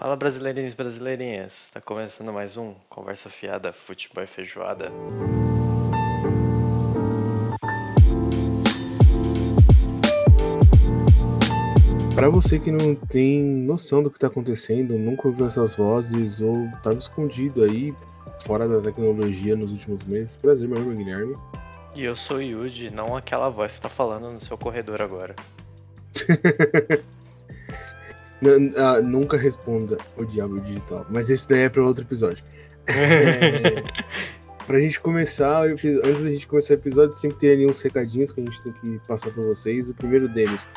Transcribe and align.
Fala 0.00 0.14
brasileirinhos 0.14 0.74
e 0.74 0.76
brasileirinhas, 0.76 1.70
tá 1.74 1.80
começando 1.80 2.32
mais 2.32 2.56
um 2.56 2.72
Conversa 2.88 3.28
Fiada 3.28 3.72
Futebol 3.72 4.22
e 4.22 4.28
Feijoada. 4.28 4.92
Para 12.14 12.28
você 12.28 12.60
que 12.60 12.70
não 12.70 12.94
tem 12.94 13.42
noção 13.42 14.00
do 14.00 14.08
que 14.08 14.20
tá 14.20 14.28
acontecendo, 14.28 14.96
nunca 14.96 15.26
ouviu 15.26 15.48
essas 15.48 15.74
vozes 15.74 16.40
ou 16.40 16.70
tava 16.80 16.96
escondido 16.96 17.64
aí 17.64 17.92
fora 18.46 18.68
da 18.68 18.80
tecnologia 18.80 19.56
nos 19.56 19.72
últimos 19.72 20.04
meses, 20.04 20.36
prazer, 20.36 20.68
meu 20.68 20.78
nome 20.78 20.92
é 20.92 20.96
Guilherme. 20.96 21.34
E 21.96 22.04
eu 22.04 22.14
sou 22.14 22.40
Yuji, 22.40 22.94
não 22.94 23.16
aquela 23.16 23.50
voz 23.50 23.74
que 23.74 23.82
tá 23.82 23.88
falando 23.88 24.30
no 24.30 24.40
seu 24.40 24.56
corredor 24.56 25.02
agora. 25.02 25.34
N- 28.42 28.72
ah, 28.76 29.00
nunca 29.00 29.36
responda 29.36 29.98
o 30.16 30.24
diabo 30.24 30.60
digital, 30.60 31.06
mas 31.10 31.28
esse 31.30 31.48
daí 31.48 31.62
é 31.62 31.68
para 31.68 31.82
outro 31.82 32.04
episódio. 32.04 32.44
É, 32.86 33.82
pra 34.66 34.78
gente 34.80 35.00
começar, 35.00 35.62
antes 35.64 36.22
da 36.22 36.30
gente 36.30 36.46
começar 36.46 36.74
o 36.74 36.76
episódio, 36.76 37.14
sempre 37.14 37.38
tem 37.38 37.50
ali 37.50 37.66
uns 37.66 37.80
recadinhos 37.82 38.32
que 38.32 38.40
a 38.40 38.44
gente 38.44 38.62
tem 38.62 38.72
que 38.72 39.00
passar 39.08 39.30
pra 39.30 39.42
vocês. 39.42 39.90
O 39.90 39.94
primeiro 39.94 40.28
deles, 40.28 40.68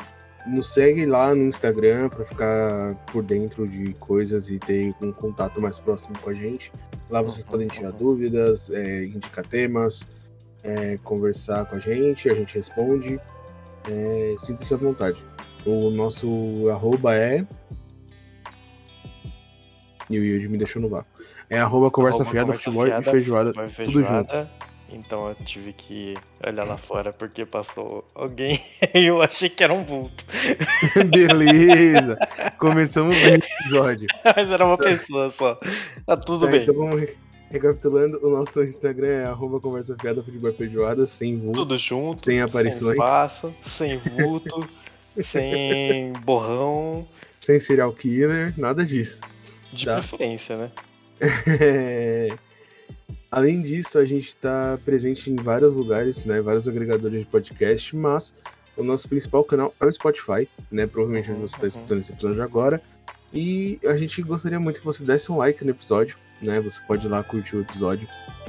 nos 0.46 0.72
segue 0.72 1.06
lá 1.06 1.34
no 1.34 1.44
Instagram 1.44 2.08
pra 2.08 2.24
ficar 2.24 2.94
por 3.12 3.22
dentro 3.22 3.66
de 3.68 3.92
coisas 3.94 4.48
e 4.48 4.58
ter 4.58 4.90
um 5.02 5.12
contato 5.12 5.60
mais 5.62 5.78
próximo 5.78 6.18
com 6.18 6.30
a 6.30 6.34
gente. 6.34 6.72
Lá 7.10 7.22
vocês 7.22 7.44
podem 7.44 7.68
tirar 7.68 7.92
dúvidas, 7.92 8.70
é, 8.70 9.04
indicar 9.04 9.46
temas, 9.46 10.06
é, 10.64 10.96
conversar 11.04 11.64
com 11.66 11.76
a 11.76 11.78
gente, 11.78 12.28
a 12.28 12.34
gente 12.34 12.54
responde. 12.56 13.18
É, 13.88 14.34
Sinta-se 14.38 14.74
à 14.74 14.76
vontade. 14.76 15.24
O 15.66 15.90
nosso 15.90 16.28
arroba 16.70 17.14
é. 17.14 17.46
E 20.10 20.18
o 20.18 20.24
Yuji 20.24 20.48
me 20.48 20.58
deixou 20.58 20.82
no 20.82 20.88
vácuo. 20.88 21.10
É 21.48 21.58
arroba 21.58 21.90
conversa 21.90 22.22
Arroba 22.22 22.32
fiada, 22.32 22.52
futebol 22.52 22.86
Fiada, 22.86 23.08
e 23.08 23.10
feijoada. 23.10 23.50
E 23.50 23.52
tudo 23.54 23.70
Feijoada. 23.70 24.50
Então 24.90 25.26
eu 25.28 25.34
tive 25.36 25.72
que 25.72 26.14
olhar 26.46 26.66
lá 26.66 26.76
fora 26.76 27.12
porque 27.12 27.46
passou 27.46 28.04
alguém 28.14 28.60
e 28.94 29.06
eu 29.06 29.22
achei 29.22 29.48
que 29.48 29.64
era 29.64 29.72
um 29.72 29.80
vulto. 29.80 30.24
Beleza! 31.10 32.18
Começamos 32.58 33.16
bem 33.16 33.34
o 33.34 33.36
episódio. 33.36 34.06
Mas 34.36 34.50
era 34.50 34.66
uma 34.66 34.76
pessoa 34.76 35.30
só. 35.30 35.56
Tá 36.04 36.16
tudo 36.16 36.44
Tá, 36.44 36.52
bem. 36.52 36.60
Então 36.62 36.74
vamos 36.74 37.00
re- 37.00 37.14
recapitulando. 37.50 38.20
O 38.22 38.30
nosso 38.32 38.62
Instagram 38.62 39.08
é 39.12 39.24
arroba 39.24 39.60
conversa 39.60 39.96
fiada, 39.98 40.22
futebol 40.22 40.50
e 40.50 40.54
feijoada, 40.54 41.06
sem 41.06 41.34
vulto. 41.36 41.60
Tudo 41.60 41.78
junto. 41.78 42.22
Sem 42.22 42.42
aparições. 42.42 42.96
Sem 42.96 43.04
espaço, 43.04 43.54
sem 43.62 43.96
vulto, 43.96 44.68
sem 45.24 46.12
borrão. 46.24 47.04
Sem 47.40 47.58
serial 47.58 47.92
killer, 47.92 48.54
nada 48.56 48.84
disso. 48.84 49.22
De 49.72 49.84
Tá. 49.86 49.98
preferência, 49.98 50.56
né? 50.56 50.70
É, 51.60 52.28
Além 53.30 53.62
disso, 53.62 53.98
a 53.98 54.04
gente 54.04 54.28
está 54.28 54.78
presente 54.84 55.30
em 55.30 55.36
vários 55.36 55.74
lugares, 55.74 56.24
né? 56.24 56.40
Vários 56.40 56.68
agregadores 56.68 57.20
de 57.20 57.26
podcast, 57.26 57.96
mas 57.96 58.34
o 58.76 58.82
nosso 58.82 59.08
principal 59.08 59.42
canal 59.44 59.74
é 59.80 59.86
o 59.86 59.92
Spotify, 59.92 60.46
né? 60.70 60.86
Provavelmente 60.86 61.30
onde 61.30 61.40
você 61.40 61.54
está 61.56 61.62
Uhum. 61.62 61.68
escutando 61.68 62.00
esse 62.00 62.12
episódio 62.12 62.42
agora. 62.42 62.82
E 63.32 63.78
a 63.86 63.96
gente 63.96 64.20
gostaria 64.22 64.60
muito 64.60 64.80
que 64.80 64.84
você 64.84 65.02
desse 65.02 65.32
um 65.32 65.38
like 65.38 65.64
no 65.64 65.70
episódio, 65.70 66.18
né? 66.42 66.60
Você 66.60 66.80
pode 66.86 67.06
ir 67.06 67.10
lá 67.10 67.22
curtir 67.22 67.56
o 67.56 67.60
episódio. 67.62 68.06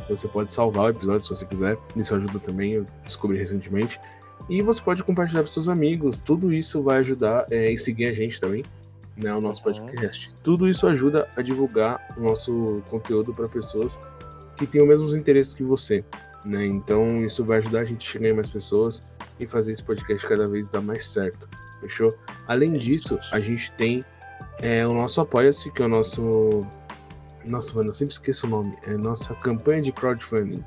Você 0.10 0.28
pode 0.28 0.52
salvar 0.52 0.86
o 0.88 0.90
episódio 0.90 1.22
se 1.22 1.30
você 1.30 1.46
quiser. 1.46 1.78
Isso 1.96 2.14
ajuda 2.16 2.40
também, 2.40 2.74
eu 2.74 2.86
descobri 3.06 3.38
recentemente. 3.38 3.98
E 4.50 4.62
você 4.62 4.82
pode 4.82 5.04
compartilhar 5.04 5.42
para 5.42 5.52
seus 5.52 5.68
amigos. 5.70 6.22
Tudo 6.22 6.54
isso 6.54 6.82
vai 6.82 6.98
ajudar 6.98 7.46
é, 7.50 7.72
e 7.72 7.78
seguir 7.78 8.08
a 8.08 8.14
gente 8.14 8.40
também, 8.42 8.64
né? 9.16 9.34
O 9.34 9.40
nosso 9.42 9.66
Uhum. 9.68 9.74
podcast. 9.74 10.34
Tudo 10.44 10.70
isso 10.70 10.86
ajuda 10.88 11.28
a 11.36 11.42
divulgar 11.42 12.06
o 12.18 12.22
nosso 12.22 12.82
conteúdo 12.90 13.32
para 13.34 13.48
pessoas 13.48 14.00
que 14.58 14.68
têm 14.68 14.82
os 14.82 14.88
mesmos 14.88 15.16
interesses 15.16 15.54
que 15.54 15.64
você, 15.64 16.04
né? 16.46 16.66
Então 16.66 17.24
isso 17.26 17.44
vai 17.46 17.60
ajudar 17.60 17.80
a 17.80 17.86
gente 17.86 18.08
a 18.08 18.12
chegar 18.12 18.30
em 18.30 18.34
mais 18.34 18.50
pessoas 18.50 19.02
e 19.40 19.48
fazer 19.48 19.72
esse 19.72 19.84
podcast 19.84 20.28
cada 20.28 20.46
vez 20.46 20.70
dar 20.70 20.82
mais 20.82 21.06
certo, 21.06 21.48
fechou? 21.80 22.14
Além 22.48 22.74
disso, 22.78 23.18
a 23.32 23.40
gente 23.40 23.72
tem 23.74 24.02
é, 24.60 24.86
o 24.86 24.94
nosso 24.94 25.20
Apoia-se, 25.22 25.72
que 25.72 25.82
é 25.82 25.86
o 25.86 25.90
nosso. 25.90 26.60
Nossa, 27.48 27.74
mano, 27.74 27.90
eu 27.90 27.94
sempre 27.94 28.14
esqueço 28.14 28.46
o 28.46 28.50
nome. 28.50 28.74
É 28.84 28.96
nossa 28.96 29.34
campanha 29.36 29.82
de 29.82 29.92
crowdfunding. 29.92 30.64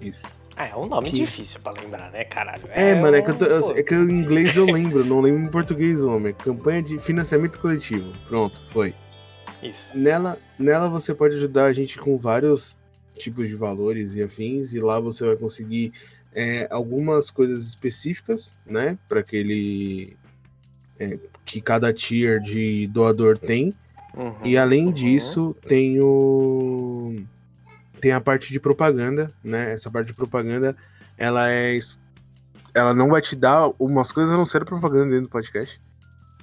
Isso. 0.00 0.32
Ah, 0.56 0.68
é 0.68 0.74
um 0.76 0.86
nome 0.86 1.10
Que- 1.10 1.16
difícil 1.16 1.60
pra 1.60 1.72
lembrar, 1.72 2.10
né, 2.10 2.24
caralho? 2.24 2.62
É, 2.70 2.94
mano, 2.98 3.14
é 3.16 3.20
que, 3.22 3.30
eu 3.30 3.36
tô- 3.36 3.44
eu- 3.44 3.76
é 3.76 3.82
que 3.82 3.94
em 3.94 4.08
inglês 4.10 4.56
eu 4.56 4.64
lembro, 4.64 5.04
não 5.04 5.20
lembro 5.20 5.42
em 5.42 5.50
português 5.50 6.00
o 6.02 6.06
nome. 6.06 6.30
É 6.30 6.32
campanha 6.32 6.82
de 6.82 6.98
financiamento 6.98 7.58
coletivo. 7.60 8.10
Pronto, 8.26 8.62
foi. 8.70 8.94
Isso. 9.62 9.88
Nela, 9.94 10.38
nela 10.58 10.88
você 10.88 11.14
pode 11.14 11.34
ajudar 11.36 11.66
a 11.66 11.72
gente 11.74 11.98
com 11.98 12.16
vários 12.16 12.74
tipos 13.18 13.48
de 13.48 13.54
valores 13.56 14.14
e 14.14 14.22
afins, 14.22 14.72
e 14.72 14.78
lá 14.80 14.98
você 15.00 15.26
vai 15.26 15.36
conseguir 15.36 15.92
é, 16.38 16.66
algumas 16.70 17.30
coisas 17.30 17.66
específicas, 17.66 18.54
né, 18.66 18.98
para 19.08 19.20
aquele 19.20 20.14
é, 21.00 21.18
que 21.46 21.60
cada 21.62 21.92
tier 21.94 22.40
de 22.40 22.86
doador 22.88 23.38
tem. 23.38 23.72
Uhum, 24.14 24.34
E 24.44 24.56
além 24.58 24.86
uhum. 24.86 24.92
disso, 24.92 25.56
tem 25.66 25.98
o 26.00 27.22
tem 28.00 28.12
a 28.12 28.20
parte 28.20 28.52
de 28.52 28.60
propaganda, 28.60 29.32
né? 29.42 29.72
Essa 29.72 29.90
parte 29.90 30.08
de 30.08 30.14
propaganda, 30.14 30.76
ela 31.16 31.50
é 31.50 31.78
ela 32.74 32.92
não 32.92 33.08
vai 33.08 33.22
te 33.22 33.34
dar 33.34 33.70
umas 33.78 34.12
coisas 34.12 34.34
a 34.34 34.36
não 34.36 34.44
ser 34.44 34.64
propaganda 34.64 35.06
dentro 35.06 35.22
do 35.22 35.30
podcast. 35.30 35.80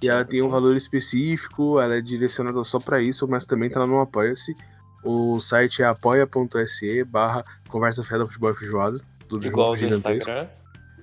E 0.01 0.09
ela 0.09 0.25
tem 0.25 0.41
um 0.41 0.49
valor 0.49 0.75
específico, 0.75 1.79
ela 1.79 1.95
é 1.95 2.01
direcionada 2.01 2.61
só 2.63 2.79
para 2.79 2.99
isso, 3.01 3.27
mas 3.27 3.45
também 3.45 3.69
tá 3.69 3.79
lá 3.79 3.87
no 3.87 4.01
Apoia-se. 4.01 4.55
O 5.03 5.39
site 5.39 5.83
é 5.83 5.85
apoia.se 5.85 7.03
barra 7.03 7.43
conversa 7.69 8.03
fiada 8.03 8.25
futebol 8.25 8.51
e 8.51 8.55
feijoada. 8.55 8.99
Tudo 9.29 9.45
Igual 9.45 9.75
gigantesco. 9.75 10.11
Instagram. 10.11 10.47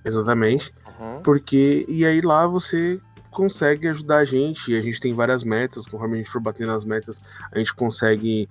Exatamente. 0.04 0.74
Uhum. 0.98 1.22
Porque, 1.22 1.86
e 1.88 2.04
aí 2.04 2.20
lá 2.20 2.46
você 2.46 3.00
consegue 3.30 3.86
ajudar 3.88 4.18
a 4.18 4.24
gente, 4.24 4.72
e 4.72 4.76
a 4.76 4.82
gente 4.82 5.00
tem 5.00 5.14
várias 5.14 5.44
metas, 5.44 5.86
conforme 5.86 6.16
a 6.16 6.18
gente 6.18 6.30
for 6.30 6.40
batendo 6.40 6.72
as 6.72 6.84
metas, 6.84 7.22
a 7.52 7.58
gente 7.58 7.72
consegue 7.72 8.48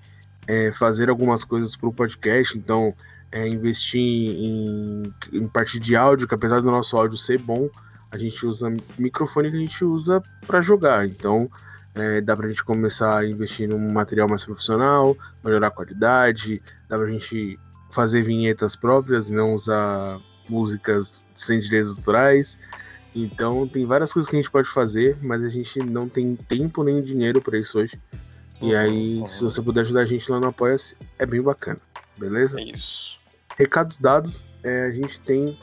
é, 0.49 0.71
fazer 0.71 1.11
algumas 1.11 1.43
coisas 1.43 1.75
para 1.75 1.87
o 1.87 1.93
podcast, 1.93 2.57
então 2.57 2.91
é, 3.31 3.47
investir 3.47 4.01
em, 4.01 5.13
em 5.31 5.47
parte 5.47 5.79
de 5.79 5.95
áudio, 5.95 6.27
que 6.27 6.33
apesar 6.33 6.59
do 6.59 6.71
nosso 6.71 6.97
áudio 6.97 7.19
ser 7.19 7.37
bom, 7.37 7.69
a 8.09 8.17
gente 8.17 8.43
usa 8.47 8.75
microfone 8.97 9.51
que 9.51 9.57
a 9.57 9.59
gente 9.59 9.85
usa 9.85 10.19
para 10.47 10.59
jogar, 10.59 11.05
então 11.05 11.47
é, 11.93 12.19
dá 12.19 12.35
pra 12.35 12.49
gente 12.49 12.63
começar 12.63 13.19
a 13.19 13.27
investir 13.27 13.69
num 13.69 13.91
material 13.91 14.27
mais 14.27 14.43
profissional, 14.43 15.15
melhorar 15.43 15.67
a 15.67 15.71
qualidade, 15.71 16.59
dá 16.87 16.97
pra 16.97 17.07
gente 17.07 17.59
fazer 17.91 18.23
vinhetas 18.23 18.75
próprias 18.75 19.29
e 19.29 19.35
não 19.35 19.53
usar 19.53 20.19
músicas 20.49 21.23
sem 21.35 21.59
direitos 21.59 21.95
autorais. 21.95 22.59
Então 23.15 23.67
tem 23.67 23.85
várias 23.85 24.11
coisas 24.11 24.27
que 24.27 24.35
a 24.35 24.39
gente 24.39 24.51
pode 24.51 24.67
fazer, 24.67 25.15
mas 25.23 25.45
a 25.45 25.49
gente 25.49 25.79
não 25.79 26.09
tem 26.09 26.35
tempo 26.35 26.83
nem 26.83 27.03
dinheiro 27.03 27.39
para 27.39 27.59
isso 27.59 27.79
hoje. 27.79 27.99
E 28.61 28.65
Uhum, 28.65 28.77
aí, 28.77 29.19
uhum. 29.19 29.27
se 29.27 29.41
você 29.41 29.61
puder 29.61 29.81
ajudar 29.81 30.01
a 30.01 30.05
gente 30.05 30.29
lá 30.31 30.39
no 30.39 30.47
Apoia-se, 30.47 30.95
é 31.17 31.25
bem 31.25 31.41
bacana. 31.41 31.79
Beleza? 32.17 32.59
É 32.59 32.63
isso. 32.63 33.19
Recados 33.57 33.99
dados, 33.99 34.43
é, 34.63 34.83
a 34.83 34.91
gente 34.91 35.19
tem 35.21 35.57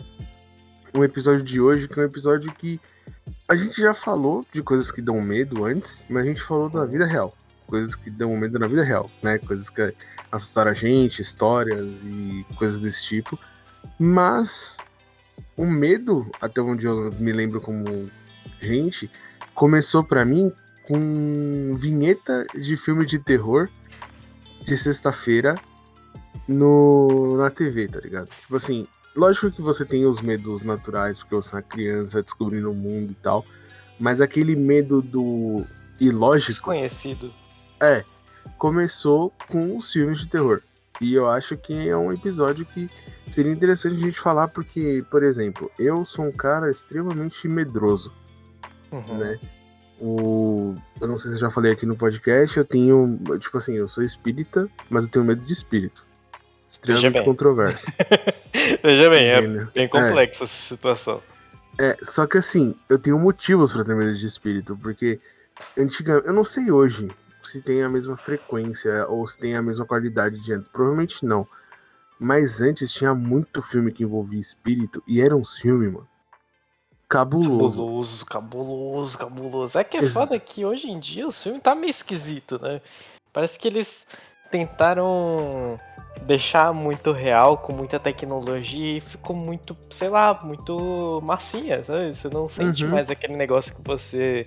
um 0.95 1.05
episódio 1.05 1.43
de 1.43 1.61
hoje 1.61 1.87
que 1.87 1.99
é 1.99 2.03
um 2.03 2.07
episódio 2.07 2.53
que 2.55 2.81
a 3.49 3.55
gente 3.55 3.81
já 3.81 3.95
falou 3.95 4.45
de 4.53 4.63
coisas 4.63 4.91
que 4.91 5.03
dão 5.03 5.21
medo 5.21 5.65
antes, 5.65 6.05
mas 6.09 6.25
a 6.25 6.27
gente 6.27 6.43
falou 6.43 6.69
da 6.69 6.85
vida 6.85 7.05
real. 7.05 7.33
Coisas 7.67 7.95
que 7.95 8.11
dão 8.11 8.37
medo 8.37 8.59
na 8.59 8.69
vida 8.69 8.83
real, 8.83 9.11
né? 9.23 9.39
Coisas 9.39 9.69
que 9.69 9.95
assustaram 10.31 10.71
a 10.71 10.75
gente, 10.75 11.21
histórias 11.21 11.95
e 12.05 12.47
coisas 12.57 12.81
desse 12.81 13.05
tipo. 13.05 13.39
Mas 13.99 14.79
o 15.57 15.67
medo, 15.67 16.31
até 16.41 16.61
onde 16.61 16.87
eu 16.87 17.11
me 17.13 17.33
lembro 17.33 17.61
como 17.61 18.05
gente, 18.61 19.11
começou 19.55 20.05
pra 20.05 20.25
mim 20.25 20.53
com 20.89 21.75
vinheta 21.77 22.47
de 22.55 22.77
filme 22.77 23.05
de 23.07 23.19
terror 23.19 23.69
de 24.65 24.77
sexta-feira 24.77 25.55
no 26.49 27.37
na 27.37 27.51
TV, 27.51 27.89
tá 27.89 28.01
ligado? 28.01 28.29
Tipo 28.29 28.57
assim, 28.57 28.87
lógico 29.15 29.51
que 29.51 29.63
você 29.63 29.85
tem 29.85 30.07
os 30.07 30.21
medos 30.21 30.63
naturais, 30.63 31.19
porque 31.19 31.35
você 31.35 31.55
é 31.55 31.57
uma 31.59 31.63
criança 31.63 32.23
descobrindo 32.23 32.71
o 32.71 32.75
mundo 32.75 33.13
e 33.13 33.15
tal, 33.17 33.45
mas 33.99 34.21
aquele 34.21 34.55
medo 34.55 35.01
do 35.03 35.65
ilógico 36.01 36.53
Desconhecido. 36.53 37.33
é, 37.81 38.05
começou 38.59 39.33
com 39.49 39.77
os 39.77 39.91
filmes 39.93 40.21
de 40.21 40.29
terror. 40.29 40.61
E 41.01 41.15
eu 41.15 41.29
acho 41.31 41.57
que 41.57 41.89
é 41.89 41.97
um 41.97 42.11
episódio 42.11 42.65
que 42.65 42.89
seria 43.31 43.53
interessante 43.53 43.97
a 43.97 43.99
gente 44.07 44.19
falar, 44.21 44.49
porque, 44.49 45.05
por 45.11 45.23
exemplo, 45.23 45.71
eu 45.79 46.07
sou 46.07 46.25
um 46.27 46.33
cara 46.33 46.71
extremamente 46.71 47.47
medroso, 47.49 48.13
Uhum. 48.91 49.19
né? 49.19 49.39
O... 50.01 50.75
Eu 51.01 51.09
não 51.09 51.19
sei 51.19 51.31
se 51.31 51.37
eu 51.37 51.41
já 51.41 51.51
falei 51.51 51.73
aqui 51.73 51.87
no 51.87 51.97
podcast, 51.97 52.57
eu 52.57 52.65
tenho. 52.65 53.19
Tipo 53.39 53.59
assim, 53.59 53.75
eu 53.75 53.89
sou 53.89 54.05
espírita, 54.05 54.69
mas 54.91 55.05
eu 55.05 55.11
tenho 55.11 55.25
medo 55.25 55.43
de 55.43 55.53
espírito. 55.53 56.05
Extremamente 56.71 57.23
controverso. 57.25 57.87
Veja 58.83 59.11
bem, 59.11 59.31
é 59.31 59.39
entendeu? 59.39 59.69
bem 59.75 59.89
complexa 59.89 60.45
essa 60.45 60.69
situação. 60.69 61.23
É, 61.79 61.97
só 62.03 62.27
que 62.27 62.39
assim, 62.39 62.75
eu 62.89 62.99
tenho 62.99 63.19
motivos 63.19 63.73
pra 63.73 63.85
ter 63.85 63.95
medo 63.95 64.15
de 64.15 64.27
espírito, 64.27 64.77
porque 64.77 65.21
antigamente, 65.77 66.27
eu 66.27 66.33
não 66.33 66.45
sei 66.45 66.71
hoje 66.71 67.11
se 67.43 67.63
tem 67.63 67.83
a 67.83 67.89
mesma 67.89 68.17
frequência 68.17 69.07
ou 69.09 69.27
se 69.27 69.39
tem 69.39 69.55
a 69.57 69.63
mesma 69.63 69.87
qualidade 69.87 70.43
de 70.43 70.53
antes. 70.53 70.69
Provavelmente 70.69 71.25
não. 71.25 71.47
Mas 72.19 72.61
antes 72.61 72.93
tinha 72.93 73.15
muito 73.15 73.63
filme 73.63 73.93
que 73.93 74.03
envolvia 74.03 74.41
espírito 74.41 75.03
e 75.07 75.21
era 75.21 75.37
um 75.37 75.45
filme, 75.45 75.89
mano. 75.89 76.09
Cabuloso. 77.09 77.83
Cabuloso, 77.85 78.27
cabuloso, 78.27 79.19
cabuloso. 79.19 79.79
É 79.79 79.85
que 79.85 79.97
é 79.97 80.01
Ex- 80.03 80.13
foda 80.13 80.39
que 80.41 80.65
hoje 80.65 80.89
em 80.91 80.99
dia 80.99 81.27
o 81.27 81.33
filme 81.33 81.61
tá 81.61 81.75
meio 81.75 81.91
esquisito, 81.91 82.61
né? 82.61 82.81
Parece 83.33 83.59
que 83.59 83.69
eles 83.69 84.05
tentaram 84.51 85.77
deixar 86.23 86.73
muito 86.73 87.13
real, 87.13 87.59
com 87.59 87.73
muita 87.73 88.01
tecnologia, 88.01 88.99
e 88.99 89.01
ficou 89.01 89.37
muito, 89.37 89.77
sei 89.91 90.09
lá, 90.09 90.39
muito 90.43 91.21
massinha, 91.23 91.85
sabe? 91.85 92.15
Você 92.15 92.29
não 92.29 92.49
sente 92.49 92.85
Uhum. 92.85 92.91
mais 92.91 93.11
aquele 93.11 93.37
negócio 93.37 93.75
que 93.75 93.83
você 93.87 94.47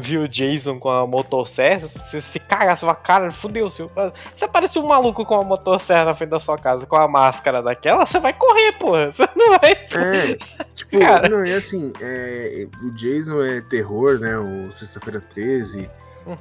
viu 0.00 0.22
o 0.22 0.28
Jason 0.28 0.78
com 0.78 0.88
a 0.88 1.04
motosserra, 1.06 1.88
você 1.88 2.20
se 2.20 2.38
caga 2.38 2.76
sua 2.76 2.94
cara, 2.94 3.30
fudeu, 3.32 3.68
seu. 3.68 3.90
Se 4.36 4.44
aparecer 4.44 4.78
um 4.78 4.86
maluco 4.86 5.24
com 5.26 5.34
a 5.34 5.42
motosserra 5.42 6.04
na 6.06 6.14
frente 6.14 6.30
da 6.30 6.38
sua 6.38 6.56
casa 6.56 6.86
com 6.86 6.96
a 6.96 7.08
máscara 7.08 7.60
daquela, 7.60 8.06
você 8.06 8.20
vai 8.20 8.32
correr, 8.32 8.72
porra. 8.78 9.10
Você 9.18 9.28
não 9.36 9.58
vai. 9.58 9.72
É, 9.72 10.38
tipo, 10.74 10.98
Cara. 11.00 11.28
não, 11.28 11.44
e 11.44 11.52
assim, 11.52 11.92
é, 12.00 12.66
o 12.84 12.90
Jason 12.94 13.42
é 13.42 13.60
terror, 13.62 14.18
né? 14.20 14.38
O 14.38 14.72
Sexta-feira 14.72 15.20
13. 15.20 15.88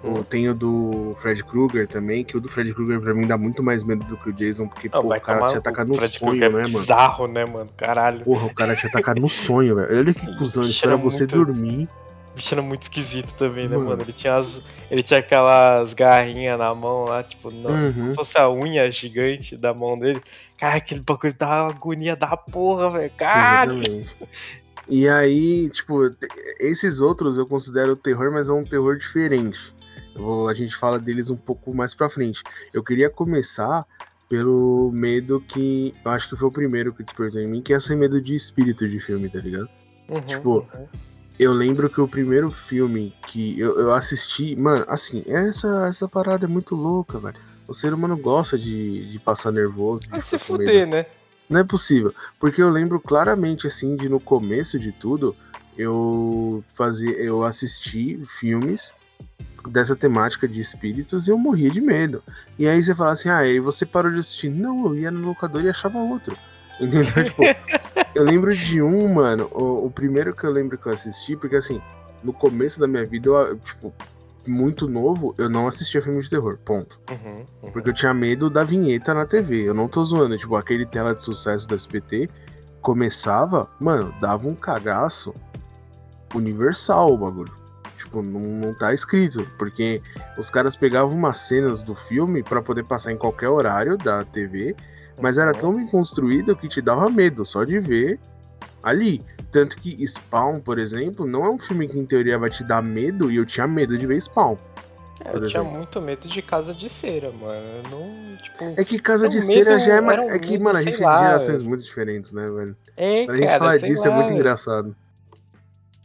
Uhum. 0.03 0.21
Tem 0.21 0.49
o 0.49 0.53
do 0.53 1.11
Fred 1.19 1.43
Krueger 1.45 1.87
também, 1.87 2.23
que 2.23 2.35
o 2.35 2.41
do 2.41 2.49
Fred 2.49 2.73
Krueger 2.73 2.99
pra 2.99 3.13
mim 3.13 3.25
dá 3.25 3.37
muito 3.37 3.63
mais 3.63 3.83
medo 3.85 4.05
do 4.05 4.17
que 4.17 4.29
o 4.29 4.33
Jason, 4.33 4.67
porque, 4.67 4.89
Não, 4.93 5.01
pô, 5.01 5.15
o 5.15 5.21
cara 5.21 5.45
te 5.47 5.57
ataca 5.57 5.85
no 5.85 5.93
Fred 5.95 6.11
sonho, 6.13 6.31
Krueger 6.31 6.53
né, 6.53 6.59
é 6.59 6.63
mano? 6.63 6.79
bizarro, 6.79 7.27
né, 7.27 7.45
mano? 7.45 7.69
Caralho. 7.77 8.23
Porra, 8.23 8.45
o 8.47 8.53
cara 8.53 8.75
te 8.75 8.85
ataca 8.85 9.15
no 9.15 9.29
sonho, 9.29 9.75
velho. 9.77 9.97
Olha 9.97 10.13
que 10.13 10.37
cuzão, 10.37 10.63
espera 10.63 10.93
era 10.93 11.01
você 11.01 11.19
muito- 11.23 11.35
dormir. 11.45 11.87
Bicho 12.37 12.53
era 12.53 12.61
muito 12.61 12.83
esquisito 12.83 13.33
também, 13.33 13.67
né, 13.67 13.75
Mano. 13.75 13.89
mano? 13.89 14.01
Ele 14.03 14.13
tinha, 14.13 14.35
as, 14.35 14.61
ele 14.91 15.01
tinha 15.03 15.19
aquelas 15.19 15.93
garrinhas 15.93 16.57
na 16.57 16.73
mão 16.73 17.05
lá, 17.05 17.23
tipo, 17.23 17.51
não, 17.51 17.71
Uhum. 17.71 17.91
como 17.93 18.05
se 18.11 18.15
fosse 18.15 18.37
a 18.37 18.49
unha 18.49 18.89
gigante 18.91 19.57
da 19.57 19.73
mão 19.73 19.95
dele. 19.95 20.21
Cara, 20.59 20.75
aquele 20.75 21.01
bagulho 21.01 21.35
dá 21.37 21.63
uma 21.63 21.71
agonia 21.71 22.15
da 22.15 22.37
porra, 22.37 22.91
velho. 22.91 23.11
Caralho! 23.17 23.79
Exatamente. 23.81 24.15
E 24.87 25.09
aí, 25.09 25.69
tipo, 25.69 25.99
esses 26.59 27.01
outros 27.01 27.37
eu 27.37 27.45
considero 27.45 27.97
terror, 27.97 28.31
mas 28.31 28.47
é 28.49 28.53
um 28.53 28.63
terror 28.63 28.97
diferente. 28.97 29.73
Vou- 30.15 30.47
a 30.47 30.53
gente 30.53 30.75
fala 30.75 30.97
deles 30.99 31.29
um 31.29 31.35
pouco 31.35 31.75
mais 31.75 31.93
pra 31.93 32.07
frente. 32.09 32.41
Eu 32.73 32.83
queria 32.83 33.09
começar 33.09 33.83
pelo 34.29 34.91
medo 34.93 35.41
que. 35.41 35.91
Eu 36.05 36.11
acho 36.11 36.29
que 36.29 36.35
foi 36.37 36.47
o 36.49 36.51
primeiro 36.51 36.93
que 36.93 37.03
despertou 37.03 37.41
em 37.41 37.47
mim, 37.47 37.61
que 37.61 37.73
é 37.73 37.77
esse 37.77 37.95
medo 37.95 38.21
de 38.21 38.35
espírito 38.35 38.87
de 38.87 38.99
filme, 38.99 39.27
tá 39.29 39.39
ligado? 39.39 39.67
Uhum, 40.09 40.21
tipo, 40.21 40.51
uhum. 40.59 40.87
Eu 41.39 41.53
lembro 41.53 41.89
que 41.89 42.01
o 42.01 42.07
primeiro 42.07 42.51
filme 42.51 43.13
que 43.27 43.59
eu, 43.59 43.79
eu 43.79 43.93
assisti. 43.93 44.55
Mano, 44.59 44.85
assim, 44.87 45.23
essa, 45.27 45.85
essa 45.87 46.07
parada 46.07 46.45
é 46.45 46.47
muito 46.47 46.75
louca, 46.75 47.19
velho. 47.19 47.35
O 47.67 47.73
ser 47.73 47.93
humano 47.93 48.17
gosta 48.17 48.57
de, 48.57 49.05
de 49.05 49.19
passar 49.19 49.51
nervoso. 49.51 50.09
Vai 50.09 50.21
se 50.21 50.39
fuder, 50.39 50.87
né? 50.87 51.05
Não 51.49 51.59
é 51.59 51.63
possível. 51.63 52.13
Porque 52.39 52.61
eu 52.61 52.69
lembro 52.69 52.99
claramente, 52.99 53.67
assim, 53.67 53.95
de 53.95 54.09
no 54.09 54.19
começo 54.19 54.79
de 54.79 54.91
tudo, 54.91 55.35
eu 55.77 56.63
fazia, 56.75 57.11
eu 57.11 57.43
assisti 57.43 58.19
filmes 58.39 58.91
dessa 59.69 59.95
temática 59.95 60.47
de 60.47 60.59
espíritos 60.59 61.27
e 61.27 61.31
eu 61.31 61.37
morria 61.37 61.69
de 61.69 61.81
medo. 61.81 62.23
E 62.57 62.67
aí 62.67 62.81
você 62.81 62.95
fala 62.95 63.11
assim, 63.11 63.29
ah, 63.29 63.45
e 63.45 63.59
você 63.59 63.85
parou 63.85 64.11
de 64.11 64.19
assistir? 64.19 64.49
Não, 64.49 64.87
eu 64.87 64.95
ia 64.95 65.11
no 65.11 65.27
locador 65.27 65.63
e 65.63 65.69
achava 65.69 65.99
outro. 65.99 66.35
Entendeu? 66.81 67.23
tipo, 67.23 67.43
eu 68.15 68.23
lembro 68.23 68.55
de 68.55 68.81
um, 68.81 69.13
mano, 69.13 69.49
o, 69.51 69.85
o 69.85 69.91
primeiro 69.91 70.35
que 70.35 70.43
eu 70.43 70.51
lembro 70.51 70.77
que 70.77 70.87
eu 70.87 70.93
assisti, 70.93 71.35
porque 71.35 71.55
assim, 71.55 71.81
no 72.23 72.33
começo 72.33 72.79
da 72.79 72.87
minha 72.87 73.05
vida, 73.05 73.29
eu, 73.29 73.57
tipo, 73.57 73.93
muito 74.47 74.87
novo, 74.87 75.35
eu 75.37 75.49
não 75.49 75.67
assistia 75.67 76.01
filme 76.01 76.21
de 76.21 76.29
terror, 76.29 76.57
ponto. 76.57 76.99
Uhum, 77.09 77.35
uhum. 77.63 77.71
Porque 77.71 77.89
eu 77.89 77.93
tinha 77.93 78.13
medo 78.13 78.49
da 78.49 78.63
vinheta 78.63 79.13
na 79.13 79.25
TV. 79.25 79.67
Eu 79.67 79.73
não 79.73 79.87
tô 79.87 80.03
zoando. 80.03 80.37
Tipo, 80.37 80.55
aquele 80.55 80.85
tela 80.85 81.13
de 81.13 81.21
sucesso 81.21 81.67
da 81.67 81.75
SPT 81.75 82.29
começava, 82.81 83.69
mano, 83.79 84.13
dava 84.19 84.47
um 84.47 84.55
cagaço 84.55 85.33
universal 86.33 87.13
o 87.13 87.17
bagulho. 87.17 87.53
Tipo, 87.97 88.21
não, 88.21 88.39
não 88.39 88.73
tá 88.73 88.93
escrito. 88.93 89.45
Porque 89.57 90.01
os 90.37 90.49
caras 90.49 90.75
pegavam 90.75 91.15
umas 91.15 91.37
cenas 91.37 91.83
do 91.83 91.95
filme 91.95 92.41
pra 92.41 92.61
poder 92.61 92.85
passar 92.85 93.11
em 93.11 93.17
qualquer 93.17 93.49
horário 93.49 93.97
da 93.97 94.23
TV. 94.23 94.75
Mas 95.21 95.37
era 95.37 95.53
tão 95.53 95.73
bem 95.73 95.85
construído 95.87 96.55
que 96.55 96.67
te 96.67 96.81
dava 96.81 97.09
medo 97.09 97.45
só 97.45 97.63
de 97.63 97.79
ver 97.79 98.19
ali. 98.83 99.19
Tanto 99.51 99.77
que 99.77 100.05
Spawn, 100.05 100.59
por 100.59 100.77
exemplo, 100.77 101.25
não 101.25 101.45
é 101.45 101.49
um 101.49 101.57
filme 101.57 101.87
que 101.87 101.97
em 101.97 102.05
teoria 102.05 102.37
vai 102.37 102.49
te 102.49 102.63
dar 102.63 102.81
medo. 102.83 103.31
E 103.31 103.37
eu 103.37 103.45
tinha 103.45 103.67
medo 103.67 103.97
de 103.97 104.05
ver 104.05 104.21
Spawn. 104.21 104.55
É, 105.25 105.29
eu 105.29 105.47
tinha 105.47 105.61
exemplo. 105.61 105.77
muito 105.79 105.99
medo 106.01 106.27
de 106.27 106.41
casa 106.43 106.73
de 106.73 106.87
cera, 106.89 107.31
mano. 107.31 107.65
Não, 107.89 108.37
tipo. 108.37 108.63
É 108.77 108.85
que 108.85 108.99
Casa 108.99 109.25
É 109.25 109.29
de 109.29 109.41
Cera 109.41 109.79
já 109.79 109.95
é. 109.95 110.01
um 110.01 110.11
é 110.29 110.37
que, 110.37 110.51
medo, 110.51 110.63
mano, 110.65 110.77
a 110.77 110.83
gente 110.83 110.93
é 111.03 111.11
de 111.11 111.19
gerações 111.19 111.59
velho. 111.61 111.69
muito 111.69 111.83
diferentes, 111.83 112.31
né, 112.31 112.47
velho? 112.51 112.75
É, 112.95 113.25
Pra 113.25 113.35
gente 113.35 113.45
cara, 113.47 113.59
falar 113.59 113.79
sei 113.79 113.89
disso 113.89 114.05
é 114.05 114.09
lá, 114.09 114.15
muito 114.15 114.27
velho. 114.27 114.39
engraçado. 114.39 114.95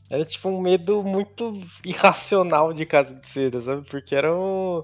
Era 0.08 0.24
tipo 0.24 0.48
um 0.48 0.60
medo 0.60 1.02
muito 1.02 1.58
irracional 1.84 2.72
de 2.72 2.86
casa 2.86 3.14
de 3.14 3.28
cera, 3.28 3.60
sabe? 3.60 3.86
Porque 3.90 4.14
era 4.14 4.34
um. 4.34 4.82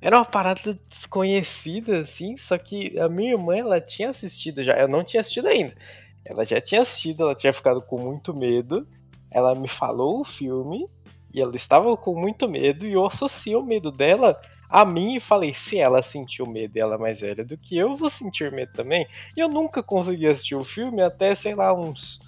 Era 0.00 0.16
uma 0.16 0.24
parada 0.24 0.78
desconhecida, 0.88 2.00
assim, 2.00 2.36
só 2.36 2.58
que 2.58 2.98
a 2.98 3.08
minha 3.08 3.32
irmã, 3.32 3.56
ela 3.56 3.80
tinha 3.80 4.10
assistido 4.10 4.62
já. 4.62 4.74
Eu 4.74 4.88
não 4.88 5.02
tinha 5.02 5.20
assistido 5.20 5.48
ainda. 5.48 5.74
Ela 6.24 6.44
já 6.44 6.60
tinha 6.60 6.82
assistido, 6.82 7.22
ela 7.22 7.34
tinha 7.34 7.52
ficado 7.52 7.80
com 7.80 7.98
muito 7.98 8.34
medo. 8.34 8.86
Ela 9.30 9.54
me 9.54 9.68
falou 9.68 10.20
o 10.20 10.24
filme 10.24 10.88
e 11.32 11.40
ela 11.40 11.54
estava 11.56 11.96
com 11.96 12.18
muito 12.18 12.48
medo 12.48 12.86
e 12.86 12.92
eu 12.92 13.04
associei 13.04 13.54
o 13.56 13.62
medo 13.62 13.90
dela 13.90 14.40
a 14.68 14.84
mim 14.84 15.16
e 15.16 15.20
falei, 15.20 15.54
se 15.54 15.78
ela 15.78 16.02
sentiu 16.02 16.46
medo 16.46 16.76
ela 16.76 16.96
é 16.96 16.98
mais 16.98 17.20
velha 17.20 17.44
do 17.44 17.56
que 17.56 17.76
eu, 17.76 17.90
eu 17.90 17.96
vou 17.96 18.10
sentir 18.10 18.50
medo 18.50 18.72
também. 18.72 19.06
E 19.36 19.40
eu 19.40 19.48
nunca 19.48 19.82
consegui 19.82 20.26
assistir 20.26 20.54
o 20.54 20.64
filme 20.64 21.02
até, 21.02 21.34
sei 21.34 21.54
lá, 21.54 21.72
uns 21.72 22.18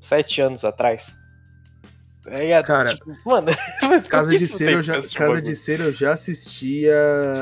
sete 0.00 0.40
anos 0.40 0.64
atrás. 0.64 1.19
É, 2.26 2.62
Cara, 2.62 2.94
tipo, 2.94 3.16
mano, 3.24 3.46
Casa 4.08 4.36
de 4.36 4.46
tu 4.46 4.56
Cera, 4.56 4.72
eu 4.72 4.82
já, 4.82 4.94
Casa 4.96 5.18
bagulho? 5.18 5.42
de 5.42 5.56
Cera 5.56 5.84
eu 5.84 5.92
já 5.92 6.12
assistia. 6.12 6.92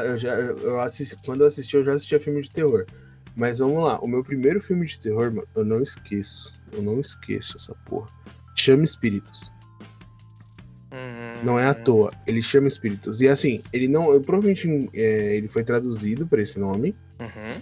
Eu 0.04 0.16
já, 0.16 0.34
eu 0.34 0.80
assisti, 0.80 1.16
quando 1.24 1.40
eu 1.40 1.46
assisti, 1.46 1.76
eu 1.76 1.84
já 1.84 1.94
assistia 1.94 2.20
filme 2.20 2.40
de 2.40 2.50
terror. 2.50 2.86
Mas 3.36 3.58
vamos 3.58 3.82
lá, 3.84 3.98
o 4.00 4.06
meu 4.08 4.22
primeiro 4.24 4.60
filme 4.60 4.86
de 4.86 4.98
terror, 5.00 5.32
mano, 5.32 5.46
eu 5.54 5.64
não 5.64 5.82
esqueço. 5.82 6.54
Eu 6.72 6.82
não 6.82 7.00
esqueço 7.00 7.56
essa 7.56 7.74
porra. 7.86 8.08
Chama 8.56 8.84
Espíritos. 8.84 9.52
Hum, 10.92 11.40
Não 11.44 11.58
é 11.58 11.66
à 11.66 11.74
toa. 11.74 12.12
Ele 12.26 12.40
chama 12.42 12.66
Espíritos. 12.68 13.20
E 13.20 13.28
assim, 13.28 13.62
ele 13.72 13.88
não. 13.88 14.10
eu- 14.12 14.20
provavelmente 14.20 14.88
é, 14.94 15.36
ele 15.36 15.48
foi 15.48 15.62
traduzido 15.64 16.26
pra 16.26 16.40
esse 16.42 16.58
nome. 16.58 16.96
Uhum. 17.20 17.60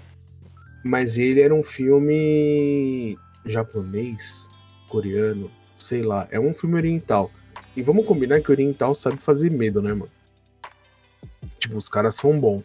Mas 0.84 1.16
ele 1.18 1.40
era 1.40 1.54
um 1.54 1.62
filme 1.62 3.18
japonês, 3.44 4.48
coreano, 4.88 5.50
sei 5.76 6.02
lá. 6.02 6.26
É 6.30 6.40
um 6.40 6.54
filme 6.54 6.76
oriental. 6.76 7.30
E 7.76 7.82
vamos 7.82 8.06
combinar 8.06 8.40
que 8.40 8.50
oriental 8.50 8.94
sabe 8.94 9.18
fazer 9.18 9.50
medo, 9.52 9.82
né, 9.82 9.92
mano? 9.92 10.10
Tipo, 11.58 11.76
os 11.76 11.88
caras 11.88 12.14
são 12.14 12.38
bons. 12.38 12.62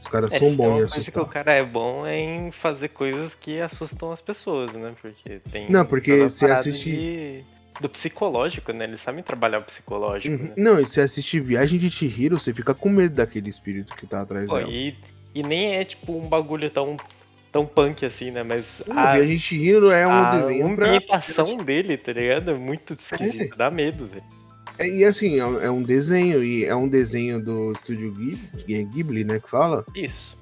Os 0.00 0.08
caras 0.08 0.32
É, 0.32 0.38
são 0.38 0.50
se 0.50 0.56
bons 0.56 0.66
em 0.66 0.70
coisa 0.78 0.86
que 0.94 1.00
assustar. 1.00 1.22
o 1.22 1.26
cara 1.26 1.52
é 1.52 1.64
bom 1.64 2.06
é 2.06 2.18
em 2.18 2.50
fazer 2.50 2.88
coisas 2.88 3.34
que 3.34 3.60
assustam 3.60 4.10
as 4.10 4.20
pessoas, 4.22 4.72
né? 4.72 4.90
Porque 5.00 5.40
tem. 5.52 5.70
Não, 5.70 5.84
porque 5.84 6.12
parada 6.40 6.60
assiste- 6.60 6.90
de- 6.90 7.44
Do 7.80 7.88
psicológico, 7.88 8.72
né? 8.76 8.84
Eles 8.84 9.00
sabem 9.00 9.22
trabalhar 9.22 9.58
o 9.58 9.62
psicológico, 9.62 10.34
Uhum. 10.34 10.48
né? 10.48 10.52
Não, 10.56 10.78
e 10.80 10.86
se 10.86 11.00
assistir 11.00 11.40
Viagem 11.40 11.78
de 11.78 11.88
Chihiro, 11.90 12.38
você 12.38 12.52
fica 12.52 12.74
com 12.74 12.88
medo 12.90 13.14
daquele 13.14 13.48
espírito 13.48 13.94
que 13.96 14.06
tá 14.06 14.20
atrás 14.20 14.46
Pô, 14.48 14.56
dela. 14.58 14.70
e, 14.70 14.94
e 15.34 15.42
nem 15.42 15.74
é 15.76 15.84
tipo 15.84 16.12
um 16.14 16.26
bagulho 16.28 16.68
tão, 16.70 16.96
tão 17.50 17.66
punk 17.66 18.04
assim, 18.04 18.30
né? 18.30 18.42
Mas 18.42 18.82
Não, 18.86 18.98
a, 18.98 19.12
Viagem 19.12 19.36
de 19.36 19.40
Chihiro 19.42 19.90
é 19.90 20.06
um 20.06 20.10
a 20.12 20.30
desenho 20.36 20.74
pra. 20.76 20.86
ambientação 20.88 21.56
dele, 21.58 21.96
tá 21.96 22.12
ligado? 22.12 22.50
É 22.50 22.56
muito 22.56 22.94
esquisito, 22.94 23.56
dá 23.56 23.70
medo, 23.70 24.06
velho. 24.06 24.24
É, 24.78 24.88
E 24.88 25.04
assim, 25.04 25.38
é 25.38 25.44
um- 25.46 25.80
é 25.80 25.84
desenho, 25.84 26.42
e 26.42 26.64
é 26.64 26.74
um 26.74 26.88
desenho 26.88 27.42
do 27.42 27.72
estúdio 27.72 28.12
Ghibli, 28.12 28.40
é 28.78 28.82
Ghibli, 28.84 29.24
né, 29.24 29.38
que 29.40 29.50
fala. 29.50 29.84
Isso. 29.94 30.38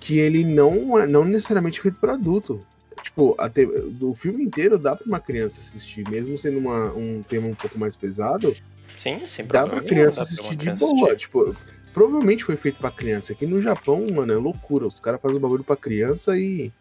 que 0.00 0.18
ele 0.18 0.44
não 0.44 0.96
é 0.98 1.06
não 1.08 1.24
necessariamente 1.24 1.80
feito 1.80 1.98
para 1.98 2.12
adulto. 2.14 2.60
Tipo, 3.02 3.34
até, 3.38 3.64
do 3.66 4.14
filme 4.14 4.44
inteiro 4.44 4.78
dá 4.78 4.94
pra 4.94 5.04
uma 5.06 5.18
criança 5.18 5.60
assistir, 5.60 6.08
mesmo 6.08 6.38
sendo 6.38 6.58
uma, 6.58 6.92
um 6.96 7.20
tema 7.20 7.48
um 7.48 7.54
pouco 7.54 7.78
mais 7.78 7.96
pesado, 7.96 8.54
Sim, 8.96 9.20
sem 9.26 9.44
dá 9.46 9.66
pra 9.66 9.76
nenhum, 9.76 9.88
criança 9.88 10.16
pra 10.16 10.22
assistir 10.24 10.50
de 10.56 10.66
criança 10.66 10.86
boa. 10.86 11.16
Tipo, 11.16 11.56
provavelmente 11.92 12.44
foi 12.44 12.56
feito 12.56 12.78
pra 12.78 12.90
criança. 12.90 13.32
Aqui 13.32 13.46
no 13.46 13.60
Japão, 13.60 14.04
mano, 14.14 14.32
é 14.32 14.36
loucura. 14.36 14.86
Os 14.86 15.00
caras 15.00 15.20
fazem 15.20 15.38
o 15.38 15.40
bagulho 15.40 15.64
pra 15.64 15.76
criança 15.76 16.36
e. 16.36 16.72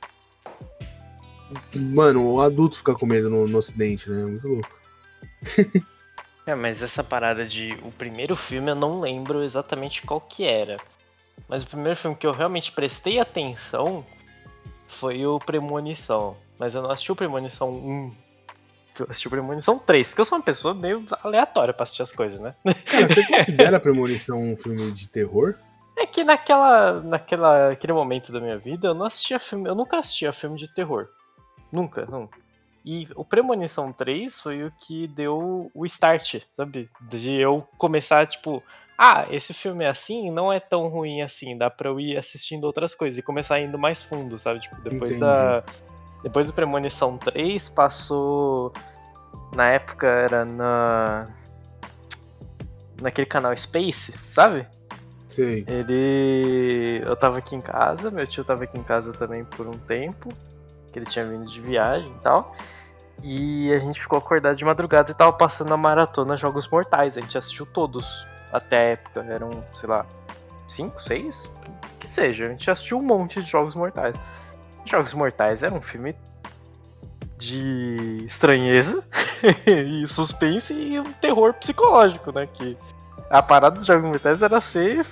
Mano, 1.75 2.33
o 2.33 2.41
adulto 2.41 2.77
fica 2.77 2.93
com 2.93 3.05
medo 3.05 3.29
no, 3.29 3.47
no 3.47 3.57
ocidente, 3.57 4.09
né? 4.09 4.25
Muito 4.25 4.47
louco. 4.47 4.79
É, 6.47 6.55
mas 6.55 6.81
essa 6.81 7.03
parada 7.03 7.43
de. 7.43 7.77
O 7.83 7.89
primeiro 7.91 8.33
filme 8.33 8.71
eu 8.71 8.75
não 8.75 9.01
lembro 9.01 9.43
exatamente 9.43 10.01
qual 10.03 10.21
que 10.21 10.45
era. 10.45 10.77
Mas 11.45 11.61
o 11.61 11.67
primeiro 11.67 11.97
filme 11.97 12.15
que 12.15 12.25
eu 12.25 12.31
realmente 12.31 12.71
prestei 12.71 13.19
atenção 13.19 14.05
foi 14.87 15.25
o 15.25 15.39
Premonição. 15.39 16.37
Mas 16.57 16.73
eu 16.73 16.81
não 16.81 16.89
assisti 16.89 17.11
o 17.11 17.17
Premonição 17.17 17.69
1. 17.69 18.11
Eu 18.99 19.07
assisti 19.09 19.27
o 19.27 19.31
Premonição 19.31 19.77
3, 19.77 20.09
porque 20.09 20.21
eu 20.21 20.25
sou 20.25 20.37
uma 20.37 20.43
pessoa 20.43 20.73
meio 20.73 21.05
aleatória 21.23 21.73
pra 21.73 21.83
assistir 21.83 22.03
as 22.03 22.11
coisas, 22.11 22.39
né? 22.39 22.53
Cara, 22.85 23.07
você 23.07 23.25
considera 23.27 23.79
Premonição 23.79 24.41
um 24.41 24.57
filme 24.57 24.91
de 24.91 25.07
terror? 25.07 25.55
É 25.97 26.05
que 26.05 26.23
naquela, 26.23 27.01
naquela, 27.01 27.69
naquele 27.69 27.93
momento 27.93 28.31
da 28.31 28.39
minha 28.39 28.57
vida 28.57 28.89
eu 28.89 28.93
não 28.93 29.05
assistia 29.05 29.39
filme, 29.39 29.67
eu 29.67 29.75
nunca 29.75 29.97
assistia 29.97 30.31
filme 30.31 30.57
de 30.57 30.67
terror. 30.67 31.07
Nunca, 31.71 32.05
nunca. 32.05 32.37
E 32.85 33.07
o 33.15 33.25
Premonição 33.25 33.91
3 33.91 34.39
foi 34.39 34.63
o 34.63 34.71
que 34.79 35.07
deu 35.07 35.69
o 35.73 35.85
start, 35.85 36.41
sabe? 36.55 36.89
De 37.01 37.33
eu 37.33 37.67
começar, 37.77 38.25
tipo, 38.25 38.63
ah, 38.97 39.25
esse 39.29 39.53
filme 39.53 39.83
é 39.83 39.89
assim, 39.89 40.31
não 40.31 40.51
é 40.51 40.59
tão 40.59 40.87
ruim 40.87 41.21
assim, 41.21 41.57
dá 41.57 41.69
pra 41.69 41.89
eu 41.89 41.99
ir 41.99 42.17
assistindo 42.17 42.63
outras 42.63 42.95
coisas 42.95 43.17
e 43.17 43.21
começar 43.21 43.59
indo 43.59 43.77
mais 43.77 44.01
fundo, 44.01 44.39
sabe? 44.39 44.59
Tipo, 44.59 44.77
depois 44.77 45.11
Entendi. 45.11 45.19
da. 45.19 45.63
Depois 46.23 46.47
do 46.47 46.53
Premonição 46.53 47.17
3 47.17 47.69
passou. 47.69 48.73
Na 49.55 49.69
época 49.69 50.07
era 50.07 50.45
na. 50.45 51.25
Naquele 53.01 53.27
canal 53.27 53.55
Space, 53.55 54.13
sabe? 54.33 54.67
Sei. 55.27 55.65
Ele. 55.67 57.01
Eu 57.05 57.15
tava 57.15 57.37
aqui 57.37 57.55
em 57.55 57.61
casa, 57.61 58.09
meu 58.09 58.25
tio 58.25 58.43
tava 58.43 58.63
aqui 58.63 58.79
em 58.79 58.83
casa 58.83 59.11
também 59.13 59.43
por 59.43 59.67
um 59.67 59.71
tempo, 59.71 60.29
que 60.91 60.97
ele 60.97 61.05
tinha 61.05 61.25
vindo 61.25 61.49
de 61.49 61.61
viagem 61.61 62.11
e 62.11 62.19
tal. 62.21 62.55
E 63.23 63.73
a 63.73 63.79
gente 63.79 63.99
ficou 63.99 64.17
acordado 64.17 64.55
de 64.55 64.63
madrugada 64.63 65.11
e 65.11 65.13
tava 65.13 65.33
passando 65.33 65.73
a 65.73 65.77
maratona 65.77 66.37
Jogos 66.37 66.67
Mortais. 66.67 67.17
A 67.17 67.21
gente 67.21 67.37
assistiu 67.37 67.65
todos 67.65 68.27
até 68.51 68.77
a 68.77 68.81
época. 68.91 69.25
Eram, 69.29 69.51
sei 69.75 69.89
lá, 69.89 70.05
5, 70.67 71.01
6? 71.01 71.49
Que 71.99 72.09
seja. 72.09 72.45
A 72.45 72.49
gente 72.49 72.69
assistiu 72.69 72.99
um 72.99 73.03
monte 73.03 73.41
de 73.41 73.49
Jogos 73.49 73.75
Mortais. 73.75 74.15
Jogos 74.91 75.13
Mortais 75.13 75.63
era 75.63 75.73
um 75.73 75.81
filme 75.81 76.15
de 77.37 78.23
estranheza 78.25 79.03
e 79.67 80.07
suspense 80.07 80.73
e 80.73 80.99
um 80.99 81.11
terror 81.13 81.53
psicológico, 81.53 82.31
né? 82.31 82.47
Que 82.53 82.77
a 83.29 83.41
parada 83.43 83.75
dos 83.77 83.85
Jogos 83.85 84.07
Mortais 84.07 84.41
era 84.41 84.59
ser 84.59 85.05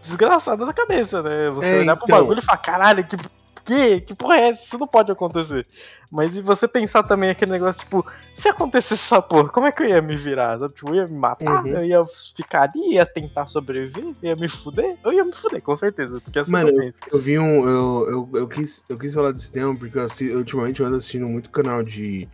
desgraçado 0.00 0.66
da 0.66 0.72
cabeça, 0.72 1.22
né? 1.22 1.50
Você 1.50 1.76
É, 1.76 1.78
olhar 1.80 1.96
pro 1.96 2.06
então. 2.06 2.20
bagulho 2.20 2.38
e 2.40 2.42
falar, 2.42 2.58
caralho, 2.58 3.04
que, 3.04 3.16
que, 3.64 4.00
que 4.00 4.14
porra 4.14 4.36
é 4.36 4.48
essa? 4.48 4.64
Isso 4.64 4.78
não 4.78 4.86
pode 4.86 5.10
acontecer. 5.12 5.66
Mas 6.10 6.34
e 6.36 6.42
você 6.42 6.66
pensar 6.66 7.02
também 7.04 7.30
aquele 7.30 7.52
negócio, 7.52 7.82
tipo, 7.82 8.04
se 8.34 8.48
acontecesse 8.48 8.94
essa 8.94 9.22
porra, 9.22 9.48
como 9.48 9.66
é 9.66 9.72
que 9.72 9.82
eu 9.82 9.88
ia 9.88 10.02
me 10.02 10.16
virar? 10.16 10.58
sabe? 10.58 10.72
Tipo, 10.74 10.90
eu 10.90 10.94
ia 10.96 11.04
me 11.04 11.18
matar, 11.18 11.64
Uhum. 11.64 11.68
eu 11.68 11.84
ia 11.84 12.02
ficar 12.36 12.62
ali, 12.62 12.94
ia 12.94 13.06
tentar 13.06 13.46
sobreviver, 13.46 14.12
ia 14.22 14.34
me 14.34 14.48
fuder? 14.48 14.96
Eu 15.04 15.12
ia 15.12 15.24
me 15.24 15.32
fuder, 15.32 15.62
com 15.62 15.76
certeza, 15.76 16.20
porque 16.20 16.38
assim 16.40 16.50
Mano, 16.50 16.70
eu 16.70 16.82
eu, 16.82 16.92
eu 17.12 17.18
vi 17.18 17.38
um. 17.38 17.68
Eu, 17.68 18.10
eu, 18.10 18.30
eu, 18.40 18.48
quis, 18.48 18.82
eu 18.88 18.98
quis 18.98 19.14
falar 19.14 19.32
desse 19.32 19.52
tema 19.52 19.74
porque 19.76 19.98
eu, 19.98 20.36
ultimamente 20.36 20.80
eu 20.80 20.86
ando 20.86 20.96
assistindo 20.96 21.28
muito 21.28 21.50
canal 21.50 21.82
de. 21.82 22.28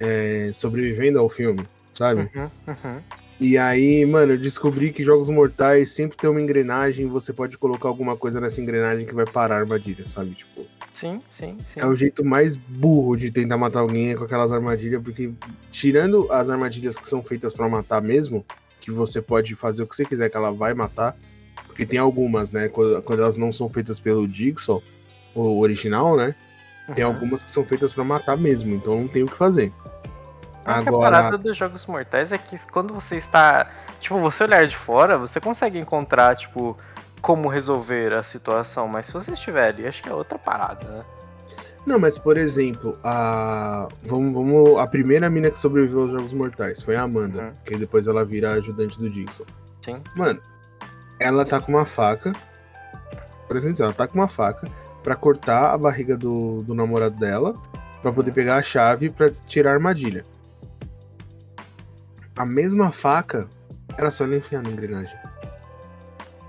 é, 0.00 0.50
sobrevivendo 0.52 1.18
ao 1.18 1.28
filme, 1.28 1.66
sabe? 1.92 2.30
Uhum, 2.34 2.50
uhum. 2.68 3.02
E 3.38 3.58
aí, 3.58 4.04
mano, 4.06 4.32
eu 4.32 4.38
descobri 4.38 4.90
que 4.92 5.04
jogos 5.04 5.28
mortais 5.28 5.90
sempre 5.90 6.16
tem 6.16 6.28
uma 6.30 6.40
engrenagem 6.40 7.06
você 7.06 7.32
pode 7.34 7.58
colocar 7.58 7.88
alguma 7.88 8.16
coisa 8.16 8.40
nessa 8.40 8.60
engrenagem 8.62 9.06
que 9.06 9.14
vai 9.14 9.26
parar 9.26 9.56
a 9.56 9.58
armadilha, 9.58 10.06
sabe? 10.06 10.30
Tipo, 10.34 10.62
Sim, 10.94 11.18
sim, 11.38 11.58
sim. 11.74 11.80
é 11.80 11.84
o 11.86 11.94
jeito 11.94 12.24
mais 12.24 12.56
burro 12.56 13.14
de 13.14 13.30
tentar 13.30 13.58
matar 13.58 13.80
alguém 13.80 14.16
com 14.16 14.24
aquelas 14.24 14.50
armadilhas, 14.52 15.02
porque 15.02 15.30
tirando 15.70 16.26
as 16.32 16.48
armadilhas 16.48 16.96
que 16.96 17.06
são 17.06 17.22
feitas 17.22 17.52
pra 17.52 17.68
matar 17.68 18.00
mesmo, 18.00 18.42
que 18.80 18.90
você 18.90 19.20
pode 19.20 19.54
fazer 19.54 19.82
o 19.82 19.86
que 19.86 19.94
você 19.94 20.06
quiser 20.06 20.30
que 20.30 20.36
ela 20.38 20.50
vai 20.50 20.72
matar, 20.72 21.14
porque 21.66 21.84
tem 21.84 21.98
algumas, 21.98 22.50
né, 22.50 22.68
quando, 22.70 23.02
quando 23.02 23.20
elas 23.20 23.36
não 23.36 23.52
são 23.52 23.68
feitas 23.68 24.00
pelo 24.00 24.26
Jigsaw, 24.26 24.82
o 25.34 25.58
original, 25.60 26.16
né, 26.16 26.34
tem 26.94 27.04
Uhum. 27.04 27.10
algumas 27.10 27.42
que 27.42 27.50
são 27.50 27.64
feitas 27.66 27.92
pra 27.92 28.02
matar 28.04 28.36
mesmo, 28.38 28.74
então 28.74 29.00
não 29.02 29.08
tem 29.08 29.22
o 29.22 29.26
que 29.28 29.36
fazer. 29.36 29.70
É 30.66 30.82
que 30.82 30.88
a 30.88 30.92
Agora, 30.92 31.10
parada 31.10 31.38
dos 31.38 31.56
jogos 31.56 31.86
mortais 31.86 32.32
é 32.32 32.38
que 32.38 32.58
quando 32.70 32.92
você 32.92 33.16
está. 33.16 33.68
Tipo, 34.00 34.18
você 34.18 34.44
olhar 34.44 34.66
de 34.66 34.76
fora, 34.76 35.16
você 35.16 35.40
consegue 35.40 35.78
encontrar, 35.78 36.34
tipo, 36.36 36.76
como 37.20 37.48
resolver 37.48 38.16
a 38.16 38.22
situação. 38.22 38.88
Mas 38.88 39.06
se 39.06 39.12
você 39.12 39.32
estiver 39.32 39.68
ali, 39.68 39.86
acho 39.86 40.02
que 40.02 40.08
é 40.08 40.14
outra 40.14 40.38
parada, 40.38 40.88
né? 40.90 41.00
Não, 41.86 42.00
mas 42.00 42.18
por 42.18 42.36
exemplo, 42.36 42.98
a. 43.04 43.86
Vamos, 44.04 44.32
vamos. 44.32 44.78
A 44.80 44.86
primeira 44.88 45.30
mina 45.30 45.50
que 45.50 45.58
sobreviveu 45.58 46.02
aos 46.02 46.10
Jogos 46.12 46.32
Mortais 46.32 46.82
foi 46.82 46.96
a 46.96 47.02
Amanda, 47.02 47.42
Uhum. 47.42 47.52
que 47.64 47.76
depois 47.76 48.08
ela 48.08 48.24
vira 48.24 48.54
ajudante 48.54 48.98
do 48.98 49.08
Dixon. 49.08 49.44
Sim. 49.84 50.02
Mano, 50.16 50.40
ela 51.20 51.44
tá 51.44 51.60
com 51.60 51.70
uma 51.72 51.86
faca. 51.86 52.32
Presta 53.46 53.68
atenção, 53.68 53.86
ela 53.86 53.94
tá 53.94 54.08
com 54.08 54.18
uma 54.18 54.28
faca 54.28 54.68
pra 55.04 55.14
cortar 55.14 55.72
a 55.72 55.78
barriga 55.78 56.16
do, 56.16 56.58
do 56.64 56.74
namorado 56.74 57.14
dela, 57.14 57.54
pra 58.02 58.12
poder 58.12 58.32
pegar 58.32 58.56
a 58.56 58.62
chave 58.62 59.08
pra 59.08 59.30
tirar 59.30 59.70
a 59.70 59.74
armadilha. 59.74 60.24
A 62.36 62.44
mesma 62.44 62.92
faca 62.92 63.48
era 63.96 64.10
só 64.10 64.24
ela 64.24 64.36
enfiar 64.36 64.62
na 64.62 64.70
engrenagem. 64.70 65.16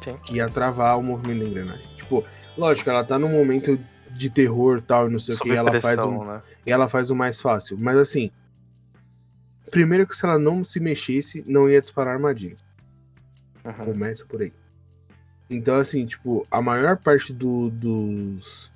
Sim. 0.03 0.17
Que 0.25 0.35
ia 0.35 0.49
travar 0.49 0.97
o 0.97 1.03
movimento 1.03 1.43
da 1.43 1.49
engrenagem. 1.49 1.95
Tipo, 1.95 2.25
lógico, 2.57 2.89
ela 2.89 3.03
tá 3.03 3.17
num 3.17 3.29
momento 3.31 3.79
de 4.11 4.29
terror 4.29 4.81
tal, 4.81 5.07
e 5.07 5.11
não 5.11 5.19
sei 5.19 5.35
o 5.35 5.39
que, 5.39 5.49
e 5.49 5.55
ela 5.55 5.79
faz 5.79 6.03
um, 6.03 6.23
né? 6.25 6.41
ela 6.65 6.87
faz 6.87 7.09
o 7.09 7.15
mais 7.15 7.39
fácil. 7.41 7.77
Mas 7.79 7.97
assim, 7.97 8.31
primeiro 9.69 10.07
que 10.07 10.15
se 10.15 10.25
ela 10.25 10.37
não 10.39 10.63
se 10.63 10.79
mexesse, 10.79 11.43
não 11.47 11.69
ia 11.69 11.79
disparar 11.79 12.13
a 12.13 12.15
armadilha. 12.17 12.55
Uhum. 13.63 13.73
Começa 13.85 14.25
por 14.25 14.41
aí. 14.41 14.51
Então, 15.49 15.75
assim, 15.75 16.05
tipo, 16.05 16.45
a 16.51 16.61
maior 16.61 16.97
parte 16.97 17.31
do- 17.33 17.69
dos, 17.69 18.71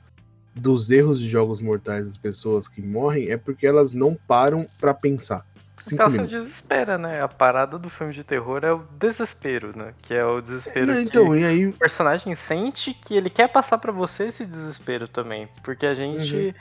dos 0.55 0.91
erros 0.91 1.19
de 1.19 1.27
jogos 1.27 1.59
mortais 1.61 2.07
das 2.07 2.17
pessoas 2.17 2.67
que 2.67 2.81
morrem 2.81 3.29
é 3.29 3.37
porque 3.37 3.65
elas 3.67 3.93
não 3.93 4.15
param 4.15 4.65
pra 4.79 4.93
pensar. 4.93 5.45
Cinco 5.75 6.01
Ela 6.01 6.11
se 6.11 6.17
minutos. 6.17 6.43
desespera, 6.43 6.97
né? 6.97 7.21
A 7.21 7.27
parada 7.27 7.79
do 7.79 7.89
filme 7.89 8.13
de 8.13 8.23
terror 8.23 8.63
é 8.63 8.71
o 8.71 8.83
desespero, 8.99 9.75
né? 9.75 9.93
Que 10.01 10.13
é 10.13 10.25
o 10.25 10.41
desespero 10.41 10.93
que 10.93 10.99
então, 10.99 11.35
e 11.35 11.43
aí. 11.45 11.67
o 11.67 11.73
personagem 11.73 12.35
sente 12.35 12.93
que 12.93 13.15
ele 13.15 13.29
quer 13.29 13.47
passar 13.47 13.77
pra 13.77 13.91
você 13.91 14.25
esse 14.25 14.45
desespero 14.45 15.07
também. 15.07 15.47
Porque 15.63 15.85
a 15.85 15.93
gente. 15.93 16.35
Uhum. 16.35 16.51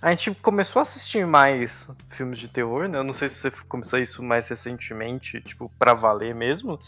A 0.00 0.10
gente 0.10 0.32
começou 0.40 0.78
a 0.78 0.82
assistir 0.82 1.26
mais 1.26 1.90
filmes 2.08 2.38
de 2.38 2.46
terror, 2.46 2.86
né? 2.88 2.98
Eu 2.98 3.04
não 3.04 3.12
sei 3.12 3.28
se 3.28 3.34
você 3.36 3.50
começou 3.66 3.98
isso 3.98 4.22
mais 4.22 4.46
recentemente, 4.46 5.40
tipo, 5.40 5.68
pra 5.76 5.92
valer 5.92 6.32
mesmo. 6.34 6.78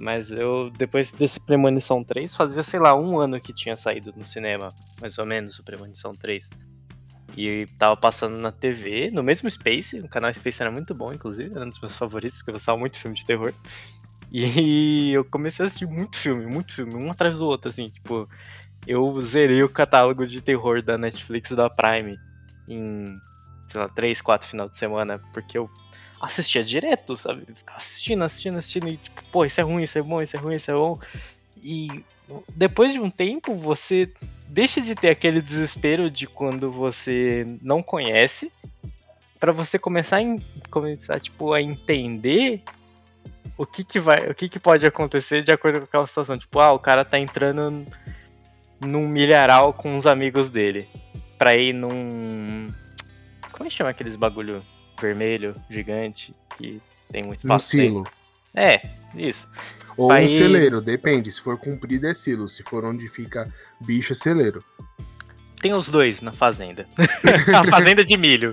Mas 0.00 0.32
eu, 0.32 0.70
depois 0.70 1.10
desse 1.12 1.38
Premonição 1.38 2.02
3, 2.02 2.34
fazia, 2.34 2.62
sei 2.64 2.80
lá, 2.80 2.96
um 2.96 3.18
ano 3.20 3.40
que 3.40 3.52
tinha 3.52 3.76
saído 3.76 4.12
no 4.16 4.24
cinema, 4.24 4.72
mais 5.00 5.18
ou 5.18 5.26
menos, 5.26 5.58
o 5.58 5.64
Premonição 5.64 6.12
3. 6.14 6.50
E 7.38 7.66
tava 7.78 7.96
passando 7.96 8.36
na 8.36 8.50
TV, 8.50 9.12
no 9.12 9.22
mesmo 9.22 9.48
Space, 9.48 10.00
o 10.00 10.08
canal 10.08 10.34
Space 10.34 10.60
era 10.60 10.72
muito 10.72 10.92
bom, 10.92 11.12
inclusive, 11.12 11.54
era 11.54 11.64
um 11.64 11.68
dos 11.68 11.78
meus 11.78 11.96
favoritos, 11.96 12.36
porque 12.36 12.50
eu 12.50 12.54
gostava 12.54 12.76
muito 12.76 12.94
de 12.94 12.98
filme 12.98 13.16
de 13.16 13.24
terror. 13.24 13.54
E 14.32 15.12
eu 15.14 15.24
comecei 15.24 15.64
a 15.64 15.66
assistir 15.66 15.86
muito 15.86 16.16
filme, 16.16 16.46
muito 16.46 16.74
filme, 16.74 16.96
um 16.96 17.08
atrás 17.08 17.38
do 17.38 17.46
outro, 17.46 17.68
assim, 17.68 17.90
tipo, 17.90 18.28
eu 18.88 19.20
zerei 19.20 19.62
o 19.62 19.68
catálogo 19.68 20.26
de 20.26 20.42
terror 20.42 20.82
da 20.82 20.98
Netflix 20.98 21.52
e 21.52 21.54
da 21.54 21.70
Prime 21.70 22.18
em, 22.68 23.22
sei 23.68 23.80
lá, 23.82 23.88
3, 23.88 24.20
4 24.20 24.48
final 24.48 24.68
de 24.68 24.76
semana, 24.76 25.20
porque 25.32 25.58
eu 25.58 25.70
assistia 26.20 26.64
direto, 26.64 27.16
sabe? 27.16 27.46
Ficava 27.54 27.78
assistindo, 27.78 28.24
assistindo, 28.24 28.58
assistindo, 28.58 28.88
e 28.88 28.96
tipo, 28.96 29.22
pô, 29.30 29.44
isso 29.44 29.60
é 29.60 29.62
ruim, 29.62 29.84
isso 29.84 29.96
é 29.96 30.02
bom, 30.02 30.20
isso 30.20 30.36
é 30.36 30.40
ruim, 30.40 30.56
isso 30.56 30.72
é 30.72 30.74
bom. 30.74 30.98
E 31.62 32.04
depois 32.54 32.92
de 32.92 33.00
um 33.00 33.10
tempo, 33.10 33.54
você 33.54 34.12
deixa 34.48 34.80
de 34.80 34.94
ter 34.94 35.08
aquele 35.08 35.40
desespero 35.40 36.10
de 36.10 36.26
quando 36.26 36.70
você 36.70 37.46
não 37.62 37.82
conhece, 37.82 38.50
pra 39.38 39.52
você 39.52 39.78
começar 39.78 40.18
a, 40.18 40.70
começar, 40.70 41.20
tipo, 41.20 41.52
a 41.52 41.62
entender 41.62 42.62
o 43.56 43.66
que 43.66 43.84
que 43.84 44.00
vai, 44.00 44.28
o 44.30 44.34
que 44.34 44.48
que 44.48 44.58
pode 44.58 44.86
acontecer 44.86 45.42
de 45.42 45.50
acordo 45.50 45.80
com 45.80 45.84
aquela 45.84 46.06
situação. 46.06 46.38
Tipo, 46.38 46.60
ah, 46.60 46.72
o 46.72 46.78
cara 46.78 47.04
tá 47.04 47.18
entrando 47.18 47.84
num 48.80 49.08
milharal 49.08 49.72
com 49.72 49.96
os 49.96 50.06
amigos 50.06 50.48
dele. 50.48 50.88
Pra 51.36 51.56
ir 51.56 51.74
num. 51.74 52.68
Como 53.52 53.66
é 53.66 53.68
que 53.68 53.70
chama 53.70 53.90
aqueles 53.90 54.16
bagulho 54.16 54.58
vermelho, 55.00 55.54
gigante, 55.68 56.32
que 56.56 56.80
tem 57.08 57.22
muito 57.22 57.40
Um 57.44 57.56
espaço 57.56 57.76
dentro? 57.76 58.04
É, 58.58 58.82
isso. 59.14 59.48
Ou 59.96 60.12
Aí- 60.12 60.26
um 60.26 60.28
celeiro, 60.28 60.80
depende. 60.80 61.30
Se 61.30 61.40
for 61.40 61.58
comprido 61.58 62.06
é 62.06 62.14
silo. 62.14 62.48
Se 62.48 62.62
for 62.62 62.84
onde 62.84 63.08
fica 63.08 63.48
bicho 63.80 64.12
é 64.12 64.16
celeiro. 64.16 64.60
Tem 65.60 65.74
os 65.74 65.88
dois 65.88 66.20
na 66.20 66.30
fazenda. 66.30 66.86
a 67.52 67.64
fazenda 67.64 68.04
de 68.04 68.16
milho. 68.16 68.52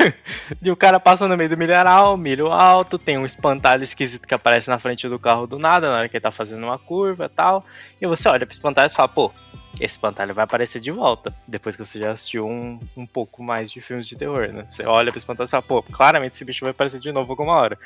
e 0.62 0.70
o 0.70 0.76
cara 0.76 0.98
passa 0.98 1.28
no 1.28 1.36
meio 1.36 1.50
do 1.50 1.58
milharal, 1.58 2.16
milho 2.16 2.46
alto, 2.50 2.96
tem 2.96 3.18
um 3.18 3.26
espantalho 3.26 3.84
esquisito 3.84 4.26
que 4.26 4.32
aparece 4.32 4.70
na 4.70 4.78
frente 4.78 5.06
do 5.08 5.18
carro 5.18 5.46
do 5.46 5.58
nada, 5.58 5.90
na 5.90 5.98
hora 5.98 6.08
que 6.08 6.16
ele 6.16 6.22
tá 6.22 6.32
fazendo 6.32 6.64
uma 6.64 6.78
curva 6.78 7.26
e 7.26 7.28
tal. 7.28 7.64
E 8.00 8.06
você 8.06 8.30
olha 8.30 8.46
pro 8.46 8.54
espantalho 8.54 8.90
e 8.90 8.94
fala, 8.94 9.08
pô, 9.08 9.30
esse 9.74 9.92
espantalho 9.92 10.34
vai 10.34 10.44
aparecer 10.44 10.80
de 10.80 10.90
volta. 10.90 11.34
Depois 11.46 11.76
que 11.76 11.84
você 11.84 11.98
já 11.98 12.12
assistiu 12.12 12.46
um, 12.46 12.80
um 12.96 13.06
pouco 13.06 13.44
mais 13.44 13.70
de 13.70 13.82
filmes 13.82 14.06
de 14.06 14.16
terror, 14.16 14.48
né? 14.48 14.64
Você 14.66 14.86
olha 14.86 15.10
pro 15.10 15.18
espantalho 15.18 15.48
e 15.48 15.50
fala, 15.50 15.62
pô, 15.62 15.82
claramente 15.82 16.32
esse 16.32 16.46
bicho 16.46 16.64
vai 16.64 16.70
aparecer 16.70 16.98
de 16.98 17.12
novo 17.12 17.30
alguma 17.30 17.52
hora. 17.52 17.78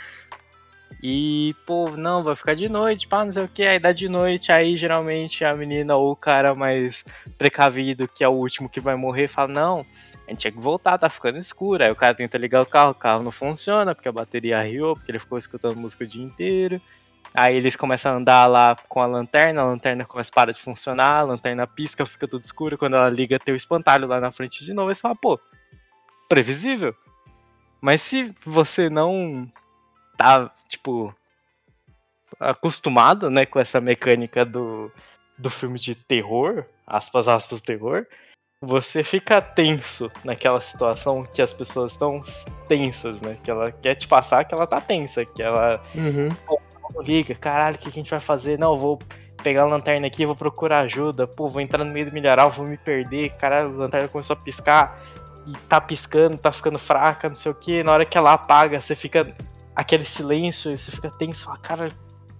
E, 1.01 1.55
pô, 1.67 1.91
não, 1.97 2.23
vai 2.23 2.35
ficar 2.35 2.55
de 2.55 2.69
noite, 2.69 3.07
pá, 3.07 3.25
não 3.25 3.33
sei 3.33 3.45
o 3.45 3.49
que, 3.49 3.65
aí 3.65 3.79
dá 3.79 3.93
de 3.93 4.09
noite, 4.09 4.51
aí 4.51 4.77
geralmente 4.77 5.45
a 5.45 5.53
menina 5.53 5.97
ou 5.97 6.13
o 6.13 6.17
cara 6.17 6.55
mais 6.55 7.05
precavido, 7.39 8.09
que 8.09 8.25
é 8.25 8.29
o 8.29 8.35
último 8.35 8.69
que 8.69 8.81
vai 8.81 8.97
morrer, 8.97 9.29
fala, 9.29 9.49
não, 9.49 9.87
a 10.27 10.31
gente 10.31 10.41
tinha 10.41 10.53
que 10.53 10.59
voltar, 10.59 10.99
tá 10.99 11.11
ficando 11.11 11.37
escuro. 11.37 11.83
Aí 11.83 11.91
o 11.91 11.97
cara 11.97 12.15
tenta 12.15 12.39
ligar 12.39 12.63
o 12.63 12.67
carro, 12.67 12.93
o 12.93 12.95
carro 12.95 13.23
não 13.23 13.31
funciona, 13.31 13.95
porque 13.95 14.09
a 14.09 14.13
bateria 14.13 14.59
arriou, 14.59 14.95
porque 14.95 15.11
ele 15.11 15.19
ficou 15.19 15.39
escutando 15.39 15.77
música 15.77 16.05
o 16.05 16.07
dia 16.07 16.23
inteiro. 16.23 16.81
Aí 17.35 17.57
eles 17.57 17.77
começam 17.77 18.13
a 18.13 18.17
andar 18.17 18.47
lá 18.47 18.77
com 18.89 19.01
a 19.01 19.07
lanterna, 19.07 19.63
a 19.63 19.65
lanterna 19.65 20.05
começa 20.05 20.31
a 20.31 20.35
parar 20.35 20.53
de 20.53 20.61
funcionar, 20.61 21.21
a 21.21 21.23
lanterna 21.23 21.67
pisca, 21.67 22.05
fica 22.05 22.29
tudo 22.29 22.45
escuro. 22.45 22.77
Quando 22.77 22.95
ela 22.95 23.09
liga, 23.09 23.39
tem 23.39 23.55
o 23.55 23.57
espantalho 23.57 24.07
lá 24.07 24.21
na 24.21 24.31
frente 24.31 24.65
de 24.65 24.73
novo. 24.73 24.91
Aí 24.91 24.95
você 24.95 25.01
fala, 25.01 25.17
pô, 25.17 25.41
previsível. 26.29 26.95
Mas 27.81 28.03
se 28.03 28.33
você 28.45 28.89
não 28.89 29.51
tá, 30.23 30.50
tipo, 30.69 31.12
acostumado, 32.38 33.29
né, 33.29 33.45
com 33.45 33.59
essa 33.59 33.81
mecânica 33.81 34.45
do, 34.45 34.91
do 35.37 35.50
filme 35.50 35.79
de 35.79 35.95
terror, 35.95 36.64
aspas, 36.87 37.26
aspas, 37.26 37.61
terror, 37.61 38.07
você 38.61 39.02
fica 39.02 39.43
tenso 39.43 40.09
naquela 40.23 40.61
situação 40.61 41.25
que 41.25 41.43
as 41.43 41.52
pessoas 41.52 41.93
estão 41.93 42.23
tensas, 42.69 43.21
né? 43.21 43.37
Que 43.43 43.50
ela 43.50 43.73
quer 43.73 43.97
te 43.97 44.07
passar 44.07 44.45
que 44.45 44.55
ela 44.55 44.69
tá 44.69 44.81
tensa, 44.81 45.25
que 45.25 45.43
ela 45.43 45.83
Uhum. 45.97 46.29
liga, 47.05 47.35
caralho, 47.35 47.75
o 47.75 47.79
que, 47.79 47.88
a 47.88 47.93
gente 47.93 48.11
vai 48.11 48.21
fazer? 48.21 48.57
Não, 48.57 48.79
vou 48.79 49.00
pegar 49.43 49.62
a 49.62 49.67
lanterna 49.67 50.07
aqui, 50.07 50.25
vou 50.25 50.37
procurar 50.37 50.83
ajuda, 50.83 51.26
pô, 51.26 51.49
vou 51.49 51.61
entrar 51.61 51.83
no 51.83 51.93
meio 51.93 52.07
do 52.07 52.12
milharal, 52.12 52.50
vou 52.50 52.64
me 52.64 52.76
perder, 52.76 53.33
caralho, 53.33 53.71
a 53.71 53.79
lanterna 53.79 54.07
começou 54.07 54.35
a 54.35 54.41
piscar 54.41 54.95
e 55.45 55.52
tá 55.69 55.81
piscando, 55.81 56.38
tá 56.38 56.52
ficando 56.52 56.79
fraca, 56.79 57.29
não 57.29 57.35
sei 57.35 57.50
o 57.50 57.55
que, 57.55 57.83
na 57.83 57.93
hora 57.93 58.07
que 58.07 58.17
ela 58.17 58.33
apaga, 58.35 58.81
você 58.81 58.95
fica 58.95 59.35
aquele 59.75 60.05
silêncio, 60.05 60.71
e 60.73 60.79
você 60.79 60.91
fica 60.91 61.11
tenso, 61.11 61.45
fala, 61.45 61.59
cara, 61.59 61.88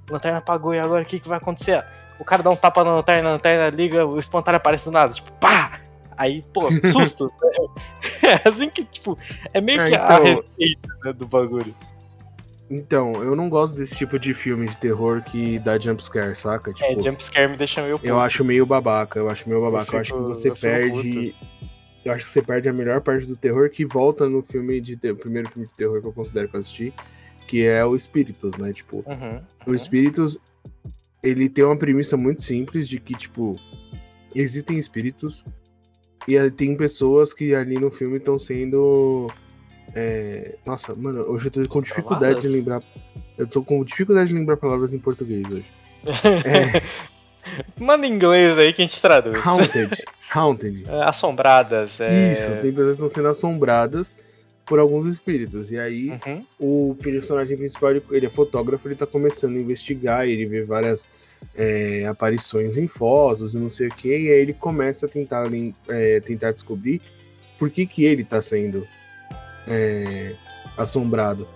a 0.09 0.13
lanterna 0.13 0.39
apagou 0.39 0.75
e 0.75 0.79
agora 0.79 1.03
o 1.03 1.07
que, 1.07 1.21
que 1.21 1.29
vai 1.29 1.39
acontecer? 1.39 1.85
O 2.21 2.25
cara 2.25 2.43
dá 2.43 2.51
um 2.51 2.57
tapa 2.57 2.85
na 2.85 2.95
lanterna, 2.97 3.31
a 3.31 3.33
lanterna 3.33 3.75
liga, 3.75 4.07
o 4.07 4.19
espantalho 4.19 4.57
aparece 4.57 4.85
do 4.85 4.91
nada, 4.93 5.13
tipo, 5.13 5.33
pá! 5.35 5.81
Aí, 6.17 6.43
pô, 6.53 6.63
susto. 6.93 7.27
é 8.23 8.49
assim 8.49 8.69
que, 8.69 8.85
tipo, 8.85 9.19
é 9.55 9.61
meio 9.61 9.81
É, 9.81 9.85
que 9.87 9.95
a 9.95 10.05
então- 10.05 10.25
receita 10.25 10.89
né, 11.05 11.13
do 11.13 11.27
bagulho. 11.27 11.75
Então, 12.71 13.23
eu 13.23 13.37
não 13.37 13.51
gosto 13.51 13.77
desse 13.77 13.95
tipo 13.97 14.19
de 14.19 14.33
filme 14.33 14.67
de 14.67 14.75
terror 14.79 15.23
que 15.23 15.59
dá 15.59 15.79
jumpscare, 15.79 16.35
saca? 16.35 16.71
É, 16.71 16.75
Tipo, 16.75 17.05
jumpscare 17.05 17.51
me 17.51 17.57
deixa 17.57 17.83
meio 17.83 17.93
eu 17.95 17.99
puto. 17.99 18.19
acho 18.21 18.45
meio 18.45 18.65
babaca, 18.65 19.19
eu 19.19 19.29
acho 19.29 19.47
meio 19.47 19.61
babaca. 19.61 19.95
Eu, 19.97 20.01
acho 20.01 20.15
que 20.15 20.21
você 20.21 20.51
eu 20.51 20.57
perde. 20.57 21.35
Eu 22.05 22.13
acho 22.13 22.25
que 22.25 22.31
você 22.31 22.43
perde 22.43 22.69
a 22.69 22.73
melhor 22.73 23.01
parte 23.01 23.27
do 23.27 23.37
terror 23.37 23.71
que 23.71 23.85
volta 23.85 24.29
no 24.29 24.43
filme 24.43 24.81
de 24.81 24.97
ter... 24.97 25.13
o 25.13 25.17
primeiro 25.17 25.49
filme 25.51 25.67
de 25.69 25.75
terror 25.75 26.01
que 26.01 26.09
eu 26.09 26.13
considero 26.13 26.49
que 26.49 26.57
eu 26.57 26.61
assisti, 26.61 26.93
que 27.47 27.65
é 27.65 27.85
o 27.85 27.95
Espíritos, 27.95 28.57
né? 28.57 28.73
Tipo, 28.73 28.99
Uhum, 28.99 29.41
o 29.67 29.71
uhum. 29.71 29.75
Espíritos, 29.75 30.39
ele 31.23 31.49
tem 31.49 31.65
uma 31.65 31.77
premissa 31.77 32.17
muito 32.17 32.43
simples 32.43 32.89
de 32.89 32.99
que, 32.99 33.15
tipo, 33.15 33.53
existem 34.35 34.79
espíritos 34.79 35.45
e 36.27 36.51
tem 36.51 36.77
pessoas 36.77 37.33
que 37.33 37.55
ali 37.55 37.79
no 37.79 37.91
filme 37.91 38.17
estão 38.17 38.39
sendo. 38.39 39.29
é, 39.95 40.57
Nossa, 40.67 40.95
mano, 40.95 41.21
hoje 41.29 41.47
eu 41.47 41.51
tô 41.51 41.69
com 41.69 41.81
dificuldade 41.81 42.41
de 42.41 42.49
lembrar. 42.49 42.83
Eu 43.37 43.47
tô 43.47 43.63
com 43.63 43.83
dificuldade 43.85 44.31
de 44.31 44.35
lembrar 44.35 44.57
palavras 44.57 44.95
em 44.95 44.99
português 44.99 45.49
hoje. 45.51 45.71
É, 46.45 46.83
Manda 47.79 48.07
em 48.07 48.13
inglês 48.15 48.57
aí 48.59 48.73
que 48.73 48.83
a 48.83 48.87
gente 48.87 49.01
traduz. 49.01 49.39
haunted. 49.45 50.03
Haunted. 50.35 50.85
É, 50.89 51.03
Assombradas. 51.05 52.01
É... 52.01 52.33
Isso, 52.33 52.51
tem 52.57 52.73
pessoas 52.73 52.87
que 52.97 53.03
estão 53.05 53.09
sendo 53.09 53.29
assombradas 53.29 54.17
por 54.65 54.79
alguns 54.79 55.05
espíritos. 55.05 55.71
E 55.71 55.79
aí, 55.79 56.09
Uhum. 56.11 56.41
o 56.59 56.95
personagem 56.95 57.55
principal, 57.57 57.91
ele, 58.11 58.27
é 58.27 58.31
fotógrafo, 58.31 58.89
ele 58.89 58.95
tá 58.95 59.07
começando 59.07 59.57
a 59.57 59.61
investigar, 59.61 60.27
ele 60.27 60.47
vê 60.47 60.63
várias 60.63 61.07
é, 61.55 62.07
aparições 62.07 62.79
em 62.79 62.87
fotos 62.87 63.55
e 63.55 63.59
não 63.59 63.69
sei 63.69 63.89
o 63.89 63.95
que, 63.95 64.09
e 64.09 64.33
aí 64.33 64.41
ele 64.41 64.55
começa 64.55 65.05
a 65.05 65.09
tentar, 65.09 65.45
é, 65.89 66.21
tentar 66.21 66.53
descobrir 66.53 67.03
por 67.59 67.69
que 67.69 67.85
que 67.85 68.05
ele 68.07 68.25
tá 68.25 68.41
sendo 68.41 68.87
é, 69.69 70.35
assombrado. 70.79 71.47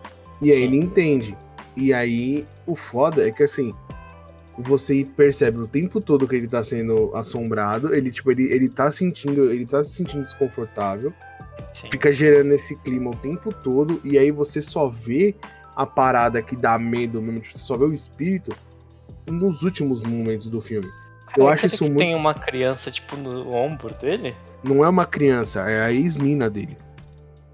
E 0.42 0.50
aí 0.50 0.58
Sim. 0.58 0.64
ele 0.64 0.76
entende. 0.76 1.36
E 1.76 1.92
aí, 1.92 2.44
o 2.66 2.74
foda 2.74 3.26
é 3.26 3.30
que 3.30 3.42
assim, 3.42 3.72
você 4.58 5.04
percebe 5.16 5.58
o 5.58 5.66
tempo 5.66 6.00
todo 6.00 6.26
que 6.26 6.34
ele 6.36 6.48
tá 6.48 6.62
sendo 6.64 7.14
assombrado, 7.14 7.94
ele, 7.94 8.10
tipo, 8.10 8.30
ele, 8.30 8.52
ele 8.52 8.68
tá 8.68 8.90
sentindo, 8.90 9.52
ele 9.52 9.66
tá 9.66 9.82
se 9.82 9.92
sentindo 9.94 10.22
desconfortável, 10.22 11.12
Sim. 11.74 11.88
fica 11.90 12.12
gerando 12.12 12.52
esse 12.52 12.74
clima 12.80 13.10
o 13.10 13.16
tempo 13.16 13.52
todo, 13.54 14.00
e 14.04 14.18
aí 14.18 14.30
você 14.30 14.60
só 14.60 14.86
vê 14.86 15.34
a 15.74 15.86
parada 15.86 16.40
que 16.40 16.56
dá 16.56 16.78
medo 16.78 17.20
mesmo, 17.20 17.40
tipo, 17.40 17.56
você 17.56 17.64
só 17.64 17.76
vê 17.76 17.84
o 17.84 17.92
espírito 17.92 18.56
nos 19.30 19.62
últimos 19.62 20.02
momentos 20.02 20.48
do 20.48 20.60
filme. 20.60 20.88
Eu 21.36 21.48
acho 21.48 21.66
isso 21.66 21.78
que 21.78 21.84
muito- 21.84 21.98
Tem 21.98 22.14
uma 22.14 22.32
criança, 22.32 22.90
tipo, 22.90 23.14
no 23.16 23.54
ombro 23.54 23.92
dele? 23.98 24.34
Não 24.64 24.82
é 24.82 24.88
uma 24.88 25.04
criança, 25.04 25.60
é 25.68 25.82
a 25.82 25.92
ex-mina 25.92 26.48
dele. 26.48 26.76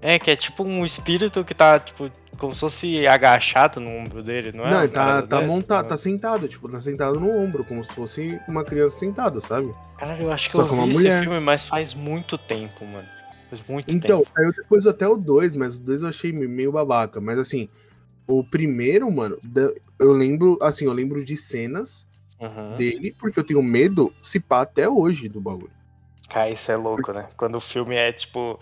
É, 0.01 0.17
que 0.19 0.31
é 0.31 0.35
tipo 0.35 0.63
um 0.63 0.85
espírito 0.85 1.43
que 1.43 1.53
tá, 1.53 1.79
tipo, 1.79 2.09
como 2.43 2.53
se 2.53 2.59
fosse 2.59 3.07
agachado 3.07 3.79
no 3.79 3.89
ombro 3.89 4.21
dele, 4.21 4.51
não 4.53 4.65
é? 4.65 4.71
Não, 4.71 4.79
ele 4.83 4.89
tá, 4.89 5.25
tá 5.25 5.39
montado, 5.39 5.87
tá 5.87 5.95
sentado, 5.95 6.45
tipo, 6.45 6.69
tá 6.69 6.81
sentado 6.81 7.17
no 7.17 7.29
ombro, 7.37 7.63
como 7.63 7.81
se 7.85 7.95
fosse 7.95 8.37
uma 8.49 8.65
criança 8.65 8.99
sentada, 8.99 9.39
sabe? 9.39 9.71
Caralho, 9.97 10.23
eu 10.23 10.31
acho 10.31 10.47
que 10.47 10.51
Só 10.51 10.63
eu 10.63 10.65
que 10.65 10.71
vi 10.73 10.77
uma 10.77 10.85
esse 10.87 10.93
mulher. 10.93 11.23
filme, 11.23 11.39
mas 11.39 11.63
faz 11.63 11.93
muito 11.93 12.37
tempo, 12.37 12.85
mano. 12.85 13.07
Faz 13.49 13.61
muito 13.69 13.95
Então, 13.95 14.19
tempo. 14.19 14.31
saiu 14.35 14.51
depois 14.51 14.85
até 14.85 15.07
o 15.07 15.15
2, 15.15 15.55
mas 15.55 15.77
o 15.77 15.81
2 15.83 16.01
eu 16.01 16.09
achei 16.09 16.33
meio 16.33 16.73
babaca. 16.73 17.21
Mas 17.21 17.39
assim, 17.39 17.69
o 18.27 18.43
primeiro, 18.43 19.09
mano, 19.09 19.39
eu 19.97 20.11
lembro, 20.11 20.59
assim, 20.61 20.83
eu 20.83 20.91
lembro 20.91 21.23
de 21.23 21.37
cenas 21.37 22.05
Uhum. 22.41 22.75
dele, 22.75 23.15
porque 23.17 23.39
eu 23.39 23.43
tenho 23.45 23.63
medo, 23.63 24.13
se 24.21 24.37
pá, 24.37 24.63
até 24.63 24.89
hoje 24.89 25.29
do 25.29 25.39
bagulho. 25.39 25.71
Cara, 26.27 26.49
isso 26.49 26.69
é 26.69 26.75
louco, 26.75 27.13
né? 27.13 27.29
Quando 27.37 27.55
o 27.55 27.61
filme 27.61 27.95
é, 27.95 28.11
tipo, 28.11 28.59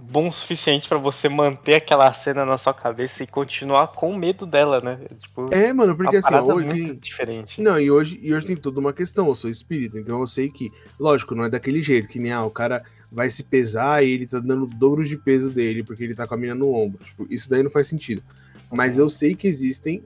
bom 0.00 0.28
o 0.28 0.32
suficiente 0.32 0.88
pra 0.88 0.96
você 0.98 1.28
manter 1.28 1.74
aquela 1.74 2.12
cena 2.12 2.44
na 2.44 2.56
sua 2.56 2.72
cabeça 2.72 3.22
e 3.22 3.26
continuar 3.26 3.88
com 3.88 4.14
medo 4.16 4.46
dela, 4.46 4.80
né? 4.80 4.98
Tipo, 5.18 5.52
É, 5.52 5.72
mano, 5.72 5.96
porque 5.96 6.16
assim, 6.16 6.30
parada 6.30 6.54
hoje. 6.54 6.66
muito 6.68 7.00
diferente. 7.00 7.60
Não, 7.60 7.78
e 7.80 7.90
hoje, 7.90 8.18
e 8.22 8.32
hoje 8.32 8.46
tem 8.46 8.56
toda 8.56 8.78
uma 8.80 8.92
questão, 8.92 9.26
eu 9.28 9.34
sou 9.34 9.50
espírita, 9.50 9.98
então 9.98 10.20
eu 10.20 10.26
sei 10.26 10.48
que, 10.50 10.70
lógico, 10.98 11.34
não 11.34 11.44
é 11.44 11.50
daquele 11.50 11.82
jeito, 11.82 12.08
que 12.08 12.18
nem 12.18 12.32
ah, 12.32 12.44
o 12.44 12.50
cara 12.50 12.82
vai 13.10 13.28
se 13.30 13.42
pesar 13.42 14.04
e 14.04 14.10
ele 14.10 14.26
tá 14.26 14.38
dando 14.38 14.66
dobro 14.66 15.04
de 15.04 15.16
peso 15.16 15.50
dele, 15.50 15.82
porque 15.82 16.04
ele 16.04 16.14
tá 16.14 16.26
com 16.26 16.34
a 16.34 16.36
mina 16.38 16.54
no 16.54 16.72
ombro. 16.72 17.02
Tipo, 17.04 17.26
isso 17.28 17.48
daí 17.50 17.62
não 17.62 17.70
faz 17.70 17.88
sentido. 17.88 18.22
Mas 18.70 18.96
Uhum. 18.98 19.04
eu 19.04 19.08
sei 19.08 19.34
que 19.34 19.48
existem 19.48 20.02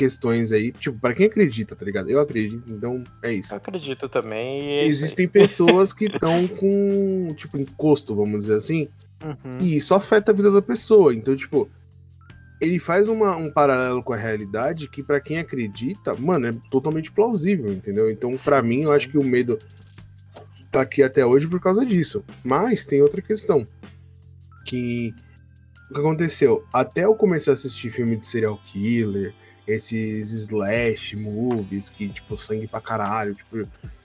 questões 0.00 0.50
aí, 0.50 0.72
tipo, 0.72 0.98
pra 0.98 1.12
quem 1.14 1.26
acredita, 1.26 1.76
tá 1.76 1.84
ligado? 1.84 2.08
Eu 2.08 2.18
acredito, 2.20 2.64
então 2.72 3.04
é 3.22 3.32
isso. 3.34 3.52
Eu 3.52 3.58
acredito 3.58 4.08
também. 4.08 4.78
É 4.78 4.86
Existem 4.86 5.28
pessoas 5.28 5.92
que 5.92 6.06
estão 6.08 6.48
com, 6.48 7.28
tipo, 7.36 7.58
encosto, 7.58 8.14
vamos 8.16 8.40
dizer 8.40 8.56
assim. 8.56 8.88
Uhum. 9.22 9.58
e 9.60 9.76
isso 9.76 9.92
afeta 9.94 10.32
a 10.32 10.34
vida 10.34 10.50
da 10.50 10.62
pessoa. 10.62 11.12
Então, 11.14 11.36
tipo, 11.36 11.68
ele 12.58 12.78
faz 12.78 13.06
uma- 13.06 13.36
um 13.36 13.50
paralelo 13.50 14.02
com 14.02 14.14
a 14.14 14.16
realidade 14.16 14.88
que, 14.88 15.02
pra 15.02 15.20
quem 15.20 15.36
acredita, 15.38 16.14
mano, 16.14 16.46
é 16.46 16.52
totalmente 16.70 17.12
plausível, 17.12 17.70
entendeu? 17.70 18.10
Então, 18.10 18.32
pra 18.42 18.62
Sim, 18.62 18.68
mim, 18.68 18.82
eu 18.84 18.92
acho 18.92 19.10
que 19.10 19.18
o 19.18 19.22
medo 19.22 19.58
tá 20.70 20.80
aqui 20.80 21.02
até 21.02 21.26
hoje 21.26 21.46
por 21.46 21.60
causa 21.60 21.84
disso. 21.84 22.24
Mas 22.42 22.86
tem 22.86 23.02
outra 23.02 23.20
questão. 23.20 23.66
Que. 24.64 25.14
O 25.90 25.94
que 25.94 26.00
aconteceu? 26.00 26.64
Até 26.72 27.04
eu 27.04 27.14
começar 27.14 27.50
a 27.50 27.54
assistir 27.54 27.90
filme 27.90 28.16
de 28.16 28.24
serial 28.26 28.56
killer, 28.64 29.34
esses 29.70 30.32
slash 30.32 31.16
movies 31.16 31.88
que, 31.90 32.08
tipo, 32.08 32.36
sangue 32.38 32.66
pra 32.68 32.80
caralho, 32.80 33.34
tipo, 33.34 33.62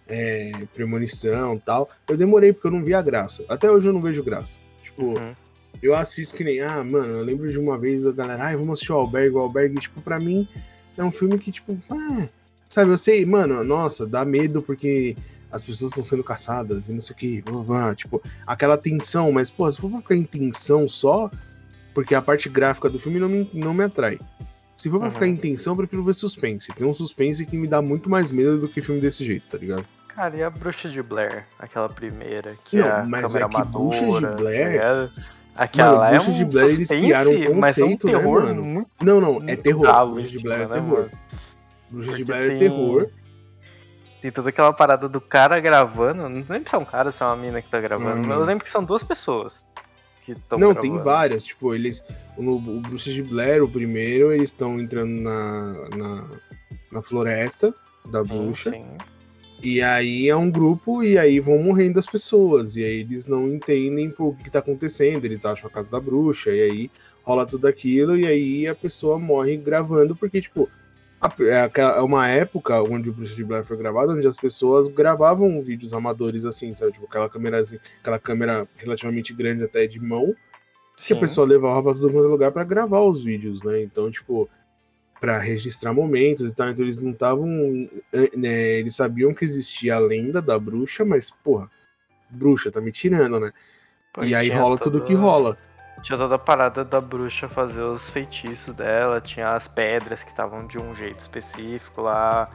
é, 0.07 0.51
premonição 0.73 1.55
e 1.55 1.59
tal, 1.59 1.89
eu 2.07 2.15
demorei 2.17 2.53
porque 2.53 2.67
eu 2.67 2.71
não 2.71 2.83
via 2.83 3.01
graça. 3.01 3.43
Até 3.49 3.69
hoje 3.71 3.87
eu 3.87 3.93
não 3.93 4.01
vejo 4.01 4.23
graça. 4.23 4.59
Tipo, 4.81 5.03
Uhum. 5.19 5.33
eu 5.81 5.95
assisto 5.95 6.35
que 6.35 6.43
nem, 6.43 6.61
ah, 6.61 6.83
mano, 6.83 7.15
eu 7.15 7.23
lembro 7.23 7.49
de 7.49 7.57
uma 7.57 7.77
vez 7.77 8.05
a 8.05 8.11
galera, 8.11 8.47
ah, 8.49 8.55
vamos 8.55 8.73
assistir 8.73 8.91
o 8.91 8.95
Albergue, 8.95 9.35
o 9.35 9.39
Albergue, 9.39 9.79
tipo, 9.79 10.01
pra 10.01 10.19
mim 10.19 10.47
é 10.97 11.03
um 11.03 11.11
filme 11.11 11.37
que, 11.39 11.51
tipo, 11.51 11.77
ah, 11.91 12.27
sabe, 12.69 12.91
eu 12.91 12.97
sei, 12.97 13.25
mano, 13.25 13.63
nossa, 13.63 14.05
dá 14.05 14.23
medo 14.23 14.61
porque 14.61 15.15
as 15.51 15.63
pessoas 15.63 15.91
estão 15.91 16.03
sendo 16.03 16.23
caçadas 16.23 16.87
e 16.87 16.93
não 16.93 16.99
sei 17.01 17.13
o 17.13 17.17
que, 17.17 17.41
blá, 17.41 17.61
blá, 17.63 17.95
tipo, 17.95 18.21
aquela 18.45 18.77
tensão, 18.77 19.31
mas, 19.31 19.49
pô, 19.49 19.71
se 19.71 19.79
for 19.81 19.89
pra 19.89 19.99
ficar 19.99 20.15
em 20.15 20.23
tensão 20.23 20.87
só, 20.87 21.31
porque 21.93 22.13
a 22.13 22.21
parte 22.21 22.49
gráfica 22.49 22.89
do 22.89 22.99
filme 22.99 23.19
não 23.19 23.29
me, 23.29 23.49
não 23.53 23.73
me 23.73 23.83
atrai. 23.85 24.19
Se 24.75 24.89
for 24.89 24.97
pra 24.99 25.07
Uhum. 25.07 25.11
ficar 25.13 25.27
em 25.27 25.35
tensão, 25.35 25.73
eu 25.73 25.77
prefiro 25.77 26.03
ver 26.03 26.13
suspense. 26.13 26.71
Tem 26.73 26.85
um 26.85 26.93
suspense 26.93 27.45
que 27.45 27.55
me 27.57 27.67
dá 27.67 27.81
muito 27.81 28.09
mais 28.09 28.29
medo 28.29 28.59
do 28.59 28.67
que 28.67 28.81
filme 28.81 28.99
desse 28.99 29.23
jeito, 29.23 29.45
tá 29.49 29.57
ligado? 29.57 29.85
Cara, 30.15 30.37
e 30.37 30.43
a 30.43 30.49
Bruxa 30.49 30.89
de 30.89 31.01
Blair? 31.01 31.45
Aquela 31.57 31.87
primeira, 31.89 32.55
que 32.63 32.77
Não, 32.77 32.85
é 32.87 32.91
a 32.91 33.05
mas 33.07 33.21
câmera 33.23 33.45
é 33.45 33.49
que 33.49 33.67
Bruxa 33.69 33.99
de 33.99 34.05
amadora, 34.05 34.35
Blair- 34.35 34.79
tá? 34.81 35.09
Aquela 35.57 35.91
Mano, 35.99 36.03
é 36.03 36.09
Bruxa 36.11 36.29
um 36.29 36.33
de 36.33 36.45
Blair, 36.45 36.65
eles 36.65 36.75
suspense, 36.89 37.03
criaram 37.05 37.31
um 37.31 37.59
mas 37.59 37.77
é 37.77 37.83
um 37.83 37.87
conceito, 37.87 38.07
né, 38.07 38.13
terror 38.13 38.43
mano? 38.43 38.63
muito 38.63 38.89
Não, 39.01 39.21
não, 39.21 39.39
é 39.47 39.55
terror. 39.55 39.81
bravo 39.81 40.13
Bruxa 40.15 40.29
de 40.29 40.39
Blair 40.43 40.61
é 40.61 40.67
né, 40.67 40.73
terror. 40.73 40.97
mano? 40.97 41.11
Bruxa 41.91 42.11
de 42.17 42.25
Blair 42.25 42.45
é 42.45 42.49
tem- 42.49 42.59
terror. 42.59 43.09
Tem 44.21 44.31
toda 44.31 44.49
aquela 44.49 44.73
parada 44.73 45.07
do 45.07 45.21
cara 45.21 45.59
gravando. 45.59 46.23
Não 46.27 46.43
lembro 46.49 46.67
se 46.69 46.75
é 46.75 46.77
um 46.79 46.83
cara 46.85 47.11
se 47.11 47.21
é 47.21 47.25
uma 47.25 47.35
mina 47.37 47.61
que 47.61 47.69
tá 47.69 47.79
gravando. 47.79 48.17
Uma 48.17 48.27
mas 48.27 48.37
eu 48.39 48.43
lembro 48.43 48.63
que 48.63 48.69
são 48.69 48.83
duas 48.83 49.03
pessoas. 49.03 49.63
Que 50.25 50.31
estão 50.33 50.57
Não, 50.57 50.73
gravando? 50.73 50.93
tem 50.93 51.03
várias. 51.03 51.45
Tipo, 51.45 51.73
eles. 51.75 52.03
No, 52.37 52.55
o 52.55 52.81
Bruxas 52.81 53.13
de 53.13 53.23
Blair, 53.23 53.63
o 53.63 53.69
primeiro, 53.69 54.31
eles 54.33 54.49
estão 54.49 54.77
entrando 54.79 55.21
na, 55.21 55.73
na, 55.95 56.29
na 56.91 57.01
floresta 57.01 57.73
da 58.09 58.23
Sim, 58.23 58.27
bruxa. 58.27 58.71
sim. 58.71 58.81
E 59.63 59.81
aí 59.81 60.27
é 60.29 60.35
um 60.35 60.51
grupo 60.51 61.01
e 61.03 61.17
aí 61.17 61.39
vão 61.39 61.57
morrendo 61.63 61.97
as 61.97 62.05
pessoas. 62.05 62.75
E 62.75 62.83
aí 62.83 62.99
eles 62.99 63.25
não 63.25 63.43
entendem 63.43 64.09
por 64.11 64.27
o 64.27 64.33
que, 64.33 64.43
que 64.43 64.51
tá 64.51 64.59
acontecendo. 64.59 65.23
Eles 65.25 65.45
acham 65.45 65.67
a 65.67 65.71
casa 65.71 65.91
da 65.91 65.99
bruxa. 65.99 66.51
E 66.51 66.61
aí 66.61 66.89
rola 67.23 67.45
tudo 67.45 67.67
aquilo. 67.67 68.17
E 68.17 68.27
aí 68.27 68.67
a 68.67 68.75
pessoa 68.75 69.17
morre 69.17 69.57
gravando, 69.57 70.15
porque, 70.15 70.41
tipo, 70.41 70.69
é 71.21 71.81
é 71.81 72.01
uma 72.01 72.27
época 72.27 72.81
onde 72.81 73.09
o 73.09 73.13
Bruxa 73.13 73.35
de 73.35 73.43
Blair 73.43 73.65
foi 73.65 73.77
gravado, 73.77 74.13
onde 74.13 74.27
as 74.27 74.37
pessoas 74.37 74.87
gravavam 74.87 75.61
vídeos 75.61 75.93
amadores 75.93 76.45
assim, 76.45 76.73
sabe? 76.73 76.91
Tipo, 76.91 77.05
aquela 77.05 77.29
câmera, 77.29 77.61
aquela 78.01 78.19
câmera 78.19 78.67
relativamente 78.75 79.33
grande 79.33 79.63
até 79.63 79.87
de 79.87 79.99
mão 79.99 80.35
que 80.97 81.13
a 81.13 81.15
Sim. 81.15 81.19
pessoa 81.19 81.47
levava 81.47 81.83
pra 81.83 81.93
todo 81.93 82.11
mundo 82.11 82.27
lugar 82.27 82.51
pra 82.51 82.63
gravar 82.63 83.01
os 83.01 83.23
vídeos, 83.23 83.63
né? 83.63 83.81
Então, 83.81 84.09
tipo, 84.09 84.49
pra 85.19 85.39
registrar 85.39 85.93
momentos 85.93 86.51
e 86.51 86.55
tal. 86.55 86.69
Então 86.69 86.85
eles 86.85 87.01
não 87.01 87.11
estavam. 87.11 87.47
Né, 88.35 88.79
eles 88.79 88.95
sabiam 88.95 89.33
que 89.33 89.43
existia 89.43 89.95
a 89.95 89.99
lenda 89.99 90.41
da 90.41 90.57
bruxa, 90.57 91.03
mas, 91.03 91.29
porra, 91.29 91.69
bruxa, 92.29 92.71
tá 92.71 92.79
me 92.79 92.91
tirando, 92.91 93.39
né? 93.39 93.51
E 94.21 94.33
aí 94.33 94.49
rola 94.49 94.77
tudo 94.77 95.03
que 95.03 95.13
rola. 95.13 95.57
Tinha 96.05 96.19
toda 96.19 96.35
a 96.35 96.37
parada 96.37 96.85
da 96.85 97.01
bruxa 97.01 97.49
fazer 97.49 97.81
os 97.81 98.07
feitiços 98.11 98.71
dela, 98.75 99.19
tinha 99.19 99.55
as 99.55 99.67
pedras 99.67 100.21
que 100.21 100.29
estavam 100.29 100.67
de 100.67 100.77
um 100.79 100.93
jeito 100.93 101.17
específico 101.19 102.01
lá, 102.01 102.47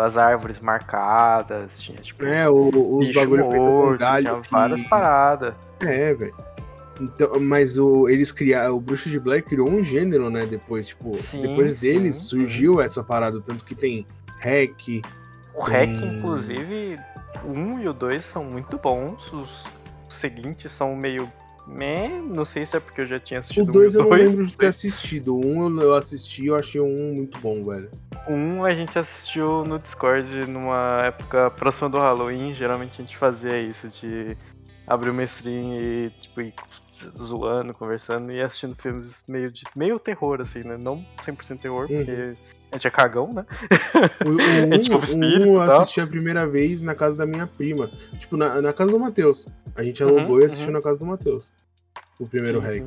as 0.00 0.16
árvores 0.16 0.60
marcadas, 0.60 1.80
tinha 1.80 1.98
tipo. 1.98 2.24
É, 2.24 2.48
o- 2.48 2.98
os 2.98 3.12
bagulho 3.12 3.44
morto, 3.50 3.98
galho. 3.98 4.26
tinha 4.28 4.40
que- 4.42 4.50
várias 4.52 4.82
paradas. 4.84 5.54
É, 5.80 6.14
velho. 6.14 6.34
Então, 7.00 7.40
mas 7.40 7.78
o, 7.80 8.08
eles 8.08 8.30
criaram. 8.30 8.76
O 8.76 8.80
Bruxa 8.80 9.10
de 9.10 9.18
Blair 9.18 9.42
criou 9.42 9.68
um 9.68 9.82
gênero, 9.82 10.30
né? 10.30 10.46
Depois, 10.46 10.86
tipo, 10.88 11.12
Sim, 11.16 11.42
depois 11.42 11.74
deles 11.74 12.14
sim, 12.14 12.26
surgiu 12.26 12.80
essa 12.80 13.02
parada, 13.02 13.40
tanto 13.40 13.64
que 13.64 13.74
tem 13.74 14.06
hack. 14.40 15.02
O 15.52 15.62
REC, 15.64 15.90
Hum. 15.90 16.16
inclusive, 16.18 16.96
o 17.44 17.58
1 17.58 17.80
e 17.80 17.88
o 17.88 17.92
2 17.92 18.24
são 18.24 18.44
muito 18.44 18.78
bons, 18.78 19.32
os 19.32 19.64
seguintes 20.08 20.70
são 20.70 20.94
meio. 20.94 21.28
Meh, 21.66 22.20
não 22.20 22.44
sei 22.44 22.66
se 22.66 22.76
é 22.76 22.80
porque 22.80 23.02
eu 23.02 23.06
já 23.06 23.18
tinha 23.18 23.38
O 23.38 23.40
assistido 23.40 23.68
o 23.68 23.72
2 23.72 23.94
eu 23.94 24.02
não 24.02 24.08
dois, 24.08 24.30
lembro 24.30 24.46
de 24.46 24.56
ter 24.56 24.66
assistido. 24.66 25.36
O 25.36 25.46
1 25.46 25.66
um 25.66 25.80
eu 25.80 25.94
assisti 25.94 26.46
eu 26.46 26.56
achei 26.56 26.80
um 26.80 27.14
muito 27.14 27.38
bom, 27.38 27.62
velho. 27.62 27.90
O 28.28 28.34
1 28.34 28.64
a 28.64 28.74
gente 28.74 28.98
assistiu 28.98 29.64
no 29.64 29.78
Discord 29.78 30.28
numa 30.46 31.02
época 31.04 31.50
próxima 31.50 31.88
do 31.88 31.98
Halloween. 31.98 32.54
Geralmente 32.54 33.00
a 33.00 33.04
gente 33.04 33.16
fazia 33.16 33.58
isso, 33.58 33.88
de 33.88 34.36
abrir 34.86 35.10
uma 35.10 35.22
stream 35.22 35.80
e 35.80 36.10
tipo, 36.10 36.40
ir 36.40 36.54
zoando, 37.18 37.72
conversando 37.74 38.34
e 38.34 38.40
assistindo 38.40 38.74
filmes 38.76 39.22
meio 39.28 39.50
de 39.50 39.62
meio 39.76 39.98
terror, 39.98 40.40
assim, 40.40 40.60
né? 40.64 40.78
Não 40.82 40.98
100% 41.18 41.60
terror, 41.60 41.90
Uhum. 41.90 42.04
porque 42.04 42.32
a 42.70 42.76
gente 42.76 42.86
é 42.86 42.90
cagão, 42.90 43.30
né? 43.34 43.44
O, 44.24 44.30
o, 44.30 44.74
É 44.74 44.78
tipo 44.80 44.96
um, 44.96 45.02
espírito 45.02 45.48
um 45.48 45.54
eu 45.54 45.62
assisti 45.62 46.00
a 46.00 46.06
primeira 46.06 46.46
vez 46.46 46.82
na 46.82 46.94
casa 46.94 47.16
da 47.16 47.26
minha 47.26 47.46
prima. 47.46 47.90
Tipo, 48.18 48.36
na, 48.36 48.60
na 48.62 48.72
casa 48.72 48.90
do 48.90 48.98
Matheus. 48.98 49.46
A 49.74 49.82
gente 49.82 50.02
alugou 50.02 50.36
Uhum, 50.36 50.40
e 50.40 50.44
assistiu 50.44 50.68
uhum. 50.68 50.72
na 50.74 50.80
casa 50.80 50.98
do 50.98 51.06
Matheus. 51.06 51.52
O 52.20 52.28
primeiro 52.28 52.62
sim. 52.70 52.86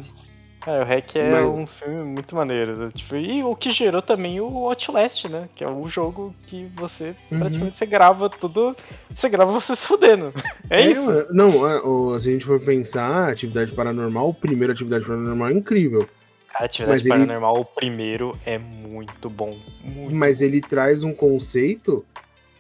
É, 0.67 0.80
o 0.80 0.84
Hack 0.84 1.15
é 1.15 1.30
Mas- 1.32 1.45
um 1.45 1.67
filme 1.67 2.01
muito 2.01 2.36
maneiro. 2.36 2.78
né? 2.80 2.89
Tipo, 2.93 3.15
e 3.17 3.43
o 3.43 3.56
que 3.56 3.71
gerou 3.71 4.01
também 4.01 4.39
o 4.41 4.45
Outlast, 4.67 5.25
né? 5.25 5.43
Que 5.56 5.63
é 5.63 5.69
o 5.69 5.88
jogo 5.88 6.34
que 6.47 6.65
você 6.75 7.15
Uhum. 7.32 7.39
praticamente 7.39 7.78
você 7.78 7.86
grava 7.86 8.30
tudo. 8.30 8.75
Você 9.15 9.30
grava 9.30 9.51
você 9.51 9.75
se 9.75 9.86
fudendo. 9.86 10.34
É, 10.69 10.82
isso. 10.89 11.06
mano, 11.06 11.25
Não, 11.32 11.67
é, 11.67 12.19
se 12.19 12.30
a 12.30 12.32
gente 12.34 12.45
for 12.45 12.60
pensar, 12.60 13.30
atividade 13.30 13.73
paranormal, 13.73 14.30
o 14.30 14.34
primeiro 14.34 14.73
atividade 14.73 15.06
paranormal 15.06 15.49
é 15.49 15.54
incrível. 15.54 16.10
Cara, 16.51 16.65
Atividade 16.65 16.97
Mas 16.97 17.06
ele- 17.06 17.13
Paranormal, 17.25 17.60
o 17.62 17.65
primeiro 17.65 18.32
é 18.45 18.58
muito 18.58 19.30
bom. 19.30 19.58
Muito. 19.84 20.15
Mas 20.15 20.41
ele 20.41 20.62
traz 20.62 21.04
um 21.04 21.13
conceito 21.13 22.04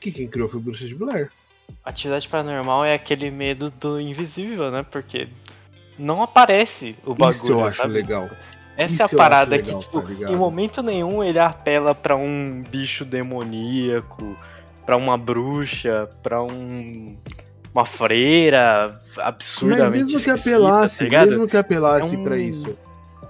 que 0.01 0.11
quem 0.11 0.27
criou 0.27 0.47
foi 0.49 0.59
o 0.59 0.63
Bruxa 0.63 0.85
de 0.85 0.93
Blair. 0.93 1.29
Atividade 1.83 2.27
Paranormal 2.27 2.83
é 2.85 2.93
aquele 2.93 3.31
medo 3.31 3.71
do 3.71 3.99
invisível, 3.99 4.69
né? 4.69 4.83
Porque 4.91 5.27
não 5.97 6.21
aparece 6.23 6.95
o 7.05 7.13
bagulho. 7.13 7.29
Isso 7.29 7.51
eu 7.51 7.65
acho 7.65 7.81
sabe? 7.81 7.93
legal. 7.93 8.29
Essa 8.77 8.93
Isso 8.93 9.03
é 9.03 9.05
a 9.05 9.17
parada 9.17 9.55
legal, 9.55 9.79
que, 9.79 9.85
tipo, 9.85 10.01
tá 10.01 10.31
em 10.31 10.35
momento 10.35 10.83
nenhum 10.83 11.23
ele 11.23 11.39
apela 11.39 11.95
pra 11.95 12.15
um 12.15 12.61
bicho 12.69 13.05
demoníaco, 13.05 14.35
pra 14.85 14.97
uma 14.97 15.17
bruxa, 15.17 16.09
pra 16.21 16.41
um. 16.43 17.17
Uma 17.73 17.85
freira 17.85 18.93
absurdamente 19.17 19.89
Mas 19.89 19.89
mesmo 19.97 20.19
que 20.21 20.29
esquisita, 20.29 20.49
apelasse, 20.55 21.09
tá 21.09 21.19
mesmo 21.25 21.45
que 21.47 21.57
apelasse 21.57 22.15
É 22.15 22.17
um- 22.17 22.23
pra 22.23 22.37
isso. 22.37 22.73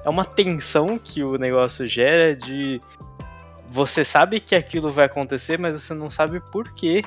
é 0.04 0.10
uma 0.10 0.24
tensão 0.24 1.00
que 1.00 1.24
o 1.24 1.36
negócio 1.38 1.88
gera 1.88 2.36
de 2.36 2.80
você 3.70 4.06
sabe 4.06 4.40
que 4.40 4.54
aquilo 4.56 4.92
vai 4.92 5.06
acontecer, 5.06 5.60
mas 5.60 5.82
você 5.82 5.94
não 5.96 6.10
sabe 6.12 6.40
por 6.52 6.72
quê. 6.74 7.04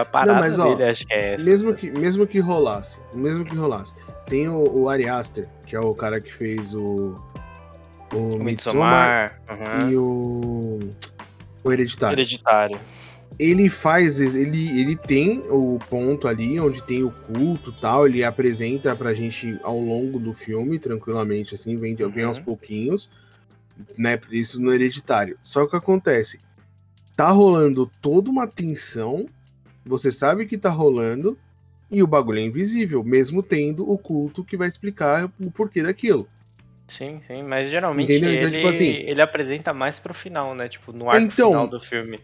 A 0.00 0.04
parada 0.04 0.38
mas, 0.38 0.58
ó, 0.60 0.74
dele 0.74 0.88
acho 0.90 1.04
que 1.04 1.12
é 1.12 1.34
essa. 1.34 1.44
Mesmo 1.44 1.74
que, 1.74 1.90
mesmo 1.90 2.24
que 2.26 2.38
rolasse, 2.38 3.00
mesmo 3.14 3.44
que 3.44 3.56
rolasse. 3.56 3.94
Tem 4.30 4.48
o, 4.48 4.64
o 4.82 4.88
Ari 4.88 5.06
Aster, 5.08 5.46
que 5.66 5.76
é 5.76 5.80
o 5.80 5.92
cara 5.92 6.20
que 6.20 6.32
fez 6.32 6.72
o. 6.74 7.14
O 8.12 8.16
O 8.16 8.42
Midsommar 8.42 9.30
Midsommar, 9.30 9.42
aham. 9.50 9.90
e 9.90 9.96
o. 9.98 10.80
O 11.62 11.72
Hereditário. 11.72 12.14
Hereditário. 12.14 12.80
Ele 13.38 13.68
faz. 13.68 14.20
Ele, 14.20 14.80
ele 14.80 14.96
tem 14.96 15.42
o 15.50 15.78
ponto 15.90 16.26
ali 16.28 16.58
onde 16.60 16.82
tem 16.82 17.02
o 17.02 17.10
culto 17.10 17.70
e 17.76 17.80
tal. 17.80 18.06
Ele 18.06 18.22
apresenta 18.24 18.94
pra 18.96 19.12
gente 19.14 19.58
ao 19.62 19.78
longo 19.78 20.18
do 20.18 20.32
filme, 20.32 20.78
tranquilamente, 20.78 21.54
assim, 21.54 21.76
vem, 21.76 21.94
vem 21.94 22.22
Uhum. 22.22 22.28
aos 22.28 22.38
pouquinhos. 22.38 23.10
Né, 23.98 24.18
isso 24.30 24.60
no 24.60 24.72
hereditário. 24.72 25.38
Só 25.42 25.60
que 25.62 25.66
o 25.66 25.70
que 25.70 25.76
acontece? 25.76 26.38
Tá 27.16 27.30
rolando 27.30 27.90
toda 28.00 28.30
uma 28.30 28.46
tensão. 28.46 29.26
Você 29.86 30.10
sabe 30.10 30.46
que 30.46 30.56
tá 30.58 30.68
rolando. 30.70 31.36
E 31.90 32.02
o 32.02 32.06
bagulho 32.06 32.38
é 32.38 32.42
invisível, 32.42 33.02
mesmo 33.02 33.42
tendo 33.42 33.90
o 33.90 33.98
culto 33.98 34.44
que 34.44 34.56
vai 34.56 34.68
explicar 34.68 35.30
o 35.40 35.50
porquê 35.50 35.82
daquilo. 35.82 36.28
Sim, 36.86 37.20
sim, 37.26 37.42
mas 37.42 37.68
geralmente 37.70 38.12
Entendeu? 38.12 38.32
Então, 38.34 38.48
ele, 38.48 38.56
tipo 38.56 38.68
assim- 38.68 38.90
ele 38.90 39.22
apresenta 39.22 39.72
mais 39.72 39.98
pro 39.98 40.12
final, 40.14 40.54
né? 40.54 40.68
Tipo, 40.68 40.92
no 40.92 41.08
arco 41.08 41.22
Então, 41.26 41.50
final 41.50 41.66
do 41.68 41.80
filme. 41.80 42.18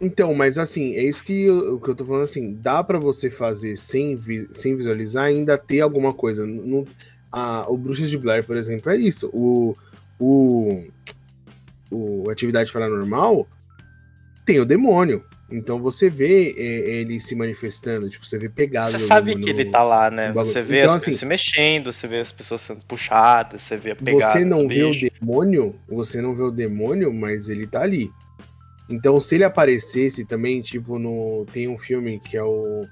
Então, 0.00 0.34
mas 0.34 0.58
assim, 0.58 0.94
é 0.94 1.02
isso 1.02 1.22
que 1.22 1.42
eu, 1.44 1.78
que 1.78 1.90
eu 1.90 1.94
tô 1.94 2.06
falando 2.06 2.22
assim, 2.22 2.54
dá 2.54 2.82
pra 2.82 2.98
você 2.98 3.30
fazer 3.30 3.76
sem, 3.76 4.16
vi- 4.16 4.48
sem 4.52 4.74
visualizar 4.74 5.24
ainda 5.24 5.58
ter 5.58 5.80
alguma 5.80 6.14
coisa. 6.14 6.46
No, 6.46 6.86
a, 7.30 7.66
o 7.70 7.76
Bruxas 7.76 8.08
de 8.10 8.16
Blair, 8.16 8.44
por 8.44 8.56
exemplo, 8.56 8.90
é 8.90 8.96
isso. 8.96 9.28
O, 9.32 9.76
o, 10.18 10.86
o 11.90 12.30
Atividade 12.30 12.72
Paranormal 12.72 13.46
tem 14.44 14.58
o 14.58 14.64
demônio. 14.64 15.24
Então 15.52 15.80
você 15.80 16.08
vê 16.08 16.54
é, 16.56 16.90
ele 17.00 17.18
se 17.18 17.34
manifestando, 17.34 18.08
tipo, 18.08 18.24
você 18.24 18.38
vê 18.38 18.48
pegado. 18.48 18.92
Você 18.92 19.06
sabe 19.06 19.34
no- 19.34 19.42
que 19.42 19.50
ele 19.50 19.64
tá 19.64 19.82
lá, 19.82 20.08
né? 20.10 20.30
Você 20.32 20.62
vê 20.62 20.78
Então, 20.82 20.94
as 20.94 21.02
assim, 21.02 21.12
se 21.12 21.26
mexendo, 21.26 21.92
você 21.92 22.06
vê 22.06 22.20
as 22.20 22.30
pessoas 22.30 22.60
sendo 22.60 22.84
puxadas, 22.86 23.62
você 23.62 23.76
vê 23.76 23.90
a 23.90 23.96
pegada. 23.96 24.32
Você 24.32 24.44
não 24.44 24.68
vê 24.68 24.84
o 24.84 24.90
bicho. 24.92 25.10
demônio, 25.20 25.74
você 25.88 26.22
não 26.22 26.34
vê 26.36 26.42
o 26.42 26.50
demônio, 26.52 27.12
mas 27.12 27.48
ele 27.48 27.66
tá 27.66 27.82
ali. 27.82 28.10
Então, 28.88 29.18
se 29.18 29.34
ele 29.36 29.44
aparecesse 29.44 30.24
também, 30.24 30.60
tipo, 30.60 30.98
no. 30.98 31.44
Tem 31.52 31.66
um 31.68 31.78
filme 31.78 32.20
que 32.20 32.36
é 32.36 32.42
o. 32.42 32.82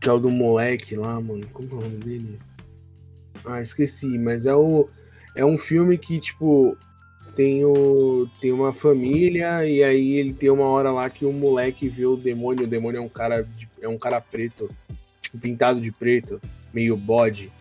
Que 0.00 0.08
é 0.08 0.12
o 0.12 0.18
do 0.18 0.30
moleque 0.30 0.96
lá, 0.96 1.20
mano. 1.20 1.46
Como 1.52 1.68
é 1.68 1.74
o 1.74 1.80
nome 1.82 1.96
dele? 1.98 2.38
Ah, 3.44 3.60
esqueci, 3.60 4.18
mas 4.18 4.46
é 4.46 4.54
o. 4.54 4.88
É 5.34 5.44
um 5.44 5.56
filme 5.58 5.96
que, 5.98 6.18
tipo, 6.20 6.76
tem, 7.34 7.64
o, 7.64 8.28
tem 8.40 8.52
uma 8.52 8.72
família 8.72 9.66
e 9.66 9.82
aí 9.82 10.12
ele 10.16 10.32
tem 10.32 10.50
uma 10.50 10.68
hora 10.68 10.90
lá 10.90 11.08
que 11.08 11.24
o 11.24 11.32
moleque 11.32 11.88
vê 11.88 12.04
o 12.06 12.16
demônio. 12.16 12.64
O 12.64 12.68
demônio 12.68 12.98
é 12.98 13.00
um 13.00 13.08
cara, 13.08 13.42
de- 13.42 13.68
é 13.80 13.88
um 13.88 13.98
cara 13.98 14.20
preto, 14.20 14.68
tipo, 15.20 15.38
pintado 15.38 15.80
de 15.80 15.90
preto, 15.90 16.40
meio 16.72 16.96
bode. 16.96 17.52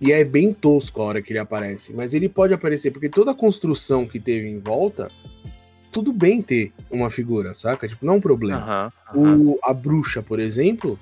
E 0.00 0.12
é 0.12 0.24
bem 0.24 0.52
tosco 0.52 1.00
a 1.00 1.04
hora 1.06 1.22
que 1.22 1.32
ele 1.32 1.38
aparece. 1.38 1.92
Mas 1.92 2.14
ele 2.14 2.28
pode 2.28 2.52
aparecer, 2.52 2.90
porque 2.90 3.08
toda 3.08 3.30
a 3.30 3.34
construção 3.34 4.06
que 4.06 4.18
teve 4.20 4.48
em 4.50 4.58
volta, 4.58 5.10
tudo 5.92 6.12
bem 6.12 6.42
ter 6.42 6.72
uma 6.90 7.08
figura, 7.10 7.54
saca? 7.54 7.86
Tipo, 7.86 8.04
não 8.04 8.14
é 8.14 8.16
um 8.16 8.20
problema. 8.20 8.60
Aham, 8.60 8.88
aham. 9.16 9.36
O, 9.40 9.56
a 9.62 9.72
bruxa, 9.72 10.20
por 10.22 10.40
exemplo, 10.40 10.98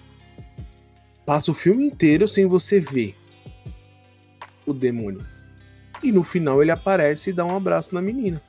passa 1.25 1.51
o 1.51 1.55
filme 1.55 1.85
inteiro 1.87 2.29
sem 2.29 2.47
você 2.47 2.79
ver 2.79 3.15
o 4.67 4.73
demônio. 4.73 5.25
E 6.03 6.11
no 6.11 6.23
final 6.23 6.63
ele 6.63 6.71
aparece 6.71 7.31
e 7.31 7.33
dá 7.33 7.45
um 7.45 7.57
abraço 7.57 7.95
na 7.95 8.03
menina. 8.03 8.43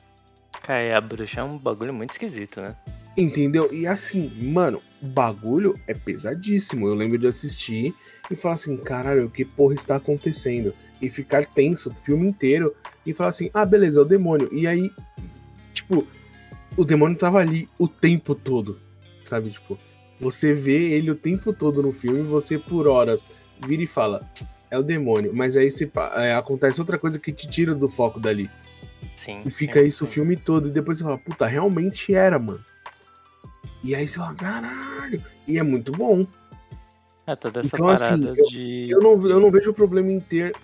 Cara, 0.62 0.82
e 0.82 0.92
a 0.92 1.00
bruxa 1.00 1.40
é 1.40 1.44
um 1.44 1.58
bagulho 1.58 1.94
muito 1.94 2.12
esquisito, 2.12 2.60
né? 2.60 2.74
Entendeu? 3.16 3.72
E 3.72 3.86
assim, 3.86 4.30
mano, 4.50 4.80
o 5.00 5.06
bagulho 5.06 5.74
é 5.86 5.94
pesadíssimo. 5.94 6.88
Eu 6.88 6.94
lembro 6.94 7.18
de 7.18 7.26
assistir 7.26 7.94
e 8.30 8.34
falar 8.34 8.54
assim, 8.56 8.76
caralho, 8.76 9.26
o 9.26 9.30
que 9.30 9.44
porra 9.44 9.74
está 9.74 9.96
acontecendo? 9.96 10.74
E 11.00 11.08
ficar 11.08 11.46
tenso 11.46 11.90
o 11.90 11.94
filme 11.94 12.26
inteiro 12.26 12.74
e 13.06 13.14
falar 13.14 13.30
assim, 13.30 13.50
ah, 13.54 13.64
beleza, 13.64 14.00
é 14.00 14.02
o 14.02 14.06
demônio. 14.06 14.48
E 14.52 14.66
aí, 14.66 14.90
tipo, 15.72 16.06
o 16.76 16.84
demônio 16.84 17.16
tava 17.16 17.38
ali 17.38 17.68
o 17.78 17.86
tempo 17.86 18.34
todo, 18.34 18.80
sabe? 19.22 19.50
Tipo, 19.50 19.78
você 20.20 20.52
vê 20.52 20.92
ele 20.92 21.10
o 21.10 21.14
tempo 21.14 21.54
todo 21.54 21.82
no 21.82 21.92
filme, 21.92 22.22
você 22.22 22.58
por 22.58 22.88
horas 22.88 23.28
vira 23.64 23.82
e 23.82 23.86
fala, 23.86 24.20
é 24.74 24.78
o 24.78 24.82
demônio. 24.82 25.32
Mas 25.34 25.56
aí 25.56 25.70
se, 25.70 25.90
é, 26.16 26.34
acontece 26.34 26.80
outra 26.80 26.98
coisa 26.98 27.18
que 27.18 27.32
te 27.32 27.48
tira 27.48 27.74
do 27.74 27.88
foco 27.88 28.18
dali. 28.20 28.50
Sim. 29.16 29.38
E 29.44 29.50
fica 29.50 29.80
sim, 29.80 29.86
isso 29.86 30.04
o 30.04 30.06
sim. 30.06 30.14
filme 30.14 30.36
todo. 30.36 30.68
E 30.68 30.70
depois 30.70 30.98
você 30.98 31.04
fala, 31.04 31.18
puta, 31.18 31.46
realmente 31.46 32.14
era, 32.14 32.38
mano. 32.38 32.62
E 33.82 33.94
aí 33.94 34.06
você 34.08 34.18
fala, 34.18 34.34
caralho. 34.34 35.22
E 35.46 35.58
é 35.58 35.62
muito 35.62 35.92
bom. 35.92 36.26
É 37.26 37.34
toda 37.36 37.60
essa 37.60 37.76
Então, 37.76 37.88
assim, 37.88 38.20
parada 38.20 38.32
de. 38.48 38.86
Eu 38.90 39.00
não, 39.00 39.12
eu 39.28 39.40
não 39.40 39.50
vejo 39.50 39.72
problema 39.72 40.10
em 40.12 40.20
ter 40.20 40.54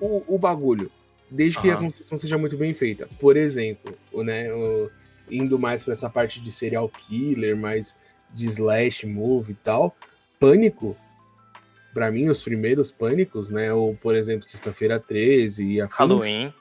o, 0.00 0.34
o 0.34 0.38
bagulho. 0.38 0.90
Desde 1.30 1.58
que 1.58 1.68
a 1.70 1.74
Aham. 1.74 1.84
construção 1.84 2.16
seja 2.18 2.38
muito 2.38 2.56
bem 2.56 2.72
feita. 2.72 3.08
Por 3.20 3.36
exemplo, 3.36 3.94
o, 4.12 4.22
né, 4.22 4.52
o- 4.52 4.90
indo 5.30 5.58
mais 5.58 5.82
pra 5.82 5.92
essa 5.92 6.08
parte 6.10 6.40
de 6.40 6.50
serial 6.52 6.88
killer, 6.88 7.56
mais 7.56 7.96
de 8.32 8.46
slash 8.46 9.06
movie 9.06 9.52
e 9.52 9.56
tal. 9.56 9.96
Pânico, 10.38 10.96
pra 11.94 12.10
mim, 12.10 12.28
os 12.28 12.42
primeiros 12.42 12.90
pânicos, 12.90 13.48
né? 13.48 13.72
Ou, 13.72 13.94
por 13.94 14.14
exemplo, 14.16 14.42
Sexta-feira 14.42 14.98
13 15.00 15.64
e 15.64 15.80
afins. 15.80 15.96
Halloween. 15.96 16.52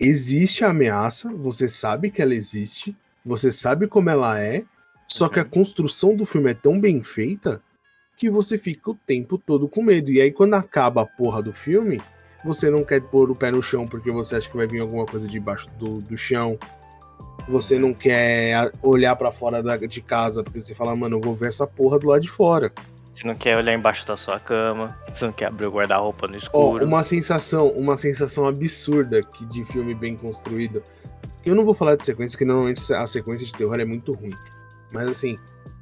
existe 0.00 0.64
a 0.64 0.70
ameaça, 0.70 1.28
você 1.34 1.68
sabe 1.68 2.10
que 2.10 2.22
ela 2.22 2.34
existe, 2.34 2.96
você 3.26 3.50
sabe 3.50 3.88
como 3.88 4.08
ela 4.08 4.40
é, 4.40 4.64
só 5.08 5.28
que 5.28 5.40
a 5.40 5.42
Uhum. 5.42 5.48
construção 5.50 6.14
do 6.14 6.24
filme 6.24 6.50
é 6.50 6.54
tão 6.54 6.80
bem 6.80 7.02
feita 7.02 7.60
que 8.16 8.30
você 8.30 8.56
fica 8.56 8.90
o 8.90 8.94
tempo 8.94 9.36
todo 9.38 9.68
com 9.68 9.82
medo. 9.82 10.10
E 10.10 10.20
aí, 10.20 10.30
quando 10.30 10.54
acaba 10.54 11.02
a 11.02 11.06
porra 11.06 11.42
do 11.42 11.52
filme, 11.52 12.00
você 12.44 12.70
não 12.70 12.84
quer 12.84 13.00
pôr 13.00 13.30
o 13.30 13.34
pé 13.36 13.50
no 13.50 13.62
chão 13.62 13.86
porque 13.86 14.10
você 14.10 14.36
acha 14.36 14.48
que 14.48 14.56
vai 14.56 14.66
vir 14.66 14.80
alguma 14.80 15.04
coisa 15.06 15.26
debaixo 15.26 15.68
do, 15.78 15.94
do 15.98 16.16
chão. 16.16 16.56
Você 17.48 17.78
não 17.78 17.92
quer 17.94 18.54
a- 18.54 18.72
olhar 18.82 19.16
pra 19.16 19.32
fora 19.32 19.62
da- 19.62 19.76
de 19.76 20.00
casa 20.02 20.44
porque 20.44 20.60
você 20.60 20.74
fala, 20.74 20.94
mano, 20.94 21.16
eu 21.16 21.20
vou 21.20 21.34
ver 21.34 21.48
essa 21.48 21.66
porra 21.66 21.98
do 21.98 22.08
lado 22.08 22.20
de 22.22 22.30
fora. 22.30 22.72
Você 23.18 23.26
não 23.26 23.34
quer 23.34 23.56
olhar 23.56 23.74
embaixo 23.74 24.06
da 24.06 24.16
sua 24.16 24.38
cama. 24.38 24.96
Você 25.12 25.26
não 25.26 25.32
quer 25.32 25.48
abrir 25.48 25.66
o 25.66 25.72
guarda-roupa 25.72 26.28
no 26.28 26.36
escuro. 26.36 26.84
uma 26.84 27.02
sensação, 27.02 27.66
uma 27.70 27.96
sensação 27.96 28.46
absurda 28.46 29.20
que 29.20 29.44
de 29.46 29.64
filme 29.64 29.92
bem 29.92 30.14
construído. 30.14 30.80
Eu 31.44 31.56
não 31.56 31.64
vou 31.64 31.74
falar 31.74 31.96
de 31.96 32.04
sequência, 32.04 32.36
porque 32.36 32.44
normalmente 32.44 32.94
a 32.94 33.04
sequência 33.08 33.44
de 33.44 33.52
terror 33.52 33.80
é 33.80 33.84
muito 33.84 34.12
ruim. 34.12 34.30
Mas 34.92 35.08
assim, 35.08 35.34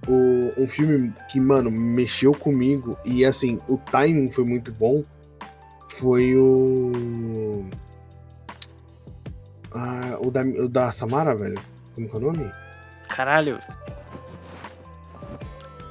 o, 0.09 0.63
um 0.63 0.67
filme 0.67 1.13
que, 1.31 1.39
mano, 1.39 1.71
mexeu 1.71 2.33
comigo 2.33 2.97
e 3.05 3.23
assim, 3.23 3.59
o 3.69 3.77
timing 3.77 4.33
foi 4.33 4.45
muito 4.47 4.73
bom. 4.73 5.03
Foi 5.93 6.35
o. 6.37 7.67
Ah, 9.73 10.17
o, 10.25 10.31
da, 10.31 10.41
o 10.41 10.71
da 10.71 10.91
Samara, 10.91 11.37
velho. 11.37 11.61
Como 11.95 12.09
que 12.09 12.17
é 12.17 12.19
o 12.19 12.23
nome? 12.23 12.51
Caralho. 13.11 13.59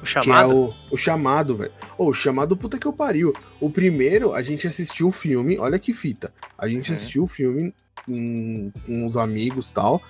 O 0.06 0.20
Que 0.20 0.24
chamado? 0.24 0.52
é 0.52 0.54
o, 0.54 0.74
o 0.92 0.96
chamado, 0.96 1.56
velho. 1.56 1.72
Ô, 1.98 2.08
o 2.08 2.12
chamado 2.12 2.56
puta 2.56 2.78
que 2.78 2.86
eu 2.86 2.92
pariu. 2.92 3.32
O 3.60 3.68
primeiro, 3.68 4.32
a 4.34 4.42
gente 4.42 4.66
assistiu 4.68 5.08
o 5.08 5.10
filme, 5.10 5.58
olha 5.58 5.78
que 5.78 5.92
fita. 5.92 6.32
A 6.56 6.68
gente 6.68 6.90
Uhum. 6.90 6.96
assistiu 6.96 7.24
o 7.24 7.26
filme 7.26 7.74
em- 8.08 8.72
com 8.86 9.04
os 9.04 9.16
amigos 9.16 9.70
e 9.70 9.74
tal, 9.74 10.00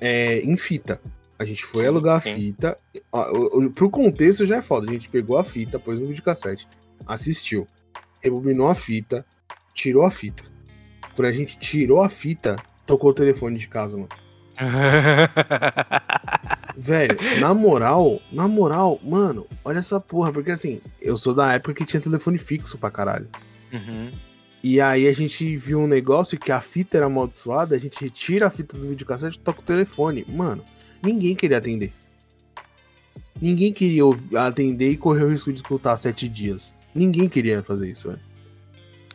é, 0.00 0.38
em 0.40 0.56
fita. 0.56 1.00
A 1.38 1.44
gente 1.44 1.64
foi 1.64 1.82
Sim, 1.82 1.88
alugar 1.88 2.16
a 2.16 2.20
sim. 2.20 2.34
fita. 2.34 2.76
Ó, 3.12 3.30
o- 3.32 3.66
o- 3.66 3.70
pro 3.70 3.90
contexto 3.90 4.44
já 4.46 4.56
é 4.56 4.62
foda. 4.62 4.88
A 4.88 4.92
gente 4.92 5.08
pegou 5.08 5.36
a 5.38 5.44
fita, 5.44 5.78
pôs 5.78 6.00
no 6.00 6.06
videocassete, 6.06 6.66
assistiu, 7.06 7.66
rebobinou 8.22 8.68
a 8.68 8.74
fita, 8.74 9.24
tirou 9.72 10.04
a 10.04 10.10
fita. 10.10 10.42
Quando 11.14 11.28
a 11.28 11.32
gente 11.32 11.58
tirou 11.58 12.02
a 12.02 12.08
fita, 12.08 12.56
tocou 12.86 13.10
o 13.10 13.14
telefone 13.14 13.58
de 13.58 13.68
casa, 13.68 13.96
mano. 13.96 14.08
Velho, 16.80 17.16
na 17.40 17.52
moral, 17.52 18.20
na 18.32 18.46
moral, 18.46 19.00
mano, 19.04 19.48
olha 19.64 19.80
essa 19.80 19.98
porra, 19.98 20.32
porque 20.32 20.52
assim, 20.52 20.80
eu 21.02 21.16
sou 21.16 21.34
da 21.34 21.52
época 21.52 21.74
que 21.74 21.84
tinha 21.84 22.00
telefone 22.00 22.38
fixo 22.38 22.78
pra 22.78 22.88
caralho. 22.88 23.28
Uhum. 23.72 24.12
E 24.62 24.80
aí 24.80 25.08
a 25.08 25.12
gente 25.12 25.56
viu 25.56 25.80
um 25.80 25.88
negócio 25.88 26.38
que 26.38 26.52
a 26.52 26.60
fita 26.60 26.96
era 26.96 27.06
amaldiçoada, 27.06 27.74
a 27.74 27.78
gente 27.78 28.00
retira 28.00 28.46
a 28.46 28.50
fita 28.50 28.76
do 28.76 28.86
videocassete 28.86 29.38
e 29.38 29.40
toca 29.40 29.60
o 29.60 29.64
telefone. 29.64 30.24
Mano, 30.28 30.62
ninguém 31.02 31.34
queria 31.34 31.58
atender. 31.58 31.92
Ninguém 33.42 33.72
queria 33.72 34.04
atender 34.36 34.92
e 34.92 34.96
correr 34.96 35.24
o 35.24 35.28
risco 35.28 35.52
de 35.52 35.58
escutar 35.58 35.96
sete 35.96 36.28
dias. 36.28 36.74
Ninguém 36.94 37.28
queria 37.28 37.60
fazer 37.60 37.90
isso, 37.90 38.08
velho. 38.08 38.20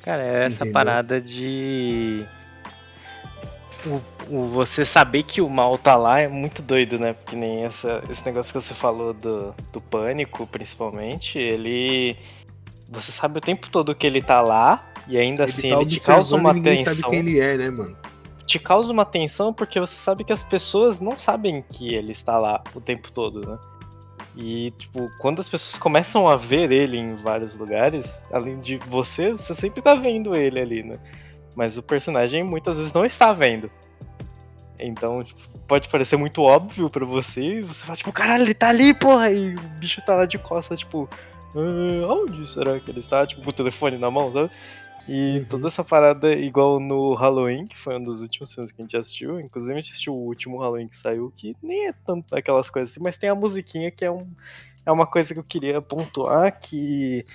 Cara, 0.01 0.21
é 0.21 0.45
essa 0.45 0.57
Entendeu? 0.57 0.73
parada 0.73 1.21
de. 1.21 2.25
O, 3.85 4.35
o 4.35 4.47
você 4.47 4.85
saber 4.85 5.23
que 5.23 5.41
o 5.41 5.49
mal 5.49 5.77
tá 5.77 5.95
lá 5.95 6.19
é 6.19 6.27
muito 6.27 6.61
doido, 6.61 6.97
né? 6.97 7.13
Porque 7.13 7.35
nem 7.35 7.63
essa, 7.63 8.03
esse 8.09 8.25
negócio 8.25 8.53
que 8.53 8.61
você 8.61 8.73
falou 8.73 9.13
do, 9.13 9.53
do 9.71 9.81
pânico, 9.81 10.47
principalmente, 10.47 11.37
ele. 11.37 12.17
Você 12.89 13.11
sabe 13.11 13.39
o 13.39 13.41
tempo 13.41 13.69
todo 13.69 13.95
que 13.95 14.05
ele 14.05 14.21
tá 14.21 14.41
lá, 14.41 14.93
e 15.07 15.19
ainda 15.19 15.45
assim 15.45 15.69
tá 15.69 15.75
ele 15.75 15.85
te 15.85 15.99
causa 15.99 16.35
uma 16.35 16.53
ninguém 16.53 16.77
tensão. 16.77 16.93
sabe 16.93 17.09
quem 17.09 17.19
ele 17.19 17.39
é, 17.39 17.57
né, 17.57 17.69
mano? 17.69 17.97
Te 18.45 18.59
causa 18.59 18.91
uma 18.91 19.05
tensão 19.05 19.53
porque 19.53 19.79
você 19.79 19.95
sabe 19.95 20.23
que 20.23 20.33
as 20.33 20.43
pessoas 20.43 20.99
não 20.99 21.17
sabem 21.17 21.61
que 21.61 21.93
ele 21.93 22.11
está 22.11 22.37
lá 22.37 22.61
o 22.75 22.81
tempo 22.81 23.11
todo, 23.11 23.41
né? 23.47 23.57
E, 24.35 24.71
tipo, 24.71 25.05
quando 25.19 25.39
as 25.39 25.47
pessoas 25.47 25.77
começam 25.77 26.27
a 26.27 26.35
ver 26.35 26.71
ele 26.71 26.97
em 26.97 27.15
vários 27.15 27.55
lugares, 27.55 28.19
além 28.31 28.59
de 28.59 28.77
você, 28.77 29.31
você 29.31 29.53
sempre 29.53 29.81
tá 29.81 29.93
vendo 29.93 30.35
ele 30.35 30.59
ali, 30.59 30.83
né? 30.83 30.95
Mas 31.55 31.77
o 31.77 31.83
personagem 31.83 32.43
muitas 32.43 32.77
vezes 32.77 32.91
não 32.93 33.05
está 33.05 33.31
vendo. 33.33 33.69
Então, 34.79 35.23
tipo, 35.23 35.39
pode 35.67 35.87
parecer 35.87 36.17
muito 36.17 36.41
óbvio 36.41 36.89
pra 36.89 37.05
você, 37.05 37.41
e 37.41 37.61
você 37.61 37.85
fala, 37.85 37.95
tipo, 37.95 38.11
caralho, 38.11 38.43
ele 38.43 38.53
tá 38.53 38.69
ali, 38.69 38.93
porra! 38.93 39.31
E 39.31 39.55
o 39.55 39.59
bicho 39.79 40.01
tá 40.01 40.15
lá 40.15 40.25
de 40.25 40.37
costas, 40.37 40.79
tipo, 40.79 41.07
"Ah, 41.55 42.13
onde 42.13 42.45
será 42.47 42.79
que 42.79 42.89
ele 42.91 42.99
está? 42.99 43.25
Tipo, 43.25 43.43
com 43.43 43.49
o 43.49 43.53
telefone 43.53 43.97
na 43.97 44.09
mão, 44.11 44.31
sabe? 44.31 44.49
E 45.07 45.39
Uhum. 45.39 45.45
toda 45.45 45.67
essa 45.67 45.83
parada, 45.83 46.33
igual 46.33 46.79
no 46.79 47.13
Halloween, 47.13 47.67
que 47.67 47.77
foi 47.77 47.95
um 47.97 48.03
dos 48.03 48.21
últimos 48.21 48.53
filmes 48.53 48.71
que 48.71 48.81
a 48.81 48.85
gente 48.85 48.95
assistiu, 48.97 49.39
inclusive 49.39 49.73
a 49.73 49.79
gente 49.79 49.91
assistiu 49.91 50.13
o 50.13 50.25
último 50.27 50.57
Halloween 50.59 50.87
que 50.87 50.97
saiu, 50.97 51.31
que 51.35 51.55
nem 51.61 51.87
é 51.89 51.93
tanto 52.05 52.29
daquelas 52.31 52.69
coisas 52.69 52.91
assim, 52.91 53.03
mas 53.03 53.17
tem 53.17 53.29
a 53.29 53.35
musiquinha 53.35 53.91
que 53.91 54.05
é, 54.05 54.09
um, 54.11 54.25
é 54.85 54.91
uma 54.91 55.05
coisa 55.05 55.33
que 55.33 55.39
eu 55.39 55.43
queria 55.43 55.81
pontuar, 55.81 56.57
que 56.57 57.25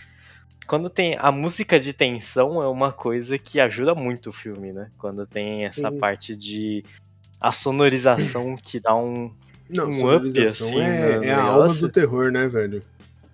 quando 0.68 0.90
tem 0.90 1.16
a 1.18 1.32
música 1.32 1.80
de 1.80 1.94
tensão 1.94 2.62
é 2.62 2.68
uma 2.68 2.92
coisa 2.92 3.38
que 3.38 3.58
ajuda 3.58 3.94
muito 3.94 4.28
o 4.28 4.32
filme, 4.32 4.70
né? 4.70 4.90
Quando 4.98 5.26
tem 5.26 5.62
essa 5.62 5.90
Sim. 5.90 5.98
parte 5.98 6.36
de 6.36 6.84
a 7.40 7.50
sonorização 7.50 8.54
que 8.54 8.78
dá 8.78 8.94
um, 8.94 9.34
Não, 9.70 9.88
Um 9.88 10.14
up, 10.14 10.44
assim, 10.44 10.78
é, 10.78 11.16
no 11.16 11.24
é 11.24 11.32
a 11.32 11.42
alma 11.42 11.74
do 11.74 11.88
terror, 11.88 12.30
né, 12.30 12.46
velho? 12.48 12.82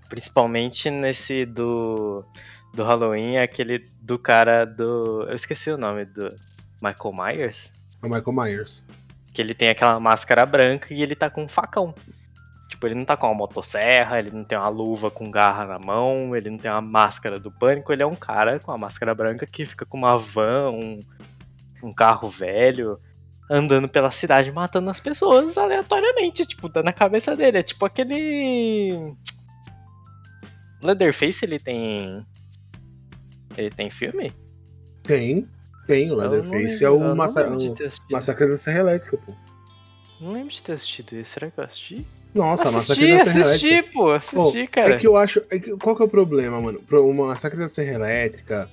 Principalmente 0.09 0.89
nesse 0.91 1.45
do, 1.45 2.25
do 2.73 2.85
Halloween, 2.85 3.35
é 3.35 3.43
aquele 3.43 3.85
do 4.01 4.17
cara 4.17 4.65
do. 4.65 5.25
Eu 5.29 5.35
esqueci 5.35 5.71
o 5.71 5.77
nome 5.77 6.05
do. 6.05 6.29
Michael 6.81 7.15
Myers? 7.15 7.73
É 8.01 8.07
o 8.07 8.09
Michael 8.09 8.33
Myers. 8.33 8.85
Que 9.33 9.43
ele 9.43 9.55
tem 9.55 9.71
aquela 9.71 9.99
máscara 9.99 10.47
branca 10.47 10.95
e 10.95 11.03
ele 11.03 11.17
tá 11.17 11.29
com 11.29 11.43
um 11.43 11.49
facão. 11.49 11.93
Tipo, 12.75 12.89
ele 12.89 12.97
não 12.97 13.05
tá 13.05 13.17
com 13.17 13.29
uma 13.29 13.35
motosserra, 13.37 14.19
ele 14.19 14.33
não 14.33 14.43
tem 14.43 14.59
uma 14.59 14.69
luva 14.69 15.09
com 15.09 15.31
garra 15.31 15.65
na 15.65 15.79
mão, 15.79 16.35
ele 16.35 16.51
não 16.51 16.59
tem 16.59 16.69
uma 16.69 16.81
máscara 16.81 17.39
do 17.39 17.49
pânico, 17.49 17.93
ele 17.93 18.03
é 18.03 18.07
um 18.07 18.17
cara 18.17 18.59
com 18.59 18.73
uma 18.73 18.79
máscara 18.79 19.15
branca 19.15 19.47
que 19.47 19.65
fica 19.65 19.87
com 19.87 19.97
uma 19.97 20.19
van, 20.19 20.73
um, 20.73 20.99
um 21.85 21.95
carro 21.95 22.29
velho, 22.29 22.99
andando 23.49 23.89
pela 23.89 24.11
cidade 24.11 24.51
matando 24.51 24.91
as 24.91 24.99
pessoas 24.99 25.57
aleatoriamente, 25.57 26.45
tipo, 26.45 26.69
dando 26.69 26.87
na 26.87 26.93
cabeça 26.93 27.37
dele. 27.37 27.59
É 27.59 27.63
tipo 27.63 27.87
aquele. 27.87 29.15
Leatherface 30.83 31.45
ele 31.45 31.61
tem. 31.61 32.27
Ele 33.57 33.71
tem 33.71 33.89
filme? 33.89 34.33
Tem, 35.05 35.49
tem. 35.87 36.11
O 36.11 36.17
Leatherface 36.17 36.85
é 36.85 36.91
o, 36.91 37.15
massa 37.15 37.47
o. 37.49 37.57
Massacre 38.11 38.49
da 38.49 38.59
Serra 38.59 38.81
Elétrica, 38.81 39.17
pô. 39.17 39.33
Não 40.21 40.33
lembro 40.33 40.49
de 40.51 40.63
ter 40.63 40.73
assistido 40.73 41.15
isso. 41.17 41.33
Será 41.33 41.51
que 41.51 41.59
eu 41.59 41.65
assisti? 41.65 42.07
Nossa, 42.35 42.69
assisti, 42.69 42.79
Massacre 43.13 43.13
da 43.13 43.19
Serra 43.25 43.41
assisti, 43.47 43.67
Elétrica. 43.69 43.93
pô, 43.95 44.13
assisti, 44.13 44.67
cara. 44.69 44.91
É 44.95 44.99
que 44.99 45.07
eu 45.07 45.17
acho. 45.17 45.43
é 45.51 45.59
que- 45.59 45.77
qual 45.77 45.97
que 45.97 46.03
é 46.03 46.05
o 46.07 46.09
problema, 46.09 46.61
mano? 46.61 46.81
Pro- 46.83 47.07
O 47.09 47.15
Massacre 47.15 47.59
da 47.59 47.69
Serra 47.69 47.95
Elétrica. 47.95 48.69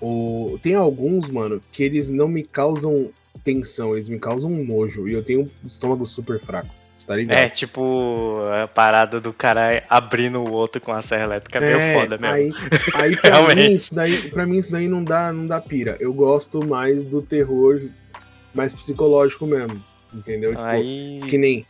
O, 0.00 0.58
tem 0.62 0.74
alguns, 0.74 1.30
mano, 1.30 1.60
que 1.72 1.82
eles 1.82 2.10
não 2.10 2.28
me 2.28 2.42
causam 2.42 3.10
tensão, 3.42 3.92
eles 3.94 4.08
me 4.08 4.18
causam 4.18 4.50
nojo. 4.50 5.08
E 5.08 5.12
eu 5.12 5.22
tenho 5.22 5.42
um 5.42 5.66
estômago 5.66 6.04
super 6.06 6.38
fraco. 6.38 6.68
Você 6.96 7.06
tá 7.06 7.16
ligado? 7.16 7.38
É, 7.38 7.48
tipo, 7.48 8.34
a 8.62 8.68
parada 8.68 9.20
do 9.20 9.32
cara 9.32 9.82
abrindo 9.90 10.38
o 10.40 10.52
outro 10.52 10.80
com 10.80 10.92
a 10.92 11.02
serra 11.02 11.24
elétrica 11.24 11.58
é 11.58 11.76
meio 11.76 12.00
foda 12.00 12.16
mesmo. 12.18 12.26
Aí, 12.34 12.50
aí 12.94 13.16
pra, 13.16 13.54
mim, 13.54 13.72
isso 13.72 13.94
daí, 13.94 14.30
pra 14.30 14.46
mim 14.46 14.58
isso 14.58 14.70
daí 14.70 14.86
não 14.86 15.02
dá, 15.02 15.32
não 15.32 15.44
dá 15.44 15.60
pira. 15.60 15.96
Eu 16.00 16.12
gosto 16.14 16.64
mais 16.64 17.04
do 17.04 17.20
terror 17.20 17.80
mais 18.54 18.72
psicológico 18.72 19.44
mesmo. 19.46 19.78
Entendeu? 20.14 20.50
Tipo, 20.50 20.62
Aí. 20.62 21.20
que 21.28 21.36
nem 21.36 21.64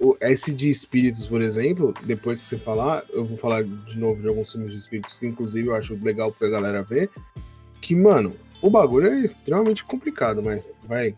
o, 0.00 0.16
esse 0.20 0.52
de 0.54 0.70
espíritos, 0.70 1.26
por 1.26 1.42
exemplo, 1.42 1.94
depois 2.04 2.40
que 2.40 2.46
você 2.46 2.56
falar, 2.56 3.04
eu 3.12 3.24
vou 3.24 3.36
falar 3.36 3.62
de 3.62 3.98
novo 3.98 4.20
de 4.20 4.28
alguns 4.28 4.50
filmes 4.50 4.70
de 4.70 4.78
espíritos, 4.78 5.18
que 5.18 5.26
inclusive 5.26 5.68
eu 5.68 5.74
acho 5.74 5.94
legal 6.02 6.32
pra 6.32 6.48
galera 6.48 6.82
ver. 6.82 7.10
Que, 7.80 7.94
mano, 7.94 8.34
o 8.62 8.70
bagulho 8.70 9.08
é 9.08 9.20
extremamente 9.20 9.84
complicado, 9.84 10.42
mas 10.42 10.68
vai. 10.86 11.14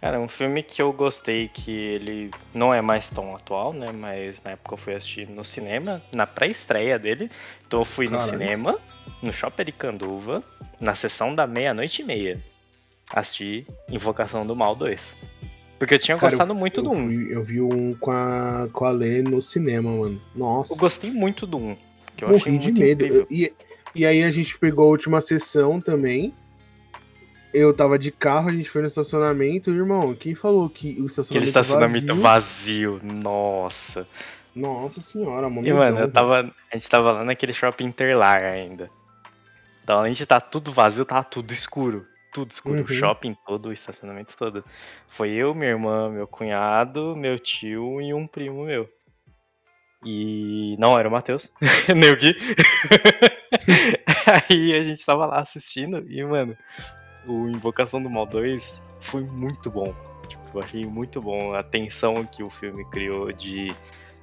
Cara, 0.00 0.20
um 0.20 0.28
filme 0.28 0.62
que 0.62 0.80
eu 0.80 0.92
gostei, 0.92 1.48
que 1.48 1.72
ele 1.72 2.30
não 2.54 2.72
é 2.72 2.80
mais 2.80 3.10
tão 3.10 3.34
atual, 3.34 3.72
né? 3.72 3.92
Mas 3.98 4.40
na 4.44 4.52
época 4.52 4.74
eu 4.74 4.78
fui 4.78 4.94
assistir 4.94 5.28
no 5.28 5.44
cinema, 5.44 6.00
na 6.12 6.26
pré-estreia 6.26 6.98
dele. 6.98 7.30
Então 7.66 7.80
eu 7.80 7.84
fui 7.84 8.06
Caralho. 8.06 8.24
no 8.24 8.30
cinema, 8.30 8.78
no 9.20 9.32
Shopping 9.32 9.62
Aricanduva, 9.62 10.42
na 10.80 10.94
sessão 10.94 11.34
da 11.34 11.46
meia-noite 11.46 12.02
e 12.02 12.04
meia. 12.04 12.38
Assisti 13.10 13.66
Invocação 13.90 14.44
do 14.44 14.54
Mal 14.54 14.76
2. 14.76 15.16
Porque 15.78 15.94
eu 15.94 15.98
tinha 15.98 16.16
Cara, 16.16 16.30
gostado 16.30 16.52
eu, 16.52 16.56
muito 16.56 16.80
eu 16.80 16.84
do 16.84 16.90
1. 16.90 16.94
Um. 16.94 17.12
eu 17.28 17.42
vi 17.42 17.60
um 17.60 17.92
com 17.92 18.10
a, 18.10 18.66
com 18.72 18.84
a 18.84 18.90
Lê 18.90 19.22
no 19.22 19.42
cinema, 19.42 19.90
mano. 19.90 20.20
Nossa. 20.34 20.74
Eu 20.74 20.78
gostei 20.78 21.10
muito 21.10 21.46
do 21.46 21.58
1. 21.58 21.76
Que 22.16 22.24
eu 22.24 22.28
Morri 22.30 22.58
de 22.58 22.72
medo. 22.72 23.26
e, 23.30 23.52
e 23.94 24.06
aí 24.06 24.22
a 24.22 24.30
gente 24.30 24.58
pegou 24.58 24.84
a 24.84 24.88
última 24.88 25.20
sessão 25.20 25.80
também 25.80 26.32
eu 27.56 27.72
tava 27.72 27.98
de 27.98 28.12
carro, 28.12 28.50
a 28.50 28.52
gente 28.52 28.68
foi 28.68 28.82
no 28.82 28.86
estacionamento, 28.86 29.70
irmão, 29.70 30.14
quem 30.14 30.34
falou 30.34 30.68
que 30.68 31.00
o 31.00 31.06
estacionamento, 31.06 31.58
Aquele 31.58 31.64
estacionamento 31.64 32.20
vazio, 32.20 32.98
vazio 32.98 33.12
nossa. 33.14 34.06
Nossa 34.54 35.00
senhora, 35.00 35.48
mano. 35.48 35.66
E, 35.66 35.72
mano, 35.72 36.00
eu 36.00 36.10
tava, 36.10 36.52
a 36.70 36.76
gente 36.76 36.88
tava 36.88 37.12
lá 37.12 37.24
naquele 37.24 37.54
shopping 37.54 37.86
Interlar 37.86 38.42
ainda. 38.42 38.90
Então 39.82 40.00
a 40.00 40.08
gente 40.08 40.24
tá 40.26 40.40
tudo 40.40 40.72
vazio, 40.72 41.04
tá 41.04 41.22
tudo 41.22 41.52
escuro. 41.52 42.06
Tudo 42.36 42.50
escuro. 42.50 42.80
Uhum. 42.80 42.84
O 42.84 42.88
shopping 42.88 43.34
todo, 43.46 43.70
o 43.70 43.72
estacionamento 43.72 44.36
todo. 44.36 44.62
Foi 45.08 45.30
eu, 45.30 45.54
minha 45.54 45.70
irmã, 45.70 46.10
meu 46.10 46.28
cunhado, 46.28 47.16
meu 47.16 47.38
tio 47.38 47.98
e 47.98 48.12
um 48.12 48.26
primo 48.26 48.66
meu. 48.66 48.86
E 50.04 50.76
não 50.78 50.98
era 50.98 51.08
o 51.08 51.10
Matheus, 51.10 51.50
nem 51.96 52.10
o 52.10 52.16
Gui. 52.18 52.36
Aí 54.50 54.74
a 54.74 54.84
gente 54.84 55.02
tava 55.02 55.24
lá 55.24 55.38
assistindo 55.38 56.04
e, 56.10 56.22
mano, 56.22 56.54
o 57.26 57.48
Invocação 57.48 58.02
do 58.02 58.10
Mal 58.10 58.26
2 58.26 58.78
foi 59.00 59.22
muito 59.22 59.70
bom. 59.70 59.94
Tipo, 60.28 60.58
eu 60.58 60.62
achei 60.62 60.84
muito 60.84 61.20
bom 61.20 61.54
a 61.54 61.62
tensão 61.62 62.22
que 62.26 62.42
o 62.42 62.50
filme 62.50 62.84
criou 62.90 63.32
de 63.32 63.74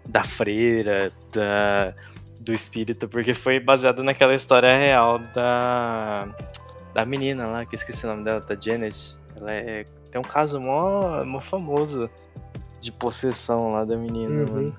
da 0.08 0.24
freira, 0.24 1.10
da, 1.34 1.96
do 2.40 2.54
espírito, 2.54 3.08
porque 3.08 3.34
foi 3.34 3.60
baseado 3.60 4.04
naquela 4.04 4.36
história 4.36 4.78
real 4.78 5.18
da 5.18 6.28
da 6.94 7.06
menina 7.06 7.48
lá, 7.48 7.66
que 7.66 7.76
eu 7.76 7.78
esqueci 7.78 8.06
o 8.06 8.10
nome 8.10 8.24
dela, 8.24 8.40
da 8.40 8.60
Janet. 8.60 9.18
Ela 9.36 9.52
é, 9.52 9.84
tem 10.12 10.20
um 10.20 10.24
caso 10.24 10.60
mó, 10.60 11.24
mó 11.26 11.40
famoso 11.40 12.10
de 12.80 12.92
possessão 12.92 13.70
lá 13.70 13.84
da 13.84 13.98
menina, 13.98 14.34
uhum. 14.34 14.54
mano. 14.54 14.78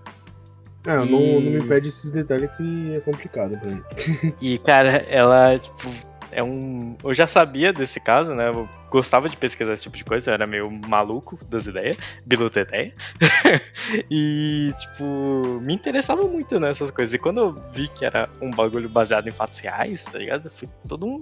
É, 0.87 1.03
e... 1.03 1.11
não, 1.11 1.41
não 1.41 1.51
me 1.51 1.67
pede 1.67 1.89
esses 1.89 2.11
detalhes 2.11 2.51
que 2.57 2.93
é 2.93 3.01
complicado 3.01 3.59
pra 3.59 3.71
mim. 3.71 3.83
E, 4.41 4.59
cara, 4.59 5.05
ela, 5.09 5.59
tipo, 5.59 5.89
é 6.35 6.43
um. 6.43 6.97
Eu 7.03 7.15
já 7.15 7.27
sabia 7.27 7.73
desse 7.73 8.01
caso, 8.01 8.33
né? 8.33 8.49
Eu 8.49 8.69
gostava 8.91 9.29
de 9.29 9.37
pesquisar 9.37 9.73
esse 9.73 9.85
tipo 9.85 9.97
de 9.97 10.05
coisa, 10.05 10.31
eu 10.31 10.35
era 10.35 10.47
meio 10.47 10.71
maluco 10.87 11.39
das 11.47 11.67
ideias, 11.67 11.97
biluteteia. 12.27 12.93
e, 14.11 14.75
tipo, 14.77 15.61
me 15.65 15.73
interessava 15.73 16.23
muito 16.25 16.59
nessas 16.59 16.91
coisas. 16.91 17.15
E 17.15 17.19
quando 17.19 17.39
eu 17.39 17.55
vi 17.73 17.89
que 17.89 18.05
era 18.05 18.29
um 18.43 18.51
bagulho 18.51 18.89
baseado 18.89 19.29
em 19.29 19.33
fatos 19.33 19.59
reais, 19.61 20.05
tá 20.05 20.19
ligado? 20.19 20.51
Foi 20.51 20.69
todo 20.89 21.07
um. 21.07 21.21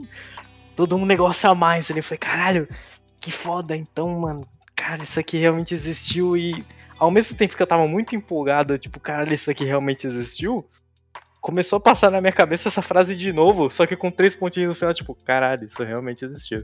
Todo 0.74 0.96
um 0.96 1.04
negócio 1.04 1.48
a 1.48 1.54
mais 1.54 1.90
ali. 1.90 2.00
Eu 2.00 2.04
falei, 2.04 2.18
caralho, 2.18 2.68
que 3.20 3.30
foda 3.30 3.76
então, 3.76 4.08
mano. 4.20 4.40
Cara, 4.74 5.02
isso 5.02 5.18
aqui 5.18 5.38
realmente 5.38 5.74
existiu 5.74 6.36
e. 6.36 6.64
Ao 6.98 7.10
mesmo 7.10 7.36
tempo 7.36 7.56
que 7.56 7.62
eu 7.62 7.66
tava 7.66 7.86
muito 7.88 8.14
empolgado, 8.14 8.78
tipo, 8.78 9.00
caralho, 9.00 9.34
isso 9.34 9.50
aqui 9.50 9.64
realmente 9.64 10.06
existiu, 10.06 10.64
começou 11.40 11.78
a 11.78 11.80
passar 11.80 12.12
na 12.12 12.20
minha 12.20 12.32
cabeça 12.32 12.68
essa 12.68 12.80
frase 12.80 13.16
de 13.16 13.32
novo, 13.32 13.68
só 13.68 13.84
que 13.84 13.96
com 13.96 14.08
três 14.08 14.36
pontinhos 14.36 14.68
no 14.68 14.74
final, 14.74 14.94
tipo, 14.94 15.16
caralho, 15.24 15.64
isso 15.64 15.82
realmente 15.82 16.24
existiu. 16.24 16.62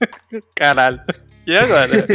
caralho. 0.56 1.02
E 1.46 1.54
agora? 1.54 2.06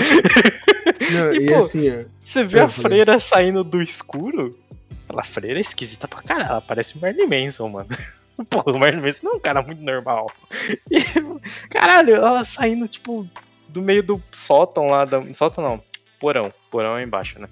Não, 1.12 1.34
e, 1.34 1.46
e 1.46 1.48
pô, 1.48 1.56
assim, 1.58 1.90
é... 1.90 2.06
você 2.26 2.44
vê 2.44 2.60
a 2.60 2.68
freira 2.68 3.20
saindo 3.20 3.64
do 3.64 3.82
escuro? 3.82 4.52
Aquela 5.08 5.24
freira 5.24 5.60
é 5.60 5.62
esquisita 5.62 6.08
pra 6.08 6.22
caralho, 6.22 6.50
ela 6.50 6.62
parece 6.62 6.98
Merlin 6.98 7.28
Manson, 7.28 7.70
mano. 7.70 7.90
Pô, 8.50 8.72
o 8.72 8.80
Merlin 8.80 9.02
Manson 9.02 9.20
não 9.24 9.34
é 9.34 9.36
um 9.36 9.40
cara 9.40 9.62
muito 9.62 9.82
normal. 9.82 10.32
E, 10.92 11.68
caralho, 11.70 12.16
ela 12.16 12.46
saindo, 12.46 12.88
tipo, 12.88 13.28
do 13.70 13.82
meio 13.82 14.04
do 14.04 14.22
sótão 14.32 14.88
lá 14.88 15.06
da. 15.06 15.22
Sótão 15.34 15.64
não, 15.64 15.80
porão. 16.20 16.52
Porão 16.72 16.98
é 16.98 17.04
embaixo, 17.04 17.40
né? 17.40 17.48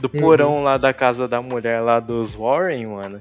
Do 0.00 0.08
porão 0.08 0.56
uhum. 0.56 0.62
lá 0.62 0.78
da 0.78 0.92
casa 0.92 1.26
da 1.26 1.42
mulher 1.42 1.82
lá 1.82 1.98
dos 2.00 2.34
Warren, 2.34 2.86
mano 2.86 3.20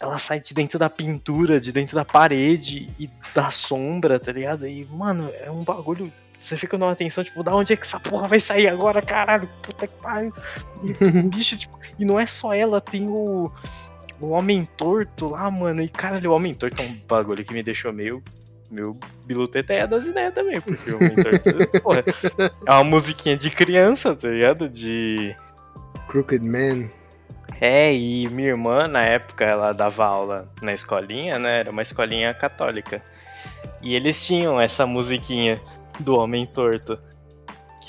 ela 0.00 0.18
sai 0.18 0.40
de 0.40 0.52
dentro 0.52 0.78
da 0.78 0.90
pintura, 0.90 1.58
de 1.58 1.72
dentro 1.72 1.96
da 1.96 2.04
parede 2.04 2.88
e 2.98 3.08
da 3.34 3.50
sombra, 3.50 4.18
tá 4.18 4.32
ligado? 4.32 4.66
E, 4.66 4.84
mano, 4.86 5.30
é 5.40 5.50
um 5.50 5.64
bagulho. 5.64 6.12
Você 6.38 6.56
fica 6.56 6.76
numa 6.76 6.92
atenção, 6.92 7.24
tipo, 7.24 7.42
da 7.42 7.54
onde 7.54 7.72
é 7.72 7.76
que 7.76 7.86
essa 7.86 7.98
porra 7.98 8.28
vai 8.28 8.38
sair 8.38 8.68
agora, 8.68 9.00
caralho? 9.00 9.48
Puta 9.62 9.86
que 9.86 9.94
pariu. 9.94 10.32
bicho, 11.30 11.56
tipo, 11.56 11.78
e 11.98 12.04
não 12.04 12.20
é 12.20 12.26
só 12.26 12.54
ela, 12.54 12.80
tem 12.80 13.06
o. 13.08 13.50
O 14.20 14.28
Homem 14.28 14.66
Torto 14.76 15.30
lá, 15.30 15.50
mano. 15.50 15.82
E, 15.82 15.88
caralho, 15.88 16.30
o 16.30 16.34
Homem 16.34 16.54
Torto 16.54 16.80
é 16.80 16.86
um 16.86 16.98
bagulho 17.08 17.44
que 17.44 17.52
me 17.52 17.62
deixou 17.62 17.92
meio. 17.92 18.22
Meu 18.70 18.98
biluteteia 19.26 19.86
das 19.86 20.06
ideias 20.06 20.32
também, 20.32 20.60
porque 20.60 20.90
o 20.90 20.96
Homem 20.96 21.14
Torto. 21.14 21.52
porra, 21.82 22.04
é 22.66 22.72
uma 22.72 22.84
musiquinha 22.84 23.36
de 23.36 23.50
criança, 23.50 24.14
tá 24.14 24.28
ligado? 24.28 24.68
De. 24.68 25.34
Crooked 26.08 26.46
Man. 26.46 26.88
É, 27.60 27.92
e 27.94 28.28
minha 28.28 28.48
irmã, 28.48 28.86
na 28.86 29.02
época, 29.02 29.44
ela 29.44 29.72
dava 29.72 30.04
aula 30.04 30.48
na 30.60 30.72
escolinha, 30.72 31.38
né? 31.38 31.60
Era 31.60 31.70
uma 31.70 31.82
escolinha 31.82 32.32
católica. 32.34 33.02
E 33.82 33.94
eles 33.94 34.24
tinham 34.24 34.60
essa 34.60 34.86
musiquinha 34.86 35.56
do 36.00 36.18
Homem 36.18 36.46
Torto. 36.46 36.98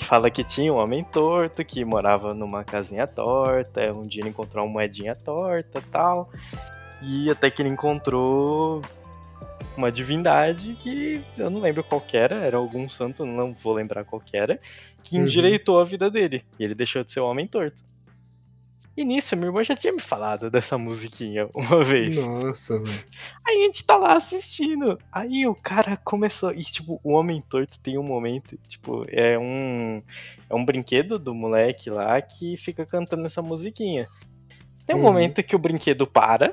Fala 0.08 0.30
que 0.30 0.42
tinha 0.42 0.72
um 0.72 0.80
homem 0.80 1.04
torto 1.04 1.62
que 1.62 1.84
morava 1.84 2.32
numa 2.32 2.64
casinha 2.64 3.06
torta. 3.06 3.92
Um 3.94 4.00
dia 4.00 4.22
ele 4.22 4.30
encontrou 4.30 4.64
uma 4.64 4.72
moedinha 4.72 5.14
torta 5.14 5.82
tal. 5.90 6.30
E 7.02 7.30
até 7.30 7.50
que 7.50 7.60
ele 7.60 7.68
encontrou 7.68 8.80
uma 9.76 9.92
divindade 9.92 10.72
que 10.80 11.22
eu 11.36 11.50
não 11.50 11.60
lembro 11.60 11.84
qual 11.84 12.02
era, 12.10 12.36
era 12.36 12.56
algum 12.56 12.88
santo, 12.88 13.26
não 13.26 13.52
vou 13.52 13.74
lembrar 13.74 14.02
qual 14.02 14.22
era, 14.32 14.58
que 15.02 15.18
uhum. 15.18 15.24
endireitou 15.24 15.74
uhum. 15.74 15.82
a 15.82 15.84
vida 15.84 16.10
dele. 16.10 16.42
E 16.58 16.64
ele 16.64 16.74
deixou 16.74 17.04
de 17.04 17.12
ser 17.12 17.20
o 17.20 17.26
homem 17.26 17.46
torto. 17.46 17.76
E 18.98 19.04
nisso, 19.04 19.36
minha 19.36 19.46
irmã 19.46 19.62
já 19.62 19.76
tinha 19.76 19.92
me 19.92 20.00
falado 20.00 20.50
dessa 20.50 20.76
musiquinha 20.76 21.48
uma 21.54 21.84
vez. 21.84 22.16
Nossa, 22.16 22.76
velho. 22.80 23.04
Aí 23.46 23.62
a 23.62 23.66
gente 23.66 23.86
tá 23.86 23.96
lá 23.96 24.16
assistindo. 24.16 24.98
Aí 25.12 25.46
o 25.46 25.54
cara 25.54 25.96
começou. 25.98 26.50
E, 26.50 26.64
tipo, 26.64 27.00
o 27.04 27.12
Homem 27.12 27.40
Torto 27.40 27.78
tem 27.78 27.96
um 27.96 28.02
momento. 28.02 28.58
Tipo, 28.66 29.04
é 29.06 29.38
um. 29.38 30.02
É 30.50 30.54
um 30.56 30.64
brinquedo 30.64 31.16
do 31.16 31.32
moleque 31.32 31.88
lá 31.88 32.20
que 32.20 32.56
fica 32.56 32.84
cantando 32.84 33.24
essa 33.24 33.40
musiquinha. 33.40 34.08
Tem 34.84 34.96
um 34.96 34.98
uhum. 34.98 35.04
momento 35.04 35.44
que 35.44 35.54
o 35.54 35.60
brinquedo 35.60 36.04
para 36.04 36.52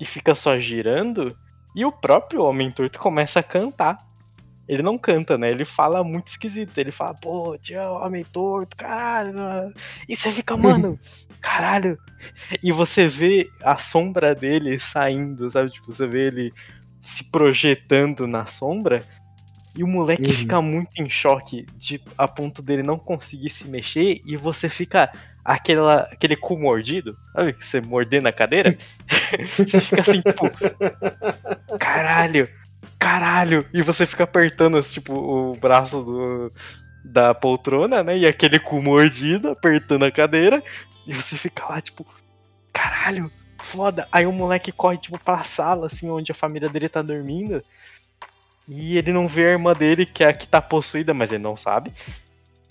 e 0.00 0.06
fica 0.06 0.34
só 0.34 0.58
girando. 0.58 1.36
E 1.76 1.84
o 1.84 1.92
próprio 1.92 2.42
Homem 2.42 2.70
Torto 2.70 2.98
começa 2.98 3.40
a 3.40 3.42
cantar. 3.42 3.98
Ele 4.66 4.82
não 4.82 4.96
canta, 4.96 5.36
né? 5.36 5.50
Ele 5.50 5.64
fala 5.64 6.02
muito 6.02 6.28
esquisito. 6.28 6.76
Ele 6.78 6.90
fala, 6.90 7.14
pô, 7.14 7.56
tio, 7.58 7.80
homem 7.82 8.24
torto, 8.24 8.76
caralho. 8.76 9.72
E 10.08 10.16
você 10.16 10.30
fica, 10.30 10.56
mano, 10.56 10.98
caralho. 11.40 11.98
E 12.62 12.72
você 12.72 13.06
vê 13.06 13.50
a 13.62 13.76
sombra 13.76 14.34
dele 14.34 14.78
saindo, 14.78 15.50
sabe? 15.50 15.70
Tipo, 15.70 15.92
você 15.92 16.06
vê 16.06 16.28
ele 16.28 16.52
se 17.02 17.30
projetando 17.30 18.26
na 18.26 18.46
sombra. 18.46 19.04
E 19.76 19.82
o 19.82 19.88
moleque 19.88 20.26
uhum. 20.26 20.32
fica 20.32 20.62
muito 20.62 20.90
em 20.96 21.08
choque 21.08 21.66
de, 21.76 22.00
a 22.16 22.28
ponto 22.28 22.62
dele 22.62 22.82
não 22.82 22.98
conseguir 22.98 23.50
se 23.50 23.68
mexer. 23.68 24.22
E 24.24 24.36
você 24.36 24.68
fica 24.68 25.12
aquela, 25.44 26.02
aquele 26.10 26.36
cu 26.36 26.58
mordido, 26.58 27.14
sabe? 27.34 27.54
Você 27.60 27.82
morder 27.82 28.22
na 28.22 28.32
cadeira. 28.32 28.78
você 29.58 29.80
fica 29.80 30.00
assim, 30.00 30.22
tipo, 30.22 30.48
caralho 31.78 32.48
caralho! 33.04 33.66
E 33.74 33.82
você 33.82 34.06
fica 34.06 34.24
apertando, 34.24 34.80
tipo, 34.82 35.12
o 35.12 35.52
braço 35.58 36.02
do, 36.02 36.52
da 37.04 37.34
poltrona, 37.34 38.02
né? 38.02 38.16
E 38.16 38.26
aquele 38.26 38.58
cu 38.58 38.80
mordido, 38.80 39.50
apertando 39.50 40.06
a 40.06 40.10
cadeira. 40.10 40.62
E 41.06 41.12
você 41.12 41.36
fica 41.36 41.66
lá, 41.66 41.82
tipo, 41.82 42.06
caralho, 42.72 43.30
foda. 43.60 44.08
Aí 44.10 44.24
o 44.24 44.32
moleque 44.32 44.72
corre, 44.72 44.96
tipo, 44.96 45.18
pra 45.18 45.44
sala, 45.44 45.86
assim, 45.86 46.10
onde 46.10 46.32
a 46.32 46.34
família 46.34 46.68
dele 46.70 46.88
tá 46.88 47.02
dormindo. 47.02 47.62
E 48.66 48.96
ele 48.96 49.12
não 49.12 49.28
vê 49.28 49.48
a 49.48 49.50
irmã 49.50 49.74
dele, 49.74 50.06
que 50.06 50.24
é 50.24 50.28
a 50.28 50.32
que 50.32 50.48
tá 50.48 50.62
possuída, 50.62 51.12
mas 51.12 51.30
ele 51.30 51.42
não 51.42 51.58
sabe 51.58 51.92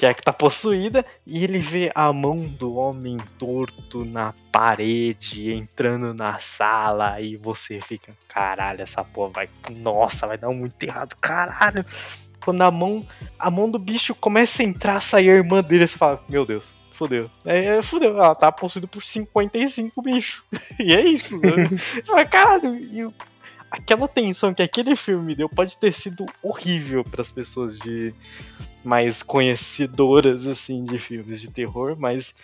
que 0.04 0.08
é 0.08 0.14
que 0.14 0.22
tá 0.22 0.34
possuída, 0.34 1.06
e 1.26 1.46
ele 1.46 1.60
vê 1.60 1.90
a 1.96 2.12
mão 2.12 2.42
do 2.42 2.76
homem 2.76 3.18
torto 3.38 4.04
na 4.04 4.34
parede, 4.52 5.54
entrando 5.54 6.14
na 6.14 6.40
sala, 6.40 7.22
e 7.22 7.38
você 7.38 7.80
fica, 7.80 8.12
caralho, 8.28 8.82
essa 8.82 9.02
porra 9.02 9.32
vai. 9.34 9.50
Nossa, 9.78 10.28
vai 10.28 10.38
dar 10.38 10.50
muito 10.50 10.84
errado, 10.84 11.16
caralho. 11.22 11.86
Quando 12.44 12.62
a 12.64 12.70
mão. 12.70 13.02
A 13.40 13.50
mão 13.50 13.72
do 13.72 13.80
bicho 13.80 14.14
começa 14.14 14.62
a 14.62 14.66
entrar, 14.66 15.02
sair 15.02 15.30
a 15.30 15.36
irmã 15.36 15.64
dele, 15.64 15.88
você 15.88 15.98
fala, 15.98 16.22
meu 16.28 16.46
Deus, 16.46 16.76
fodeu. 16.92 17.24
É, 17.46 17.82
fodeu, 17.82 18.18
ela 18.18 18.36
tá 18.36 18.52
possuída 18.52 18.88
por 18.88 19.06
55 19.06 20.02
bichos. 20.02 20.46
e 20.78 20.94
é 20.94 21.02
isso, 21.02 21.40
né? 21.40 21.70
caralho, 22.30 22.76
e 22.76 23.10
aquela 23.74 24.08
tensão 24.08 24.54
que 24.54 24.62
aquele 24.62 24.96
filme 24.96 25.34
deu 25.34 25.50
pode 25.50 25.76
ter 25.78 25.94
sido 25.96 26.28
horrível 26.44 27.04
para 27.04 27.24
as 27.24 27.32
pessoas 27.32 27.80
de 27.80 28.14
mais 28.84 29.24
conhecedoras 29.24 30.46
assim 30.46 30.86
de 30.86 31.00
filmes 31.00 31.42
de 31.42 31.52
terror, 31.52 31.96
mas 31.98 32.36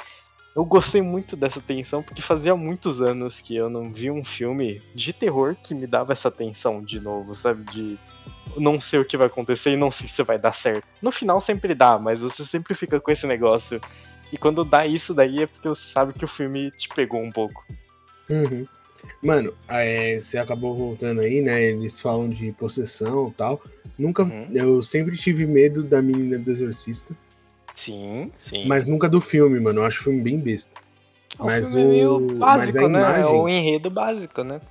eu 0.55 0.65
gostei 0.65 1.03
muito 1.03 1.35
dessa 1.35 1.61
tensão 1.61 2.01
porque 2.01 2.19
fazia 2.19 2.55
muitos 2.55 2.99
anos 2.99 3.39
que 3.39 3.55
eu 3.55 3.69
não 3.69 3.93
vi 3.93 4.09
um 4.09 4.23
filme 4.23 4.81
de 4.95 5.13
terror 5.13 5.55
que 5.55 5.75
me 5.75 5.85
dava 5.85 6.13
essa 6.13 6.31
tensão 6.31 6.83
de 6.83 6.99
novo, 6.99 7.35
sabe? 7.35 7.63
De 7.71 7.99
não 8.57 8.81
sei 8.81 8.99
o 8.99 9.05
que 9.05 9.15
vai 9.15 9.27
acontecer 9.27 9.71
e 9.71 9.77
não 9.77 9.91
sei 9.91 10.07
se 10.07 10.23
vai 10.23 10.39
dar 10.39 10.55
certo. 10.55 10.87
No 10.99 11.11
final 11.11 11.39
sempre 11.39 11.75
dá, 11.75 11.99
mas 11.99 12.21
você 12.21 12.43
sempre 12.43 12.73
fica 12.73 12.99
com 12.99 13.11
esse 13.11 13.27
negócio. 13.27 13.79
E 14.33 14.37
quando 14.37 14.65
dá 14.65 14.83
isso 14.83 15.13
daí 15.13 15.43
é 15.43 15.47
porque 15.47 15.67
você 15.67 15.87
sabe 15.89 16.13
que 16.13 16.25
o 16.25 16.27
filme 16.27 16.71
te 16.71 16.89
pegou 16.89 17.21
um 17.21 17.29
pouco. 17.29 17.63
Uhum. 18.27 18.65
Mano, 19.21 19.53
é, 19.67 20.19
você 20.19 20.37
acabou 20.37 20.75
voltando 20.75 21.19
aí, 21.21 21.41
né? 21.41 21.61
Eles 21.61 21.99
falam 21.99 22.29
de 22.29 22.51
possessão 22.53 23.27
e 23.27 23.31
tal. 23.31 23.61
Nunca. 23.97 24.23
Uhum. 24.23 24.47
Eu 24.53 24.81
sempre 24.81 25.17
tive 25.17 25.45
medo 25.45 25.83
da 25.83 26.01
menina 26.01 26.37
do 26.37 26.49
exorcista. 26.49 27.13
Sim, 27.75 28.31
sim. 28.39 28.65
Mas 28.67 28.87
nunca 28.87 29.09
do 29.09 29.19
filme, 29.19 29.59
mano. 29.59 29.81
Eu 29.81 29.85
acho 29.85 30.01
o 30.01 30.03
filme 30.05 30.21
bem 30.21 30.39
besta. 30.39 30.73
O 31.37 31.45
mas 31.45 31.73
filme 31.73 32.05
o. 32.05 32.31
É 32.31 32.33
básico, 32.35 32.73
mas 32.73 32.75
a 32.75 32.89
né? 32.89 32.99
Imagem... 32.99 33.23
É 33.23 33.27
o 33.27 33.49
enredo 33.49 33.89
básico, 33.89 34.43
né? 34.43 34.61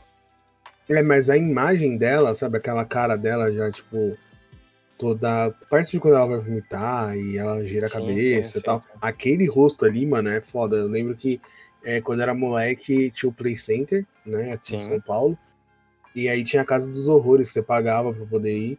É, 0.89 1.03
mas 1.03 1.29
a 1.29 1.37
imagem 1.37 1.99
dela, 1.99 2.35
sabe? 2.35 2.57
Aquela 2.57 2.85
cara 2.85 3.17
dela 3.17 3.53
já, 3.53 3.71
tipo. 3.71 4.17
Toda. 4.97 5.51
Parte 5.71 5.93
de 5.93 6.01
quando 6.01 6.17
ela 6.17 6.27
vai 6.27 6.39
vomitar 6.39 7.17
e 7.17 7.37
ela 7.37 7.65
gira 7.65 7.87
a 7.87 7.91
cabeça 7.91 8.59
e 8.59 8.63
tal. 8.63 8.83
Aquele 9.01 9.47
rosto 9.47 9.85
ali, 9.85 10.05
mano, 10.05 10.29
é 10.29 10.41
foda. 10.41 10.77
Eu 10.77 10.89
lembro 10.89 11.15
que 11.15 11.41
é, 11.85 12.01
quando 12.01 12.23
era 12.23 12.35
moleque, 12.35 13.11
tinha 13.11 13.31
o 13.31 13.33
Play 13.33 13.57
Center, 13.57 14.07
né, 14.25 14.53
aqui 14.53 14.71
Sim. 14.71 14.77
em 14.77 14.81
São 14.81 15.01
Paulo. 15.01 15.39
E 16.15 16.29
aí 16.29 16.43
tinha 16.43 16.63
a 16.63 16.65
Casa 16.65 16.91
dos 16.91 17.07
Horrores, 17.07 17.51
você 17.51 17.63
pagava 17.63 18.13
pra 18.13 18.27
poder 18.27 18.57
ir. 18.57 18.79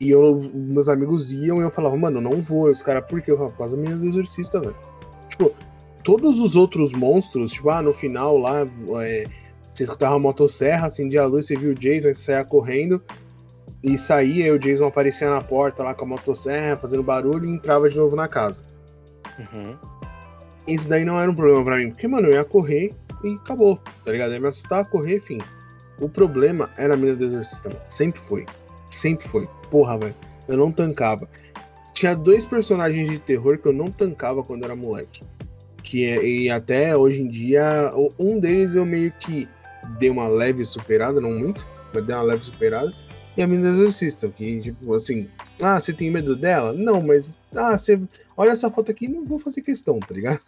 E 0.00 0.10
eu, 0.10 0.50
meus 0.52 0.88
amigos 0.88 1.32
iam 1.32 1.60
e 1.60 1.62
eu 1.62 1.70
falava, 1.70 1.96
mano, 1.96 2.20
não 2.20 2.42
vou. 2.42 2.68
E 2.68 2.72
os 2.72 2.82
caras, 2.82 3.06
por 3.08 3.22
quê? 3.22 3.30
Eu 3.30 3.36
falava, 3.36 3.54
por 3.54 3.76
menina 3.76 3.96
do 3.96 4.06
exorcista, 4.06 4.60
velho. 4.60 4.76
Tipo, 5.28 5.54
todos 6.02 6.40
os 6.40 6.56
outros 6.56 6.92
monstros, 6.92 7.52
tipo, 7.52 7.70
ah, 7.70 7.80
no 7.80 7.92
final 7.92 8.36
lá, 8.36 8.66
é, 9.02 9.24
você 9.72 9.84
escutava 9.84 10.16
a 10.16 10.18
motosserra, 10.18 10.86
acendia 10.86 11.22
a 11.22 11.26
luz, 11.26 11.46
você 11.46 11.56
viu 11.56 11.70
o 11.70 11.74
Jason, 11.74 12.08
você 12.08 12.14
saia 12.14 12.44
correndo 12.44 13.02
e 13.82 13.96
saía, 13.96 14.46
e 14.46 14.50
o 14.50 14.58
Jason 14.58 14.86
aparecia 14.86 15.30
na 15.30 15.42
porta 15.42 15.82
lá 15.82 15.94
com 15.94 16.04
a 16.04 16.08
motosserra, 16.08 16.76
fazendo 16.76 17.02
barulho 17.02 17.48
e 17.48 17.54
entrava 17.54 17.88
de 17.88 17.96
novo 17.96 18.16
na 18.16 18.28
casa. 18.28 18.62
Uhum 19.38 20.03
isso 20.66 20.88
daí 20.88 21.04
não 21.04 21.20
era 21.20 21.30
um 21.30 21.34
problema 21.34 21.64
para 21.64 21.76
mim, 21.76 21.90
porque, 21.90 22.08
mano, 22.08 22.28
eu 22.28 22.34
ia 22.34 22.44
correr 22.44 22.90
e 23.22 23.34
acabou, 23.34 23.80
tá 24.04 24.12
ligado? 24.12 24.30
Eu 24.30 24.34
ia 24.34 24.40
me 24.40 24.48
assustar, 24.48 24.86
correr, 24.86 25.16
enfim. 25.16 25.38
O 26.00 26.08
problema 26.08 26.68
era 26.76 26.94
a 26.94 26.96
mina 26.96 27.14
do 27.14 27.24
exorcista. 27.24 27.70
Sempre 27.88 28.20
foi. 28.20 28.46
Sempre 28.90 29.28
foi. 29.28 29.46
Porra, 29.70 29.98
velho. 29.98 30.14
Eu 30.48 30.56
não 30.56 30.72
tancava. 30.72 31.28
Tinha 31.92 32.14
dois 32.14 32.44
personagens 32.44 33.08
de 33.08 33.18
terror 33.18 33.58
que 33.58 33.68
eu 33.68 33.72
não 33.72 33.86
tancava 33.86 34.42
quando 34.42 34.64
era 34.64 34.74
moleque. 34.74 35.20
Que 35.82 36.04
é, 36.04 36.24
e 36.24 36.50
até 36.50 36.96
hoje 36.96 37.22
em 37.22 37.28
dia, 37.28 37.92
um 38.18 38.40
deles 38.40 38.74
eu 38.74 38.84
meio 38.84 39.12
que 39.20 39.46
dei 39.98 40.10
uma 40.10 40.26
leve 40.26 40.64
superada, 40.64 41.20
não 41.20 41.30
muito, 41.30 41.64
mas 41.92 42.06
dei 42.06 42.16
uma 42.16 42.24
leve 42.24 42.44
superada. 42.44 42.92
E 43.36 43.42
a 43.42 43.46
menina 43.46 43.70
do 43.70 43.82
exorcista, 43.82 44.28
que, 44.28 44.60
tipo, 44.60 44.94
assim, 44.94 45.28
ah, 45.60 45.80
você 45.80 45.92
tem 45.92 46.10
medo 46.10 46.36
dela? 46.36 46.72
Não, 46.72 47.02
mas, 47.02 47.38
ah, 47.56 47.76
você 47.76 48.00
olha 48.36 48.50
essa 48.50 48.70
foto 48.70 48.90
aqui, 48.90 49.08
não 49.08 49.24
vou 49.24 49.38
fazer 49.38 49.60
questão, 49.62 49.98
tá 50.00 50.14
ligado? 50.14 50.40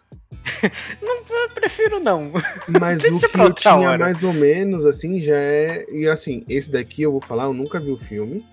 não, 1.03 1.23
prefiro 1.55 2.01
não. 2.01 2.33
Mas 2.81 3.01
o 3.05 3.19
que 3.19 3.41
eu 3.41 3.53
tinha 3.53 3.75
hora. 3.75 3.99
mais 3.99 4.25
ou 4.25 4.33
menos, 4.33 4.87
assim, 4.87 5.21
já 5.21 5.37
é. 5.37 5.85
E 5.91 6.09
assim, 6.09 6.45
esse 6.49 6.71
daqui 6.71 7.03
eu 7.03 7.13
vou 7.13 7.21
falar, 7.21 7.45
eu 7.45 7.55
nunca 7.55 7.81
vi 7.81 7.91
o 7.91 7.99
filme. 7.99 8.45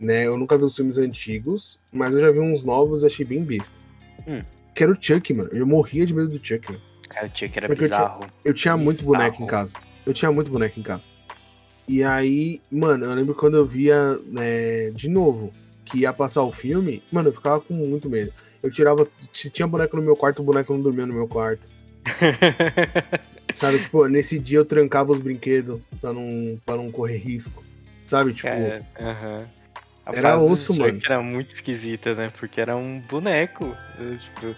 Né? 0.00 0.26
Eu 0.26 0.36
nunca 0.36 0.56
vi 0.56 0.64
os 0.64 0.76
filmes 0.76 0.96
antigos, 0.96 1.78
mas 1.92 2.14
eu 2.14 2.20
já 2.20 2.30
vi 2.30 2.40
uns 2.40 2.62
novos 2.62 3.02
e 3.02 3.06
achei 3.06 3.26
bem 3.26 3.42
besta. 3.42 3.78
Hum. 4.26 4.40
Que 4.74 4.84
era 4.84 4.92
o 4.92 4.96
Chuck, 4.98 5.34
mano. 5.34 5.50
Eu 5.52 5.66
morria 5.66 6.06
de 6.06 6.14
medo 6.14 6.28
do 6.28 6.44
Chuck, 6.44 6.70
mano. 6.70 6.82
Cara, 7.08 7.26
o 7.26 7.36
Chuck 7.36 7.58
era 7.58 7.66
Porque 7.66 7.82
bizarro. 7.82 8.20
Eu 8.22 8.28
tinha, 8.28 8.40
eu 8.44 8.54
tinha 8.54 8.76
muito 8.76 9.04
boneco 9.04 9.42
em 9.42 9.46
casa. 9.46 9.76
Eu 10.06 10.12
tinha 10.12 10.30
muito 10.30 10.50
boneco 10.50 10.78
em 10.78 10.82
casa. 10.82 11.08
E 11.88 12.04
aí, 12.04 12.60
mano, 12.70 13.06
eu 13.06 13.14
lembro 13.14 13.34
quando 13.34 13.56
eu 13.56 13.66
via 13.66 14.16
né, 14.26 14.90
de 14.90 15.08
novo 15.08 15.50
que 15.88 16.00
ia 16.00 16.12
passar 16.12 16.42
o 16.42 16.50
filme, 16.50 17.02
mano, 17.10 17.28
eu 17.28 17.32
ficava 17.32 17.60
com 17.60 17.74
muito 17.74 18.08
medo. 18.08 18.32
Eu 18.62 18.70
tirava. 18.70 19.06
Se 19.32 19.50
tinha 19.50 19.66
boneco 19.66 19.96
no 19.96 20.02
meu 20.02 20.16
quarto, 20.16 20.40
o 20.40 20.44
boneco 20.44 20.72
não 20.72 20.80
dormia 20.80 21.06
no 21.06 21.14
meu 21.14 21.28
quarto. 21.28 21.68
Sabe, 23.54 23.78
tipo, 23.78 24.06
nesse 24.06 24.38
dia 24.38 24.58
eu 24.58 24.64
trancava 24.64 25.12
os 25.12 25.20
brinquedos 25.20 25.80
pra 26.00 26.12
não, 26.12 26.58
pra 26.64 26.76
não 26.76 26.88
correr 26.88 27.16
risco. 27.16 27.62
Sabe, 28.04 28.32
tipo. 28.32 28.48
Uh 28.48 29.04
-huh. 29.04 29.46
Era 30.12 30.38
osso, 30.38 30.74
mano. 30.74 31.00
Era 31.04 31.20
muito 31.20 31.54
esquisita, 31.54 32.14
né? 32.14 32.32
Porque 32.38 32.60
era 32.60 32.76
um 32.76 33.00
boneco. 33.00 33.76
Tipo, 33.98 34.54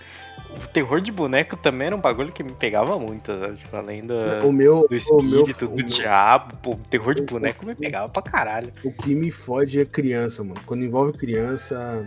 o 0.56 0.68
terror 0.68 1.00
de 1.00 1.12
boneco 1.12 1.56
também 1.56 1.88
era 1.88 1.96
um 1.96 2.00
bagulho 2.00 2.32
que 2.32 2.42
me 2.42 2.52
pegava 2.52 2.98
muito, 2.98 3.32
né? 3.32 3.54
tipo, 3.56 3.76
além 3.76 4.02
do, 4.02 4.14
o 4.44 4.52
meu, 4.52 4.86
do 4.88 4.94
espírito, 4.94 5.18
o 5.18 5.22
meu, 5.22 5.46
do 5.46 5.64
o 5.64 5.82
diabo, 5.84 6.56
pô, 6.58 6.70
o 6.72 6.76
terror 6.76 7.14
de 7.14 7.22
boneco 7.22 7.64
me 7.64 7.74
pegava 7.74 8.10
pra 8.10 8.22
caralho. 8.22 8.72
O 8.84 8.92
que 8.92 9.14
me 9.14 9.30
fode 9.30 9.80
é 9.80 9.84
criança, 9.84 10.42
mano. 10.42 10.60
Quando 10.66 10.84
envolve 10.84 11.12
criança. 11.12 12.06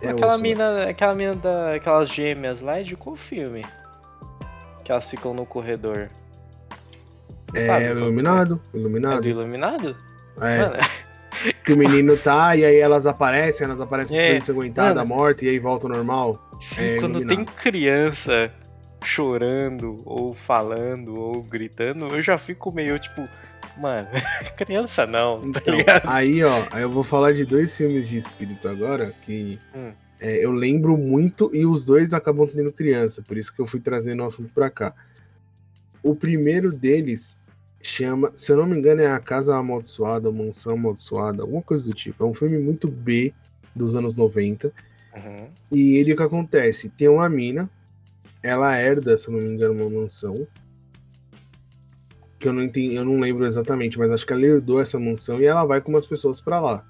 É 0.00 0.10
aquela 0.10 0.34
osso, 0.34 0.42
mina, 0.42 0.84
aquela 0.84 1.14
mina 1.14 1.34
da, 1.34 1.74
aquelas 1.74 2.08
gêmeas 2.08 2.60
lá 2.60 2.80
é 2.80 2.82
de 2.82 2.96
qual 2.96 3.16
filme? 3.16 3.64
Que 4.84 4.92
elas 4.92 5.08
ficam 5.08 5.32
no 5.32 5.46
corredor. 5.46 6.08
É, 7.54 7.66
Sabe, 7.66 7.84
iluminado, 7.84 8.60
iluminado. 8.72 9.18
É 9.18 9.20
do 9.20 9.28
iluminado? 9.28 9.96
É. 10.40 10.58
Mano, 10.58 10.74
que 11.64 11.72
o 11.72 11.76
menino 11.76 12.16
tá, 12.16 12.56
e 12.56 12.64
aí 12.64 12.76
elas 12.76 13.06
aparecem, 13.06 13.64
elas 13.64 13.80
aparecem 13.80 14.18
é. 14.18 14.36
ensanguentadas, 14.36 15.06
morta, 15.06 15.44
e 15.44 15.48
aí 15.48 15.58
volta 15.58 15.86
ao 15.86 15.92
normal. 15.92 16.50
Sim, 16.62 16.80
é 16.80 17.00
quando 17.00 17.26
tem 17.26 17.44
criança 17.44 18.52
chorando, 19.04 19.96
ou 20.04 20.32
falando, 20.32 21.18
ou 21.18 21.42
gritando, 21.42 22.06
eu 22.06 22.22
já 22.22 22.38
fico 22.38 22.72
meio 22.72 22.96
tipo, 23.00 23.24
mano, 23.80 24.08
criança 24.56 25.04
não, 25.04 25.38
tá 25.38 25.60
então, 25.60 25.74
ligado? 25.74 26.08
Aí, 26.08 26.42
ó, 26.44 26.64
eu 26.78 26.88
vou 26.88 27.02
falar 27.02 27.32
de 27.32 27.44
dois 27.44 27.76
filmes 27.76 28.08
de 28.08 28.16
espírito 28.16 28.68
agora 28.68 29.12
que 29.22 29.58
hum. 29.74 29.92
é, 30.20 30.44
eu 30.44 30.52
lembro 30.52 30.96
muito 30.96 31.50
e 31.52 31.66
os 31.66 31.84
dois 31.84 32.14
acabam 32.14 32.46
tendo 32.46 32.72
criança, 32.72 33.22
por 33.22 33.36
isso 33.36 33.52
que 33.52 33.60
eu 33.60 33.66
fui 33.66 33.80
trazendo 33.80 34.22
o 34.22 34.26
assunto 34.26 34.52
pra 34.54 34.70
cá. 34.70 34.94
O 36.00 36.14
primeiro 36.14 36.70
deles 36.70 37.36
chama, 37.82 38.30
se 38.36 38.52
eu 38.52 38.56
não 38.56 38.66
me 38.66 38.78
engano, 38.78 39.02
é 39.02 39.10
A 39.10 39.18
Casa 39.18 39.56
Amaldiçoada, 39.56 40.30
Mansão 40.30 40.74
Amaldiçoada, 40.74 41.42
alguma 41.42 41.62
coisa 41.62 41.86
do 41.88 41.94
tipo. 41.94 42.22
É 42.22 42.26
um 42.26 42.34
filme 42.34 42.58
muito 42.58 42.88
B 42.88 43.34
dos 43.74 43.96
anos 43.96 44.14
90. 44.14 44.72
Uhum. 45.16 45.48
E 45.70 45.96
ele 45.96 46.12
o 46.12 46.16
que 46.16 46.22
acontece? 46.22 46.88
Tem 46.88 47.08
uma 47.08 47.28
mina, 47.28 47.68
ela 48.42 48.76
herda, 48.78 49.16
se 49.16 49.30
não 49.30 49.38
me 49.38 49.46
engano, 49.46 49.74
uma 49.74 50.00
mansão. 50.00 50.46
Que 52.38 52.48
eu 52.48 52.52
não 52.52 52.62
entendi, 52.62 52.94
eu 52.94 53.04
não 53.04 53.20
lembro 53.20 53.46
exatamente, 53.46 53.98
mas 53.98 54.10
acho 54.10 54.26
que 54.26 54.32
ela 54.32 54.42
herdou 54.42 54.80
essa 54.80 54.98
mansão 54.98 55.40
e 55.40 55.44
ela 55.44 55.64
vai 55.64 55.80
com 55.80 55.90
umas 55.90 56.06
pessoas 56.06 56.40
para 56.40 56.60
lá. 56.60 56.84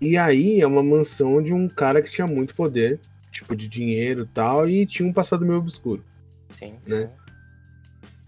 E 0.00 0.16
aí 0.16 0.60
é 0.60 0.66
uma 0.66 0.82
mansão 0.82 1.42
de 1.42 1.54
um 1.54 1.66
cara 1.68 2.02
que 2.02 2.10
tinha 2.10 2.26
muito 2.26 2.54
poder, 2.54 3.00
tipo 3.32 3.56
de 3.56 3.68
dinheiro 3.68 4.22
e 4.22 4.26
tal, 4.26 4.68
e 4.68 4.86
tinha 4.86 5.08
um 5.08 5.12
passado 5.12 5.44
meio 5.44 5.58
obscuro. 5.58 6.04
Sim. 6.58 6.74
Né? 6.86 7.10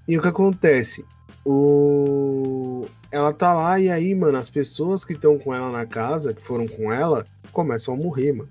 E 0.09 0.17
o 0.17 0.23
que 0.23 0.29
acontece? 0.29 1.05
O... 1.45 2.87
Ela 3.11 3.33
tá 3.33 3.55
lá 3.55 3.79
e 3.79 3.91
aí, 3.91 4.15
mano, 4.15 4.37
as 4.37 4.51
pessoas 4.51 5.05
que 5.05 5.13
estão 5.13 5.39
com 5.39 5.55
ela 5.55 5.71
na 5.71 5.87
casa, 5.87 6.35
que 6.35 6.43
foram 6.43 6.67
com 6.67 6.93
ela, 6.93 7.25
começam 7.53 7.95
a 7.95 7.97
morrer, 7.97 8.33
mano. 8.33 8.51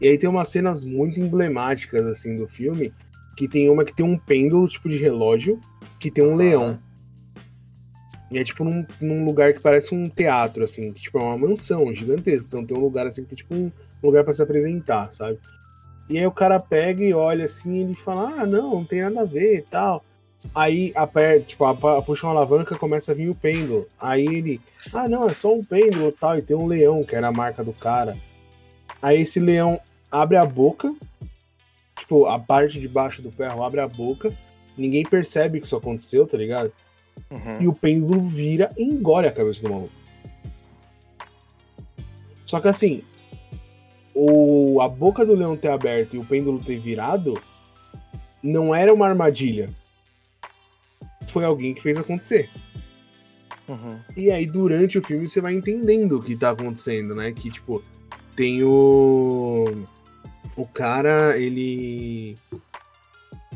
E 0.00 0.08
aí 0.08 0.18
tem 0.18 0.28
umas 0.28 0.48
cenas 0.48 0.84
muito 0.84 1.20
emblemáticas, 1.20 2.06
assim, 2.06 2.36
do 2.36 2.48
filme, 2.48 2.92
que 3.36 3.48
tem 3.48 3.68
uma 3.68 3.84
que 3.84 3.94
tem 3.94 4.04
um 4.04 4.18
pêndulo, 4.18 4.68
tipo 4.68 4.88
de 4.88 4.96
relógio, 4.96 5.60
que 5.98 6.10
tem 6.10 6.24
um 6.24 6.34
ah. 6.34 6.36
leão. 6.36 6.78
E 8.30 8.38
é 8.38 8.44
tipo 8.44 8.64
num, 8.64 8.84
num, 9.00 9.24
lugar 9.24 9.52
que 9.52 9.60
parece 9.60 9.94
um 9.94 10.08
teatro, 10.08 10.64
assim, 10.64 10.92
que 10.92 11.02
tipo 11.02 11.18
é 11.18 11.22
uma 11.22 11.38
mansão 11.38 11.92
gigantesca. 11.92 12.46
Então 12.46 12.66
tem 12.66 12.76
um 12.76 12.80
lugar 12.80 13.06
assim 13.06 13.22
que 13.22 13.28
tem 13.28 13.36
tipo 13.36 13.54
um 13.54 13.70
lugar 14.02 14.24
para 14.24 14.32
se 14.32 14.42
apresentar, 14.42 15.12
sabe? 15.12 15.38
E 16.08 16.18
aí 16.18 16.26
o 16.26 16.32
cara 16.32 16.58
pega 16.58 17.02
e 17.02 17.14
olha 17.14 17.44
assim 17.44 17.74
e 17.74 17.80
ele 17.80 17.94
fala, 17.94 18.42
ah, 18.42 18.46
não, 18.46 18.72
não 18.72 18.84
tem 18.84 19.02
nada 19.02 19.22
a 19.22 19.24
ver 19.24 19.58
e 19.58 19.62
tal. 19.62 20.04
Aí 20.52 20.92
aperta, 20.94 21.44
tipo, 21.44 21.64
puxa 22.02 22.26
uma 22.26 22.32
alavanca 22.32 22.76
começa 22.76 23.12
a 23.12 23.14
vir 23.14 23.28
o 23.28 23.34
pêndulo. 23.34 23.86
Aí 24.00 24.24
ele, 24.24 24.60
ah 24.92 25.08
não, 25.08 25.28
é 25.28 25.32
só 25.32 25.54
um 25.54 25.62
pêndulo 25.62 26.12
tal, 26.12 26.38
e 26.38 26.42
tem 26.42 26.56
um 26.56 26.66
leão, 26.66 27.04
que 27.04 27.14
era 27.14 27.28
a 27.28 27.32
marca 27.32 27.62
do 27.62 27.72
cara. 27.72 28.16
Aí 29.00 29.20
esse 29.20 29.40
leão 29.40 29.80
abre 30.10 30.36
a 30.36 30.44
boca, 30.44 30.94
tipo, 31.96 32.26
a 32.26 32.38
parte 32.38 32.78
de 32.80 32.88
baixo 32.88 33.22
do 33.22 33.32
ferro 33.32 33.64
abre 33.64 33.80
a 33.80 33.88
boca, 33.88 34.32
ninguém 34.76 35.04
percebe 35.04 35.60
que 35.60 35.66
isso 35.66 35.76
aconteceu, 35.76 36.26
tá 36.26 36.36
ligado? 36.36 36.72
Uhum. 37.30 37.62
E 37.62 37.68
o 37.68 37.72
pêndulo 37.72 38.20
vira 38.22 38.70
e 38.76 38.84
engole 38.84 39.26
a 39.26 39.32
cabeça 39.32 39.62
do 39.62 39.72
maluco. 39.72 39.92
Só 42.44 42.60
que 42.60 42.68
assim, 42.68 43.02
o, 44.14 44.80
a 44.80 44.88
boca 44.88 45.26
do 45.26 45.34
leão 45.34 45.56
ter 45.56 45.68
aberto 45.68 46.14
e 46.14 46.18
o 46.18 46.24
pêndulo 46.24 46.60
ter 46.60 46.78
virado 46.78 47.34
não 48.40 48.74
era 48.74 48.92
uma 48.92 49.06
armadilha 49.08 49.68
foi 51.34 51.44
alguém 51.44 51.74
que 51.74 51.82
fez 51.82 51.98
acontecer. 51.98 52.48
Uhum. 53.68 53.98
E 54.16 54.30
aí, 54.30 54.46
durante 54.46 54.98
o 54.98 55.02
filme, 55.02 55.28
você 55.28 55.40
vai 55.40 55.52
entendendo 55.52 56.12
o 56.12 56.22
que 56.22 56.36
tá 56.36 56.50
acontecendo, 56.50 57.12
né? 57.12 57.32
Que, 57.32 57.50
tipo, 57.50 57.82
tem 58.36 58.62
o. 58.62 59.64
O 60.56 60.68
cara, 60.68 61.36
ele. 61.36 62.36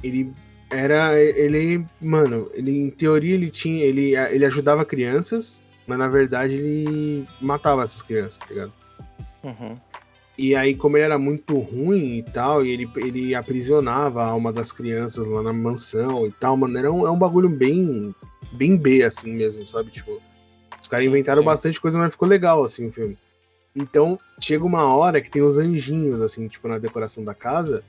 Ele 0.03 0.33
era. 0.70 1.16
Ele. 1.20 1.85
Mano, 2.01 2.51
ele, 2.53 2.76
em 2.76 2.91
teoria, 2.91 3.35
ele 3.35 3.49
tinha. 3.49 3.85
Ele, 3.85 4.16
ele 4.16 4.45
ajudava 4.45 4.85
crianças, 4.85 5.61
mas 5.87 5.99
na 5.99 6.09
verdade 6.09 6.57
ele 6.57 7.24
matava 7.41 7.85
essas 7.85 8.03
crianças, 8.03 8.39
tá 8.39 8.47
ligado? 8.51 8.74
Uhum. 9.45 9.74
E 10.39 10.55
aí, 10.55 10.76
como 10.76 10.97
ele 10.97 11.05
era 11.05 11.18
muito 11.18 11.59
ruim 11.59 12.18
e 12.18 12.22
tal, 12.22 12.64
e 12.64 12.70
ele, 12.70 12.89
ele 12.95 13.34
aprisionava 13.34 14.22
a 14.22 14.28
alma 14.28 14.53
das 14.53 14.70
crianças 14.70 15.26
lá 15.26 15.43
na 15.43 15.53
mansão 15.53 16.28
e 16.28 16.30
tal, 16.30 16.57
mano, 16.57 16.78
era 16.78 16.93
um, 16.93 17.05
é 17.05 17.11
um 17.11 17.18
bagulho 17.18 17.49
bem, 17.49 18.14
bem 18.53 18.76
B, 18.76 19.03
assim 19.03 19.32
mesmo, 19.32 19.66
sabe? 19.66 19.91
Tipo, 19.91 20.22
os 20.80 20.86
caras 20.86 21.05
inventaram 21.05 21.43
bastante 21.43 21.80
coisa, 21.80 21.99
mas 21.99 22.12
ficou 22.12 22.28
legal, 22.28 22.62
assim, 22.62 22.86
o 22.86 22.93
filme. 22.93 23.16
Então, 23.74 24.16
chega 24.41 24.64
uma 24.64 24.84
hora 24.95 25.20
que 25.20 25.28
tem 25.28 25.43
os 25.43 25.59
anjinhos, 25.59 26.22
assim, 26.22 26.47
tipo, 26.47 26.68
na 26.68 26.78
decoração 26.78 27.24
da 27.24 27.34
casa, 27.34 27.82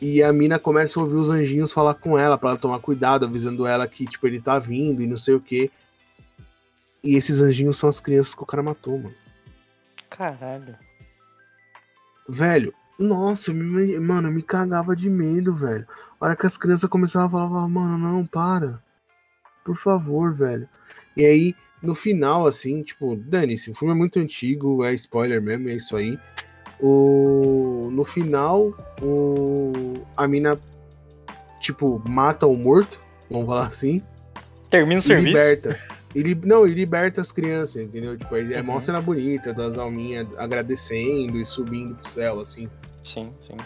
e 0.00 0.22
a 0.22 0.32
mina 0.32 0.60
começa 0.60 0.98
a 0.98 1.02
ouvir 1.02 1.16
os 1.16 1.28
anjinhos 1.28 1.72
falar 1.72 1.94
com 1.94 2.16
ela, 2.16 2.38
pra 2.38 2.50
ela 2.50 2.58
tomar 2.58 2.78
cuidado, 2.78 3.26
avisando 3.26 3.66
ela 3.66 3.88
que, 3.88 4.06
tipo, 4.06 4.28
ele 4.28 4.40
tá 4.40 4.60
vindo 4.60 5.02
e 5.02 5.08
não 5.08 5.16
sei 5.16 5.34
o 5.34 5.40
quê. 5.40 5.72
E 7.02 7.16
esses 7.16 7.40
anjinhos 7.40 7.78
são 7.78 7.88
as 7.88 7.98
crianças 7.98 8.34
que 8.34 8.42
o 8.44 8.46
cara 8.46 8.62
matou, 8.62 8.96
mano. 8.96 9.14
Caralho. 10.08 10.76
Velho, 12.28 12.72
nossa, 12.98 13.50
eu 13.50 13.54
me, 13.54 13.98
mano, 13.98 14.28
eu 14.28 14.32
me 14.32 14.42
cagava 14.42 14.94
de 14.94 15.10
medo, 15.10 15.54
velho. 15.54 15.86
A 16.20 16.26
hora 16.26 16.36
que 16.36 16.46
as 16.46 16.56
crianças 16.56 16.88
começavam 16.88 17.26
a 17.26 17.30
falar, 17.30 17.48
falava, 17.48 17.68
mano, 17.68 17.98
não, 17.98 18.26
para. 18.26 18.82
Por 19.64 19.76
favor, 19.76 20.32
velho. 20.32 20.68
E 21.16 21.24
aí, 21.24 21.54
no 21.82 21.94
final, 21.94 22.46
assim, 22.46 22.82
tipo, 22.82 23.16
dane-se, 23.16 23.70
o 23.70 23.74
filme 23.74 23.94
é 23.94 23.96
muito 23.96 24.18
antigo, 24.18 24.84
é 24.84 24.94
spoiler 24.94 25.42
mesmo, 25.42 25.68
é 25.68 25.74
isso 25.74 25.96
aí. 25.96 26.18
O... 26.80 27.88
No 27.90 28.04
final, 28.04 28.74
o... 29.00 29.94
a 30.16 30.26
mina, 30.26 30.56
tipo, 31.60 32.02
mata 32.08 32.46
o 32.46 32.56
morto, 32.56 33.00
vamos 33.30 33.46
falar 33.46 33.66
assim, 33.66 34.00
Termina 34.72 35.00
o 35.00 35.02
serviço. 35.02 35.28
liberta. 35.28 35.78
Ele, 36.14 36.38
não, 36.44 36.66
e 36.66 36.72
liberta 36.72 37.20
as 37.20 37.32
crianças, 37.32 37.86
entendeu? 37.86 38.16
Tipo, 38.16 38.36
é 38.36 38.60
Uhum. 38.60 38.64
mó 38.64 38.80
cena 38.80 39.00
bonita 39.00 39.52
das 39.52 39.78
alminhas 39.78 40.26
agradecendo 40.36 41.38
e 41.38 41.46
subindo 41.46 41.94
pro 41.94 42.08
céu, 42.08 42.40
assim. 42.40 42.66
Sim, 43.02 43.32
sim. 43.40 43.56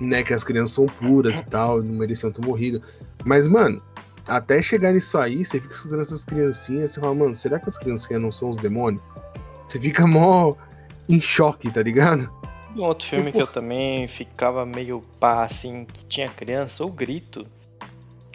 né, 0.00 0.22
que 0.22 0.32
as 0.32 0.44
crianças 0.44 0.74
são 0.74 0.86
puras 0.86 1.40
e 1.40 1.46
tal, 1.46 1.82
não 1.82 1.94
mereciam 1.94 2.30
ter 2.30 2.44
morrido. 2.44 2.80
Mas, 3.24 3.48
mano, 3.48 3.82
até 4.28 4.60
chegar 4.62 4.92
nisso 4.92 5.18
aí, 5.18 5.44
você 5.44 5.60
fica 5.60 5.74
escutando 5.74 6.02
essas 6.02 6.24
criancinhas, 6.24 6.92
você 6.92 7.00
fala, 7.00 7.14
mano, 7.14 7.34
será 7.34 7.58
que 7.58 7.68
as 7.68 7.76
criancinhas 7.78 8.22
não 8.22 8.30
são 8.30 8.50
os 8.50 8.58
demônios? 8.58 9.02
Você 9.66 9.80
fica 9.80 10.06
mó 10.06 10.52
em 11.08 11.20
choque, 11.20 11.70
tá 11.70 11.82
ligado? 11.82 12.30
Um 12.76 12.82
outro 12.84 13.08
filme 13.08 13.32
que 13.32 13.40
eu 13.42 13.46
também 13.46 14.06
ficava 14.06 14.64
meio 14.64 15.00
pá, 15.18 15.44
assim, 15.46 15.84
que 15.84 16.04
tinha 16.04 16.28
criança, 16.28 16.84
o 16.84 16.90
Grito. 16.90 17.42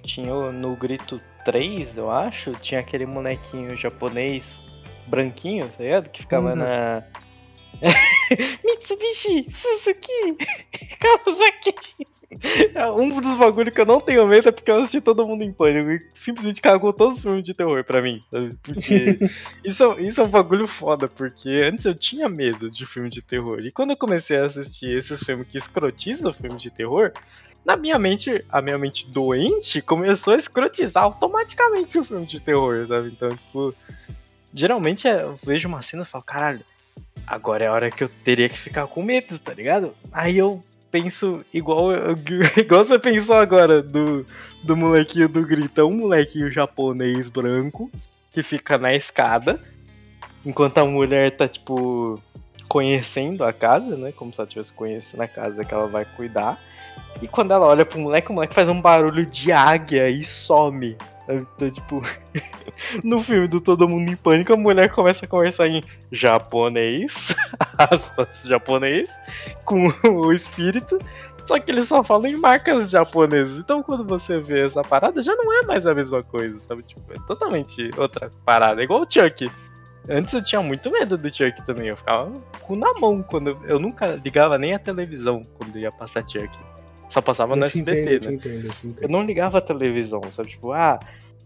Tinha 0.03 0.33
no 0.51 0.75
Grito 0.75 1.17
3, 1.45 1.97
eu 1.97 2.11
acho, 2.11 2.51
tinha 2.61 2.81
aquele 2.81 3.05
molequinho 3.05 3.75
japonês 3.77 4.61
branquinho, 5.07 5.67
tá 5.69 5.83
ligado? 5.83 6.09
Que 6.09 6.21
ficava 6.21 6.49
Uhum. 6.49 6.55
na. 6.55 7.03
Mitsubishi, 8.63 9.45
Suzuki, 9.51 10.37
Kawasaki. 10.99 11.75
É, 12.75 12.89
Um 12.91 13.21
dos 13.21 13.35
bagulhos 13.37 13.73
que 13.73 13.81
eu 13.81 13.85
não 13.85 13.99
tenho 14.01 14.25
medo 14.27 14.49
é 14.49 14.51
porque 14.51 14.71
eu 14.71 14.77
assisti 14.77 14.99
todo 15.01 15.25
mundo 15.25 15.43
em 15.43 15.51
pânico 15.53 15.91
e 15.91 15.99
simplesmente 16.15 16.61
cagou 16.61 16.91
todos 16.91 17.17
os 17.17 17.21
filmes 17.21 17.43
de 17.43 17.53
terror 17.53 17.83
pra 17.83 18.01
mim. 18.01 18.19
Porque 18.63 19.17
isso, 19.63 19.93
isso 19.99 20.21
é 20.21 20.23
um 20.23 20.29
bagulho 20.29 20.67
foda, 20.67 21.07
porque 21.07 21.49
antes 21.63 21.85
eu 21.85 21.93
tinha 21.93 22.27
medo 22.29 22.71
de 22.71 22.85
filme 22.85 23.09
de 23.09 23.21
terror. 23.21 23.59
E 23.59 23.71
quando 23.71 23.91
eu 23.91 23.97
comecei 23.97 24.37
a 24.37 24.45
assistir 24.45 24.97
esses 24.97 25.21
filmes 25.23 25.47
que 25.47 25.57
escrotizam 25.57 26.33
filme 26.33 26.57
de 26.57 26.71
terror, 26.71 27.11
na 27.65 27.77
minha 27.77 27.97
mente, 27.97 28.43
a 28.51 28.61
minha 28.61 28.77
mente 28.77 29.07
doente 29.11 29.81
começou 29.81 30.33
a 30.33 30.37
escrotizar 30.37 31.03
automaticamente 31.03 31.97
o 31.97 32.03
filme 32.03 32.25
de 32.25 32.39
terror, 32.39 32.85
sabe? 32.87 33.09
Então, 33.09 33.29
tipo, 33.29 33.73
geralmente 34.53 35.07
é, 35.07 35.23
eu 35.23 35.39
vejo 35.43 35.67
uma 35.67 35.81
cena 35.81 36.03
e 36.03 36.05
falo, 36.05 36.23
caralho, 36.23 36.61
agora 37.25 37.65
é 37.65 37.67
a 37.67 37.71
hora 37.71 37.91
que 37.91 38.03
eu 38.03 38.09
teria 38.09 38.49
que 38.49 38.57
ficar 38.57 38.85
com 38.87 39.01
medo, 39.01 39.37
tá 39.39 39.53
ligado? 39.53 39.95
Aí 40.11 40.37
eu 40.37 40.59
penso 40.91 41.39
igual, 41.53 41.89
igual 42.57 42.85
você 42.85 42.99
pensou 42.99 43.35
agora 43.35 43.81
do, 43.81 44.25
do 44.63 44.75
molequinho 44.75 45.29
do 45.29 45.41
grito. 45.41 45.81
É 45.81 45.83
um 45.83 45.97
molequinho 45.97 46.51
japonês 46.51 47.29
branco 47.29 47.89
que 48.31 48.43
fica 48.43 48.77
na 48.77 48.93
escada, 48.93 49.59
enquanto 50.45 50.79
a 50.79 50.85
mulher 50.85 51.31
tá, 51.35 51.47
tipo, 51.47 52.19
conhecendo 52.73 53.43
a 53.43 53.53
casa, 53.53 53.95
né? 53.95 54.11
Como 54.11 54.33
se 54.33 54.41
ela 54.41 54.47
estivesse 54.47 54.73
conhecendo 54.73 55.21
a 55.21 55.27
casa 55.27 55.63
que 55.63 55.71
ela 55.71 55.85
vai 55.85 56.03
cuidar. 56.05 56.57
E 57.21 57.27
quando 57.27 57.53
ela 57.53 57.67
olha 57.67 57.85
pro 57.85 57.99
moleque, 57.99 58.31
o 58.31 58.33
moleque 58.33 58.55
faz 58.55 58.67
um 58.67 58.81
barulho 58.81 59.27
de 59.27 59.51
águia 59.51 60.09
e 60.09 60.23
some. 60.23 60.97
Então, 61.29 61.69
tipo, 61.69 62.01
no 63.05 63.19
filme 63.19 63.47
do 63.47 63.61
Todo 63.61 63.87
Mundo 63.87 64.09
em 64.09 64.15
Pânico, 64.15 64.53
a 64.53 64.57
mulher 64.57 64.89
começa 64.89 65.23
a 65.23 65.27
conversar 65.27 65.67
em 65.67 65.83
japonês, 66.11 67.35
aspas, 67.77 68.41
japonês, 68.43 69.07
com 69.65 69.93
o 70.09 70.33
espírito, 70.33 70.97
só 71.45 71.59
que 71.59 71.71
ele 71.71 71.85
só 71.85 72.03
fala 72.03 72.27
em 72.27 72.35
marcas 72.35 72.89
japonesas. 72.89 73.55
Então, 73.55 73.83
quando 73.83 74.03
você 74.03 74.39
vê 74.39 74.65
essa 74.65 74.81
parada, 74.81 75.21
já 75.21 75.35
não 75.35 75.53
é 75.53 75.61
mais 75.67 75.85
a 75.85 75.93
mesma 75.93 76.23
coisa, 76.23 76.57
sabe? 76.57 76.81
Tipo, 76.81 77.13
é 77.13 77.17
totalmente 77.27 77.91
outra 77.97 78.31
parada. 78.43 78.81
É 78.81 78.83
igual 78.83 79.03
o 79.03 79.07
Chuck. 79.07 79.47
Antes 80.09 80.33
eu 80.33 80.43
tinha 80.43 80.61
muito 80.61 80.91
medo 80.91 81.17
do 81.17 81.29
Chuck 81.29 81.65
também. 81.65 81.87
Eu 81.87 81.97
ficava 81.97 82.31
com 82.61 82.75
na 82.75 82.91
mão 82.99 83.23
quando 83.23 83.49
eu, 83.49 83.59
eu 83.65 83.79
nunca 83.79 84.19
ligava 84.23 84.57
nem 84.57 84.73
a 84.73 84.79
televisão 84.79 85.41
quando 85.57 85.77
ia 85.79 85.91
passar 85.91 86.21
Chuck. 86.21 86.49
Só 87.09 87.21
passava 87.21 87.55
no 87.55 87.65
eu 87.65 87.69
te 87.69 87.79
SBT, 87.79 88.01
entendo, 88.01 88.25
eu 88.25 88.31
né? 88.31 88.37
te 88.37 88.47
entendo, 88.47 88.65
eu 88.65 88.93
te 88.95 89.03
Eu 89.03 89.09
não 89.09 89.23
ligava 89.23 89.59
a 89.59 89.61
televisão, 89.61 90.21
sabe? 90.31 90.49
Tipo, 90.49 90.71
ah, 90.71 90.99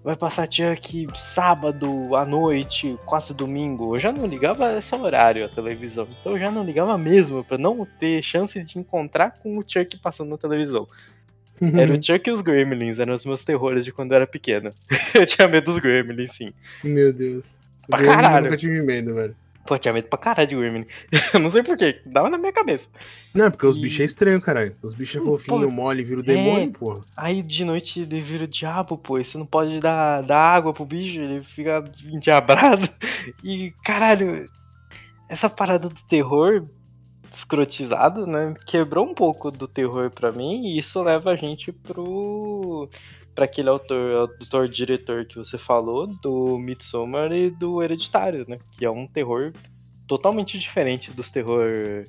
vai 0.03 0.16
passar 0.16 0.47
Chuck 0.49 1.08
sábado 1.16 2.16
à 2.16 2.26
noite, 2.26 2.97
quase 3.05 3.34
domingo. 3.34 3.95
Eu 3.95 3.99
já 3.99 4.12
não 4.12 4.26
ligava 4.26 4.72
esse 4.78 4.95
horário 4.95 5.45
a 5.45 5.49
televisão. 5.49 6.08
Então 6.20 6.32
eu 6.32 6.39
já 6.39 6.49
não 6.49 6.64
ligava 6.64 6.97
mesmo, 6.97 7.43
pra 7.43 7.58
não 7.58 7.86
ter 7.99 8.24
chance 8.24 8.64
de 8.64 8.80
encontrar 8.80 9.32
com 9.43 9.58
o 9.58 9.62
Chuck 9.62 9.97
passando 9.99 10.30
na 10.30 10.38
televisão. 10.38 10.88
Era 11.62 11.91
o 11.91 12.01
Chuck 12.01 12.30
e 12.30 12.32
os 12.32 12.41
Gremlins, 12.41 12.99
eram 12.99 13.16
os 13.16 13.26
meus 13.26 13.43
terrores 13.43 13.84
de 13.84 13.91
quando 13.91 14.12
eu 14.12 14.18
era 14.18 14.28
pequeno. 14.28 14.72
eu 15.16 15.26
tinha 15.26 15.47
medo 15.47 15.66
dos 15.72 15.80
Gremlins, 15.80 16.32
sim. 16.34 16.53
Meu 16.84 17.12
Deus. 17.12 17.58
Pra 17.89 17.99
Gremlins 17.99 18.21
caralho. 18.21 18.38
Eu 18.38 18.43
nunca 18.43 18.57
tive 18.57 18.81
medo, 18.81 19.13
velho. 19.15 19.35
Pô, 19.65 19.75
eu 19.75 19.79
tinha 19.79 19.93
medo 19.93 20.07
pra 20.07 20.17
caralho 20.17 20.47
de 20.47 20.55
Gremlin. 20.55 20.85
eu 21.33 21.39
não 21.41 21.49
sei 21.49 21.61
porquê, 21.61 22.01
dava 22.05 22.29
na 22.29 22.38
minha 22.38 22.53
cabeça. 22.53 22.88
Não, 23.33 23.51
porque 23.51 23.65
os 23.65 23.75
E- 23.75 23.81
bichos 23.81 23.99
é 23.99 24.03
estranho, 24.05 24.39
caralho. 24.39 24.73
Os 24.81 24.93
bichos 24.93 25.15
é 25.17 25.19
Pô, 25.19 25.38
fofinho, 25.38 25.69
mole, 25.69 26.03
vira 26.05 26.21
o 26.21 26.23
demônio, 26.23 26.71
porra. 26.71 27.01
Aí 27.17 27.41
de 27.41 27.65
noite 27.65 27.99
ele 27.99 28.21
vira 28.21 28.45
o 28.45 28.47
diabo, 28.47 28.97
pô. 28.97 29.19
E 29.19 29.25
você 29.25 29.38
não 29.38 29.45
pode 29.45 29.79
dar, 29.81 30.21
dar 30.21 30.39
água 30.39 30.73
pro 30.73 30.85
bicho, 30.85 31.19
ele 31.19 31.43
fica 31.43 31.83
endiabrado. 32.05 32.88
E 33.43 33.73
caralho, 33.83 34.45
essa 35.27 35.49
parada 35.49 35.89
do 35.89 36.05
terror 36.07 36.65
escrotizado, 37.29 38.25
né? 38.25 38.53
Quebrou 38.65 39.05
um 39.05 39.13
pouco 39.13 39.51
do 39.51 39.67
terror 39.67 40.09
pra 40.09 40.31
mim. 40.31 40.65
E 40.65 40.79
isso 40.79 41.01
leva 41.03 41.31
a 41.31 41.35
gente 41.35 41.73
pro. 41.73 42.89
Pra 43.38 43.45
aquele 43.45 43.69
autor, 43.69 44.31
autor 44.39 44.67
diretor 44.67 45.23
que 45.23 45.35
você 45.35 45.59
falou, 45.59 46.07
do 46.07 46.57
Midsommar 46.57 47.31
e 47.31 47.51
do 47.51 47.83
Hereditário, 47.83 48.43
né? 48.47 48.57
Que 48.71 48.83
é 48.83 48.89
um 48.89 49.05
terror 49.05 49.53
totalmente 50.07 50.57
diferente 50.57 51.11
dos 51.11 51.29
terror. 51.29 52.03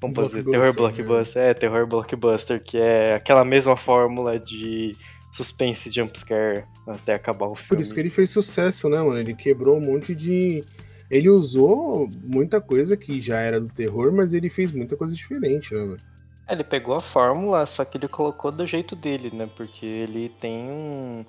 Como 0.00 0.14
posso 0.14 0.30
dizer? 0.30 0.50
Terror 0.50 0.74
Blockbuster, 0.74 1.04
blockbuster. 1.04 1.42
É, 1.42 1.52
terror 1.52 1.86
blockbuster, 1.86 2.64
que 2.64 2.78
é 2.78 3.14
aquela 3.14 3.44
mesma 3.44 3.76
fórmula 3.76 4.40
de 4.40 4.96
suspense 5.34 5.90
e 5.90 5.92
jumpscare 5.92 6.64
até 6.86 7.12
acabar 7.12 7.48
o 7.48 7.54
filme. 7.54 7.68
Por 7.68 7.80
isso 7.80 7.92
que 7.92 8.00
ele 8.00 8.08
fez 8.08 8.30
sucesso, 8.30 8.88
né, 8.88 9.02
mano? 9.02 9.18
Ele 9.18 9.34
quebrou 9.34 9.76
um 9.76 9.82
monte 9.82 10.14
de. 10.14 10.64
Ele 11.10 11.28
usou 11.28 12.08
muita 12.24 12.58
coisa 12.58 12.96
que 12.96 13.20
já 13.20 13.38
era 13.40 13.60
do 13.60 13.68
terror, 13.68 14.10
mas 14.14 14.32
ele 14.32 14.48
fez 14.48 14.72
muita 14.72 14.96
coisa 14.96 15.14
diferente, 15.14 15.74
né, 15.74 15.80
mano? 15.80 16.09
É, 16.50 16.54
Ele 16.54 16.64
pegou 16.64 16.94
a 16.96 17.00
fórmula, 17.00 17.64
só 17.64 17.84
que 17.84 17.96
ele 17.96 18.08
colocou 18.08 18.50
do 18.50 18.66
jeito 18.66 18.96
dele, 18.96 19.30
né? 19.32 19.46
Porque 19.56 19.86
ele 19.86 20.28
tem 20.28 20.70
um... 20.70 21.24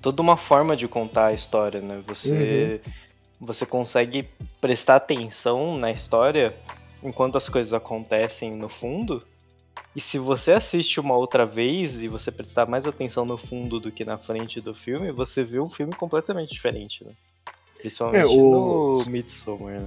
toda 0.00 0.22
uma 0.22 0.36
forma 0.36 0.74
de 0.74 0.88
contar 0.88 1.26
a 1.26 1.32
história, 1.32 1.80
né? 1.80 2.02
Você, 2.06 2.80
você 3.38 3.66
consegue 3.66 4.28
prestar 4.60 4.96
atenção 4.96 5.76
na 5.76 5.90
história 5.90 6.50
enquanto 7.02 7.36
as 7.36 7.48
coisas 7.48 7.72
acontecem 7.74 8.52
no 8.52 8.68
fundo. 8.68 9.22
E 9.94 10.00
se 10.00 10.16
você 10.18 10.52
assiste 10.52 10.98
uma 10.98 11.16
outra 11.16 11.44
vez 11.44 12.02
e 12.02 12.08
você 12.08 12.32
prestar 12.32 12.66
mais 12.66 12.86
atenção 12.86 13.26
no 13.26 13.36
fundo 13.36 13.78
do 13.78 13.92
que 13.92 14.04
na 14.06 14.16
frente 14.16 14.58
do 14.60 14.74
filme, 14.74 15.12
você 15.12 15.44
vê 15.44 15.60
um 15.60 15.68
filme 15.68 15.94
completamente 15.94 16.50
diferente, 16.50 17.04
né? 17.04 17.12
Principalmente 17.76 18.22
É, 18.22 18.26
o- 18.26 18.94
no 19.04 19.10
Midsommar, 19.10 19.80
né? 19.82 19.86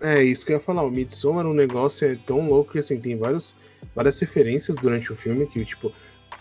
É, 0.00 0.22
isso 0.22 0.44
que 0.44 0.52
eu 0.52 0.56
ia 0.56 0.60
falar. 0.62 0.82
O 0.82 0.90
Midsommar, 0.90 1.46
um 1.46 1.52
negócio 1.54 2.06
é 2.06 2.16
tão 2.26 2.46
louco 2.48 2.72
que, 2.72 2.78
assim, 2.78 2.98
tem 2.98 3.16
vários, 3.16 3.54
várias 3.94 4.18
referências 4.20 4.76
durante 4.76 5.12
o 5.12 5.14
filme 5.16 5.46
que, 5.46 5.64
tipo, 5.64 5.90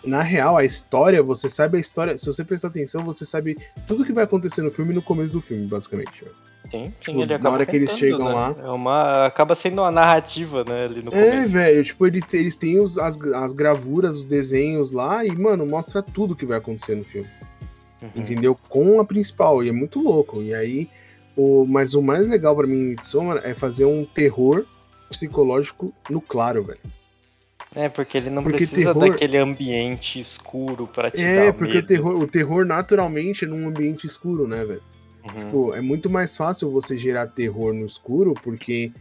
na 0.04 0.22
real, 0.22 0.58
a 0.58 0.66
história, 0.66 1.24
você 1.24 1.48
sabe 1.48 1.78
a 1.78 1.80
história. 1.80 2.18
Se 2.18 2.26
você 2.26 2.44
prestar 2.44 2.68
atenção, 2.70 3.04
você 3.06 3.26
sabe 3.26 3.56
tudo 3.88 4.04
que 4.04 4.12
vai 4.12 4.24
acontecer 4.26 4.62
no 4.62 4.72
filme 4.72 4.94
no 4.94 5.02
começo 5.02 5.32
do 5.34 5.40
filme, 5.40 5.66
basicamente. 5.68 6.26
Sim, 6.70 6.86
sim, 6.86 6.94
Tipo, 7.00 7.20
ele 7.22 7.28
na 7.28 7.36
acaba 7.36 7.56
hora 7.56 7.66
que 7.66 7.76
eles 7.76 7.92
chegam 7.92 8.26
né? 8.28 8.34
lá. 8.34 8.56
É 8.60 8.70
uma, 8.70 9.26
acaba 9.28 9.54
sendo 9.56 9.82
uma 9.82 9.92
narrativa, 9.92 10.64
né, 10.66 10.86
ali 10.86 11.04
no 11.04 11.14
É, 11.14 11.30
começo. 11.32 11.52
velho, 11.54 11.84
tipo, 11.84 12.08
ele- 12.08 12.22
eles 12.34 12.58
têm 12.58 12.80
os- 12.82 12.98
as, 12.98 13.22
as 13.22 13.54
gravuras, 13.54 14.18
os 14.18 14.26
desenhos 14.26 14.92
lá 14.92 15.24
e, 15.24 15.32
mano, 15.32 15.66
mostra 15.68 16.02
tudo 16.02 16.36
que 16.36 16.46
vai 16.46 16.58
acontecer 16.58 16.96
no 16.96 17.04
filme. 17.04 17.30
Uhum. 18.02 18.10
entendeu? 18.16 18.56
Com 18.68 19.00
a 19.00 19.06
principal, 19.06 19.64
e 19.64 19.70
é 19.70 19.72
muito 19.72 20.02
louco. 20.02 20.42
E 20.42 20.54
aí, 20.54 20.90
o, 21.36 21.66
mas 21.66 21.94
o 21.94 22.02
mais 22.02 22.28
legal 22.28 22.56
pra 22.56 22.68
mim 22.68 22.78
em 22.80 22.86
Midsommar 22.90 23.42
é 23.44 23.54
fazer 23.54 23.86
um 23.86 24.06
terror 24.06 24.66
psicológico 25.10 25.94
no 26.10 26.20
claro, 26.22 26.64
velho. 26.64 26.80
É, 27.76 27.90
porque 27.90 28.18
ele 28.18 28.30
não 28.30 28.44
Porque 28.44 28.58
precisa 28.58 28.94
terror- 28.94 29.10
daquele 29.12 29.38
ambiente 29.38 30.20
escuro 30.20 30.86
pra 30.86 31.10
te 31.10 31.22
É, 31.22 31.46
dar 31.48 31.54
porque 31.54 31.72
o 31.74 31.76
medo. 31.78 31.88
terror, 31.88 32.16
o 32.22 32.28
terror 32.28 32.66
naturalmente 32.66 33.46
é 33.46 33.48
num 33.48 33.68
ambiente 33.68 34.06
escuro, 34.06 34.48
né, 34.48 34.64
velho? 34.64 34.82
Uhum. 35.24 35.50
Pô, 35.50 35.74
é 35.74 35.82
muito 35.82 36.10
mais 36.10 36.36
fácil 36.38 36.70
você 36.70 36.98
gerar 36.98 37.28
terror 37.28 37.74
no 37.74 37.86
escuro, 37.86 38.34
porque 38.44 38.92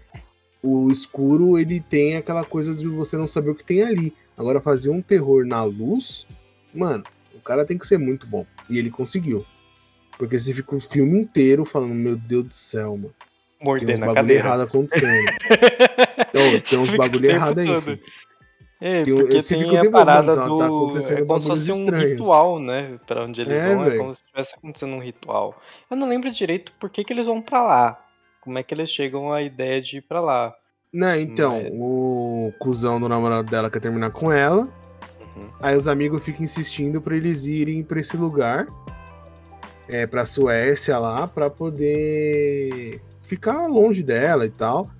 o 0.62 0.90
escuro 0.90 1.58
ele 1.58 1.80
tem 1.80 2.16
aquela 2.16 2.44
coisa 2.44 2.74
de 2.74 2.88
você 2.88 3.16
não 3.16 3.26
saber 3.26 3.50
o 3.50 3.54
que 3.54 3.64
tem 3.64 3.82
ali. 3.82 4.14
Agora, 4.38 4.60
fazer 4.60 4.88
um 4.90 5.02
terror 5.02 5.44
na 5.44 5.62
luz, 5.64 6.26
mano, 6.72 7.02
o 7.34 7.40
cara 7.40 7.66
tem 7.66 7.76
que 7.76 7.86
ser 7.86 7.98
muito 7.98 8.26
bom. 8.26 8.46
E 8.70 8.78
ele 8.78 8.88
conseguiu. 8.90 9.44
Porque 10.22 10.38
você 10.38 10.54
fica 10.54 10.76
o 10.76 10.80
filme 10.80 11.18
inteiro 11.20 11.64
falando, 11.64 11.92
meu 11.94 12.14
Deus 12.16 12.44
do 12.46 12.54
céu, 12.54 12.96
mano. 12.96 13.12
Tem 13.12 13.58
uns 13.58 13.64
Mordendo 13.66 14.06
bagulho 14.06 14.32
errado 14.32 14.60
acontecendo. 14.62 15.26
Então, 16.34 16.60
tem 16.60 16.78
uns 16.78 16.94
bagulho 16.96 17.28
errado 17.28 17.58
aí, 17.58 17.80
filho. 17.80 18.00
É, 18.80 19.02
Tem 19.02 19.14
porque 19.14 19.34
esse 19.36 19.54
tem 19.56 19.68
fica 19.68 19.86
a 19.86 19.90
parada 19.90 20.34
mano, 20.34 20.40
tá- 20.40 20.46
do... 20.46 20.58
tá 20.58 20.66
acontecendo 20.66 21.18
é 21.18 21.24
como 21.24 21.40
se 21.40 21.46
fosse 21.48 21.72
um 21.72 21.74
estranhos. 21.80 22.10
ritual, 22.18 22.58
né? 22.60 22.98
Pra 23.06 23.24
onde 23.24 23.40
eles 23.42 23.52
É, 23.52 23.74
vão, 23.74 23.84
é 23.84 23.88
velho. 23.88 23.98
como 24.00 24.14
se 24.14 24.22
estivesse 24.22 24.54
acontecendo 24.56 24.92
um 24.94 24.98
ritual. 25.00 25.60
Eu 25.90 25.96
não 25.96 26.08
lembro 26.08 26.30
direito 26.30 26.72
por 26.80 26.88
que, 26.88 27.02
que 27.04 27.12
eles 27.12 27.26
vão 27.26 27.42
pra 27.42 27.62
lá. 27.64 28.00
Como 28.40 28.58
é 28.58 28.62
que 28.62 28.72
eles 28.72 28.90
chegam 28.90 29.32
à 29.32 29.42
ideia 29.42 29.82
de 29.82 29.96
ir 29.98 30.02
pra 30.02 30.20
lá. 30.20 30.54
Né, 30.92 31.20
então, 31.20 31.62
Mas- 31.62 31.72
o 31.74 32.52
cuzão 32.60 32.98
do 33.00 33.08
namorado 33.08 33.50
dela 33.50 33.68
quer 33.70 33.80
terminar 33.80 34.10
com 34.10 34.30
ela. 34.32 34.62
Uhum. 34.62 35.48
Aí 35.62 35.76
os 35.76 35.86
amigos 35.88 36.24
ficam 36.24 36.42
insistindo 36.44 37.00
pra 37.00 37.16
eles 37.16 37.44
irem 37.46 37.82
pra 37.82 38.00
esse 38.00 38.16
lugar. 38.16 38.66
É, 39.92 40.06
pra 40.06 40.24
Suécia 40.24 40.96
lá, 40.98 41.28
pra 41.28 41.50
poder 41.50 42.98
ficar 43.22 43.66
longe 43.66 44.02
dela 44.02 44.46
e 44.46 44.50
tal. 44.50 44.90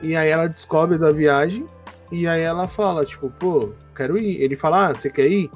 E 0.00 0.14
aí 0.14 0.28
ela 0.28 0.46
descobre 0.46 0.96
da 0.96 1.10
viagem. 1.10 1.66
E 2.12 2.28
aí 2.28 2.42
ela 2.42 2.68
fala, 2.68 3.04
tipo, 3.04 3.28
pô, 3.28 3.72
quero 3.94 4.16
ir. 4.16 4.40
Ele 4.40 4.54
fala, 4.54 4.86
ah, 4.88 4.94
você 4.94 5.10
quer 5.10 5.26
ir? 5.26 5.50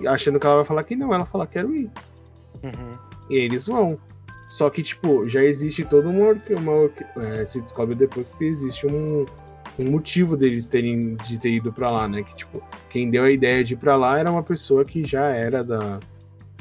E 0.00 0.08
Achando 0.08 0.40
que 0.40 0.46
ela 0.46 0.56
vai 0.56 0.64
falar 0.64 0.82
que 0.84 0.96
não, 0.96 1.12
ela 1.12 1.26
fala, 1.26 1.46
quero 1.46 1.74
ir. 1.76 1.90
Uhum. 2.62 2.92
E 3.28 3.36
eles 3.36 3.66
vão. 3.66 3.98
Só 4.48 4.70
que, 4.70 4.82
tipo, 4.82 5.28
já 5.28 5.42
existe 5.42 5.84
toda 5.84 6.08
uma. 6.08 6.24
orque- 6.24 6.54
uma 6.54 6.90
é, 7.22 7.44
se 7.44 7.60
descobre 7.60 7.94
depois 7.94 8.30
que 8.32 8.46
existe 8.46 8.86
um, 8.86 9.26
um 9.78 9.90
motivo 9.90 10.34
deles 10.36 10.66
terem 10.66 11.14
de 11.16 11.38
ter 11.38 11.50
ido 11.50 11.70
pra 11.72 11.90
lá, 11.90 12.08
né? 12.08 12.22
Que, 12.22 12.34
tipo, 12.34 12.62
quem 12.88 13.10
deu 13.10 13.24
a 13.24 13.30
ideia 13.30 13.62
de 13.62 13.74
ir 13.74 13.76
pra 13.76 13.96
lá 13.96 14.18
era 14.18 14.30
uma 14.30 14.42
pessoa 14.42 14.82
que 14.82 15.04
já 15.04 15.26
era 15.28 15.62
da, 15.62 16.00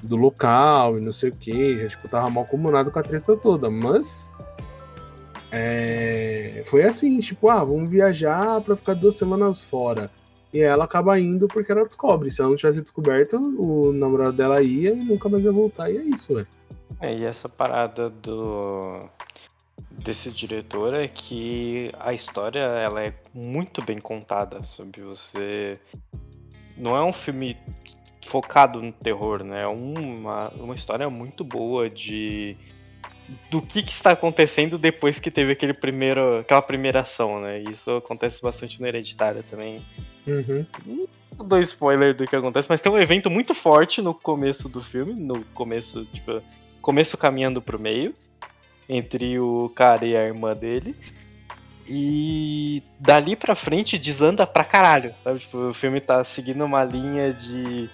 do 0.04 0.16
local 0.16 0.98
e 0.98 1.02
não 1.02 1.12
sei 1.12 1.30
o 1.30 1.36
que, 1.36 1.80
já, 1.80 1.88
tipo, 1.88 2.08
tava 2.08 2.30
mal 2.30 2.46
comunado 2.46 2.92
com 2.92 3.00
a 3.00 3.04
treta 3.04 3.36
toda. 3.36 3.70
Mas. 3.70 4.30
é, 5.52 6.64
foi 6.66 6.84
assim, 6.84 7.20
tipo, 7.20 7.50
ah, 7.50 7.64
vamos 7.64 7.90
viajar 7.90 8.62
pra 8.62 8.76
ficar 8.76 8.94
duas 8.94 9.16
semanas 9.16 9.64
fora. 9.64 10.10
E 10.54 10.62
ela 10.62 10.86
acaba 10.86 11.20
indo 11.20 11.48
porque 11.48 11.72
ela 11.72 11.86
descobre. 11.86 12.32
Se 12.32 12.42
ela 12.42 12.50
não 12.50 12.58
tivesse 12.58 12.82
descoberto, 12.82 13.38
o 13.38 13.94
namorado 13.94 14.34
dela 14.34 14.62
ia 14.62 14.92
e 14.92 15.04
nunca 15.04 15.30
mais 15.30 15.46
ia 15.46 15.52
voltar. 15.52 15.92
E 15.92 15.98
é 15.98 16.02
isso, 16.02 16.34
velho. 16.34 16.48
É, 17.00 17.16
e 17.16 17.24
essa 17.24 17.48
parada 17.48 18.10
do 18.10 19.00
desse 19.92 20.32
diretor 20.32 20.96
é 20.96 21.08
que 21.08 21.90
a 22.00 22.14
história 22.14 22.62
ela 22.62 23.04
é 23.04 23.14
muito 23.34 23.84
bem 23.84 23.98
contada, 23.98 24.64
sabe? 24.64 25.02
Você 25.02 25.74
não 26.78 26.96
é 26.96 27.04
um 27.04 27.14
filme 27.14 27.58
focado 28.26 28.82
no 28.82 28.92
terror, 28.92 29.44
né? 29.44 29.64
É 29.64 29.68
uma, 29.68 30.50
uma 30.60 30.76
história 30.76 31.10
muito 31.10 31.44
boa 31.44 31.90
de 31.90 32.58
do 33.50 33.62
que, 33.62 33.84
que 33.84 33.92
está 33.92 34.12
acontecendo 34.12 34.78
depois 34.78 35.20
que 35.20 35.30
teve 35.30 35.52
aquele 35.52 35.74
primeiro, 35.74 36.40
aquela 36.40 36.62
primeira 36.62 37.02
ação, 37.02 37.40
né? 37.42 37.60
Isso 37.60 37.92
acontece 37.92 38.42
bastante 38.42 38.82
no 38.82 38.88
Hereditário 38.88 39.44
também. 39.44 39.78
Uhum. 40.26 40.66
Não 41.38 41.48
dou 41.48 41.60
spoiler 41.60 42.16
do 42.16 42.26
que 42.26 42.36
acontece, 42.36 42.68
mas 42.70 42.82
tem 42.82 42.92
um 42.92 42.98
evento 42.98 43.30
muito 43.30 43.54
forte 43.54 44.02
no 44.02 44.14
começo 44.14 44.68
do 44.68 44.84
filme, 44.84 45.14
no 45.14 45.44
começo, 45.54 46.06
tipo, 46.06 46.42
começo 46.82 47.18
caminhando 47.18 47.62
pro 47.62 47.80
meio, 47.80 48.14
entre 48.88 49.40
o 49.40 49.70
cara 49.70 50.06
e 50.06 50.18
a 50.18 50.24
irmã 50.24 50.54
dele. 50.54 50.96
E 51.88 52.84
dali 53.00 53.36
pra 53.36 53.56
frente 53.56 53.98
desanda 53.98 54.46
pra 54.46 54.64
caralho, 54.64 55.14
sabe? 55.24 55.40
Tipo, 55.40 55.70
o 55.70 55.74
filme 55.74 56.00
tá 56.00 56.24
seguindo 56.24 56.64
uma 56.64 56.84
linha 56.84 57.34
de 57.34 57.90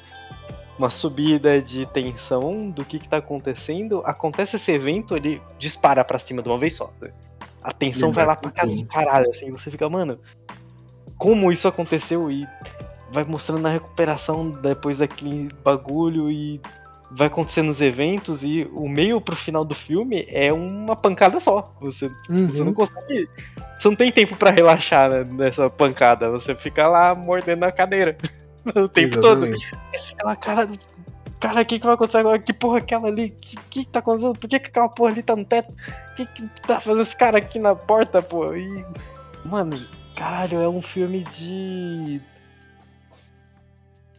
uma 0.77 0.89
subida 0.89 1.61
de 1.61 1.85
tensão 1.87 2.69
do 2.69 2.83
que 2.83 2.99
que 2.99 3.07
tá 3.07 3.17
acontecendo. 3.17 4.01
Acontece 4.05 4.55
esse 4.57 4.71
evento, 4.71 5.15
ele 5.15 5.41
dispara 5.57 6.03
pra 6.03 6.19
cima 6.19 6.41
de 6.41 6.49
uma 6.49 6.57
vez 6.57 6.73
só. 6.75 6.91
né? 7.01 7.11
A 7.63 7.71
tensão 7.71 8.11
vai 8.11 8.25
lá 8.25 8.35
pra 8.35 8.51
casa 8.51 8.75
de 8.75 8.83
caralho, 8.85 9.29
assim, 9.29 9.51
você 9.51 9.71
fica, 9.71 9.87
mano, 9.89 10.19
como 11.17 11.51
isso 11.51 11.67
aconteceu 11.67 12.29
e 12.29 12.45
vai 13.11 13.23
mostrando 13.23 13.65
a 13.65 13.71
recuperação 13.71 14.51
depois 14.51 14.97
daquele 14.97 15.47
bagulho 15.63 16.29
e 16.29 16.59
vai 17.11 17.27
acontecendo 17.27 17.69
os 17.69 17.81
eventos 17.81 18.43
e 18.43 18.69
o 18.73 18.87
meio 18.89 19.21
pro 19.21 19.35
final 19.35 19.63
do 19.63 19.73
filme 19.73 20.25
é 20.29 20.51
uma 20.51 20.95
pancada 20.95 21.39
só. 21.39 21.63
Você, 21.81 22.07
você 22.29 22.59
não 22.59 22.67
Uhum. 22.67 22.73
consegue. 22.73 23.29
Você 23.79 23.87
não 23.89 23.95
tem 23.95 24.11
tempo 24.11 24.35
pra 24.35 24.51
relaxar 24.51 25.09
né, 25.09 25.23
nessa 25.31 25.69
pancada. 25.69 26.29
Você 26.31 26.53
fica 26.55 26.87
lá 26.87 27.13
mordendo 27.15 27.63
a 27.63 27.71
cadeira 27.71 28.15
o 28.75 28.87
tempo 28.87 29.19
todo. 29.19 29.45
Exatamente. 29.45 29.71
Fica 30.01 30.25
lá, 30.25 30.35
cara. 30.35 30.67
Cara, 31.39 31.61
o 31.61 31.65
que, 31.65 31.79
que 31.79 31.85
vai 31.85 31.95
acontecer 31.95 32.17
agora? 32.17 32.39
Que 32.39 32.53
porra 32.53 32.79
é 32.79 32.81
aquela 32.81 33.07
ali? 33.07 33.27
O 33.27 33.35
que, 33.35 33.57
que 33.69 33.85
tá 33.85 33.99
acontecendo? 33.99 34.33
Por 34.33 34.49
que, 34.49 34.59
que 34.59 34.67
aquela 34.67 34.89
porra 34.89 35.11
ali 35.11 35.21
tá 35.21 35.35
no 35.35 35.45
teto? 35.45 35.75
O 36.11 36.15
que, 36.15 36.25
que 36.25 36.61
tá 36.61 36.79
fazendo 36.79 37.01
esse 37.01 37.15
cara 37.15 37.37
aqui 37.37 37.59
na 37.59 37.75
porta, 37.75 38.21
pô? 38.21 38.53
E. 38.55 38.85
Mano, 39.45 39.79
caralho, 40.15 40.61
é 40.61 40.69
um 40.69 40.81
filme 40.81 41.23
de. 41.25 42.21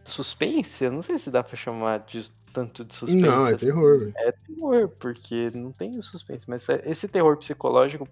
Suspense? 0.05 0.85
Eu 0.85 0.91
não 0.91 1.01
sei 1.01 1.17
se 1.17 1.29
dá 1.29 1.43
pra 1.43 1.57
chamar 1.57 1.99
de 1.99 2.31
tanto 2.53 2.85
de 2.85 2.95
suspense. 2.95 3.21
Não, 3.21 3.45
é 3.45 3.53
assim. 3.53 3.65
terror. 3.65 4.11
É 4.15 4.31
terror, 4.31 4.89
porque 4.99 5.51
não 5.53 5.71
tem 5.71 6.01
suspense, 6.01 6.45
mas 6.47 6.67
é- 6.69 6.81
esse 6.85 7.07
terror 7.07 7.37
psicológico. 7.37 8.07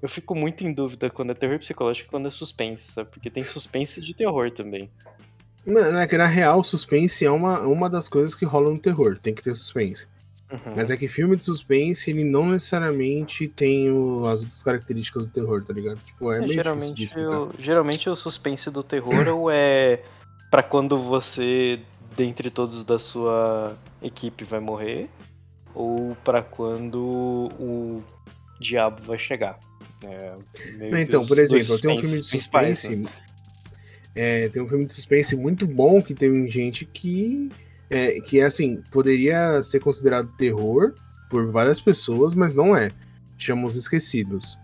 Eu 0.00 0.08
fico 0.08 0.34
muito 0.34 0.64
em 0.64 0.72
dúvida 0.72 1.10
quando 1.10 1.30
é 1.30 1.34
terror 1.34 1.58
psicológico 1.58 2.08
e 2.08 2.10
quando 2.10 2.28
é 2.28 2.30
suspense, 2.30 2.92
sabe? 2.92 3.10
Porque 3.10 3.30
tem 3.30 3.42
suspense 3.42 4.00
de 4.00 4.14
terror 4.14 4.50
também. 4.50 4.90
Mano, 5.66 5.98
é 5.98 6.16
na 6.16 6.26
real, 6.26 6.62
suspense 6.62 7.24
é 7.24 7.30
uma, 7.30 7.60
uma 7.60 7.90
das 7.90 8.08
coisas 8.08 8.34
que 8.34 8.44
rola 8.44 8.70
no 8.70 8.78
terror. 8.78 9.18
Tem 9.20 9.34
que 9.34 9.42
ter 9.42 9.54
suspense. 9.56 10.06
Uhum. 10.52 10.74
Mas 10.76 10.92
é 10.92 10.96
que 10.96 11.08
filme 11.08 11.36
de 11.36 11.42
suspense, 11.42 12.08
ele 12.08 12.22
não 12.22 12.46
necessariamente 12.50 13.48
tem 13.48 13.90
o- 13.90 14.26
as 14.26 14.42
outras 14.42 14.62
características 14.62 15.26
do 15.26 15.32
terror, 15.32 15.64
tá 15.64 15.72
ligado? 15.72 15.98
Tipo, 16.04 16.30
é, 16.32 16.36
É, 16.36 16.40
meio 16.46 16.62
difícil 16.62 16.94
de 16.94 17.06
geralmente, 17.06 17.34
o, 17.58 17.60
geralmente 17.62 18.08
o 18.10 18.14
suspense 18.14 18.70
do 18.70 18.82
terror 18.84 19.26
ou 19.28 19.50
é 19.50 20.02
pra 20.48 20.62
quando 20.62 20.96
você, 20.96 21.80
dentre 22.16 22.48
todos 22.48 22.84
da 22.84 22.96
sua 22.98 23.76
equipe, 24.00 24.44
vai 24.44 24.60
morrer, 24.60 25.08
ou 25.74 26.16
pra 26.22 26.42
quando 26.42 27.00
o 27.58 28.02
diabo 28.60 29.02
vai 29.02 29.18
chegar. 29.18 29.58
É, 30.04 30.34
então, 31.02 31.26
por 31.26 31.38
exemplo, 31.40 31.76
tem 31.80 31.90
um 31.92 31.98
filme 31.98 32.20
de 32.20 32.26
suspense. 32.26 32.94
né? 32.94 33.08
É, 34.16 34.48
tem 34.48 34.62
um 34.62 34.68
filme 34.68 34.86
de 34.86 34.92
suspense 34.94 35.36
muito 35.36 35.66
bom 35.66 36.00
que 36.00 36.14
tem 36.14 36.48
gente 36.48 36.86
que. 36.86 37.50
É, 37.88 38.18
que 38.20 38.40
assim, 38.40 38.82
poderia 38.90 39.62
ser 39.62 39.78
considerado 39.78 40.34
terror 40.36 40.94
por 41.30 41.46
várias 41.52 41.80
pessoas, 41.80 42.34
mas 42.34 42.56
não 42.56 42.74
é. 42.74 42.90
Chama 43.38 43.66
Os 43.66 43.76
Esquecidos. 43.76 44.58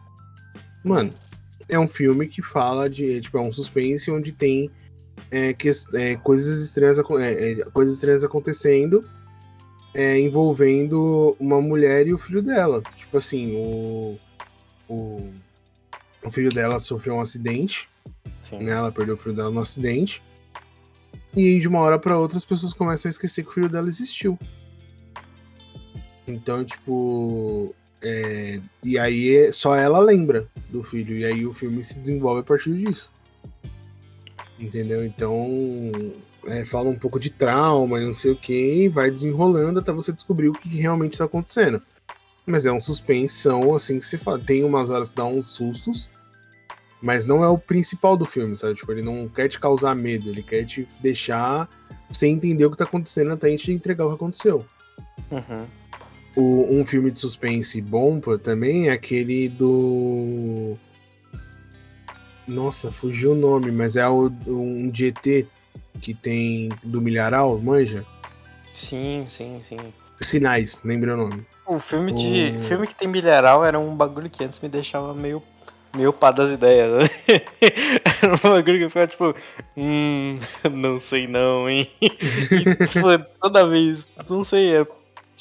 Mano, 0.83 1.11
é 1.69 1.79
um 1.79 1.87
filme 1.87 2.27
que 2.27 2.41
fala 2.43 2.89
de. 2.89 3.21
Tipo, 3.21 3.39
é 3.39 3.41
um 3.43 3.53
suspense 3.53 4.11
onde 4.11 4.33
tem 4.33 4.71
é, 5.31 5.53
que, 5.53 5.71
é, 5.95 6.17
coisas, 6.17 6.61
estranhas, 6.65 6.99
é, 6.99 7.03
é, 7.53 7.55
coisas 7.67 7.97
estranhas 7.97 8.25
acontecendo. 8.25 9.05
é, 9.95 10.19
envolvendo 10.19 11.37
uma 11.39 11.61
mulher 11.61 12.07
e 12.07 12.15
o 12.15 12.19
filho 12.19 12.43
dela. 12.43 12.83
Tipo 12.97 13.19
assim, 13.19 13.55
o, 13.55 14.19
o, 14.89 15.31
o 16.25 16.31
filho 16.31 16.51
dela 16.51 16.81
sofreu 16.81 17.17
um 17.17 17.21
acidente 17.21 17.87
Sim. 18.43 18.59
né? 18.59 18.73
Ela 18.73 18.93
perdeu 18.93 19.15
o 19.15 19.19
filho 19.19 19.35
dela 19.35 19.51
no 19.51 19.61
acidente. 19.61 20.23
E 21.35 21.59
de 21.59 21.67
uma 21.69 21.81
hora 21.81 21.99
pra 21.99 22.19
outra, 22.19 22.37
as 22.37 22.45
pessoas 22.45 22.73
começam 22.75 23.09
a 23.09 23.11
esquecer 23.11 23.43
que 23.43 23.49
o 23.49 23.53
filho 23.53 23.69
dela 23.69 23.89
existiu. 23.89 24.39
Então, 26.27 26.65
tipo. 26.65 27.75
é, 28.03 28.61
E 28.85 28.99
aí 28.99 29.35
é- 29.37 29.53
só 29.53 29.75
ela 29.75 29.99
lembra 30.01 30.47
do 30.69 30.83
filho. 30.83 31.17
E 31.17 31.25
aí 31.25 31.47
o 31.47 31.53
filme 31.53 31.83
se 31.83 31.99
desenvolve 31.99 32.41
a 32.41 32.45
partir 32.45 32.77
disso. 32.77 33.11
Entendeu? 34.61 35.05
Então. 35.05 35.35
É, 36.45 36.65
fala 36.65 36.89
um 36.91 36.99
pouco 36.99 37.21
de 37.21 37.31
trauma 37.31 38.01
e 38.01 38.05
não 38.05 38.13
sei 38.13 38.33
o 38.33 38.37
que, 38.37 38.83
e 38.83 38.89
vai 38.89 39.13
desenrolando 39.13 39.79
até 39.79 39.93
você 39.93 40.13
descobrir 40.13 40.49
o 40.49 40.53
que 40.53 40.69
realmente 40.77 41.13
está 41.13 41.25
acontecendo. 41.25 41.81
Mas 42.45 42.67
é 42.67 42.73
um 42.73 42.81
suspensão, 42.81 43.73
assim, 43.77 44.01
que 44.01 44.05
você 44.05 44.19
fala. 44.19 44.41
Tem 44.41 44.65
umas 44.65 44.91
horas 44.91 45.11
que 45.11 45.17
dá 45.17 45.25
uns 45.25 45.47
sustos, 45.47 46.11
mas 47.03 47.27
não 47.27 47.43
é 47.43 47.49
o 47.49 47.59
principal 47.59 48.17
do 48.17 48.25
filme, 48.25 48.57
sabe? 48.57 48.75
Tipo, 48.75 48.93
ele 48.93 49.03
não 49.03 49.29
quer 49.29 49.49
te 49.49 49.59
causar 49.59 49.95
medo, 49.95 50.31
ele 50.31 50.43
quer 50.43 50.65
te 50.65 50.87
deixar 51.01 51.69
sem 52.09 52.35
entender 52.35 52.65
o 52.65 52.71
que 52.71 52.77
tá 52.77 52.85
acontecendo 52.85 53.33
até 53.33 53.49
a 53.49 53.51
gente 53.51 53.73
entregar 53.73 54.07
o 54.07 54.11
que 54.11 54.15
aconteceu. 54.15 54.65
Uhum. 55.31 55.65
O, 56.37 56.81
um 56.81 56.87
filme 56.87 57.11
de 57.11 57.19
suspense 57.19 57.81
bom 57.81 58.21
também 58.43 58.89
é 58.89 58.93
aquele 58.93 59.49
do. 59.49 60.77
Nossa, 62.47 62.91
fugiu 62.91 63.33
o 63.33 63.35
nome, 63.35 63.71
mas 63.73 63.97
é 63.97 64.09
o, 64.09 64.33
um 64.47 64.89
ET 64.89 65.47
que 66.01 66.15
tem 66.15 66.71
do 66.85 67.01
Milharal, 67.01 67.59
manja? 67.59 68.05
Sim, 68.73 69.27
sim, 69.29 69.59
sim. 69.61 69.77
Sinais, 70.21 70.81
lembrei 70.85 71.15
o 71.15 71.17
nome. 71.17 71.47
O 71.67 71.79
filme 71.79 72.13
de. 72.13 72.57
O... 72.57 72.61
filme 72.61 72.87
que 72.87 72.95
tem 72.95 73.09
milharal 73.09 73.65
era 73.65 73.79
um 73.79 73.95
bagulho 73.95 74.31
que 74.31 74.45
antes 74.45 74.61
me 74.61 74.69
deixava 74.69 75.13
meio. 75.13 75.43
Meio 75.95 76.13
pá 76.13 76.31
das 76.31 76.51
ideias, 76.51 76.93
né? 76.93 77.11
era 78.23 78.35
um 78.35 78.51
bagulho 78.51 78.79
que 78.79 78.85
eu 78.85 78.91
ficava 78.91 79.07
tipo. 79.07 79.35
Hum, 79.77 80.39
não 80.73 81.01
sei 81.01 81.27
não, 81.27 81.69
hein? 81.69 81.89
E, 82.01 82.87
tipo, 82.87 83.09
toda 83.41 83.67
vez. 83.67 84.09
Não 84.29 84.45
sei, 84.45 84.77
é 84.77 84.87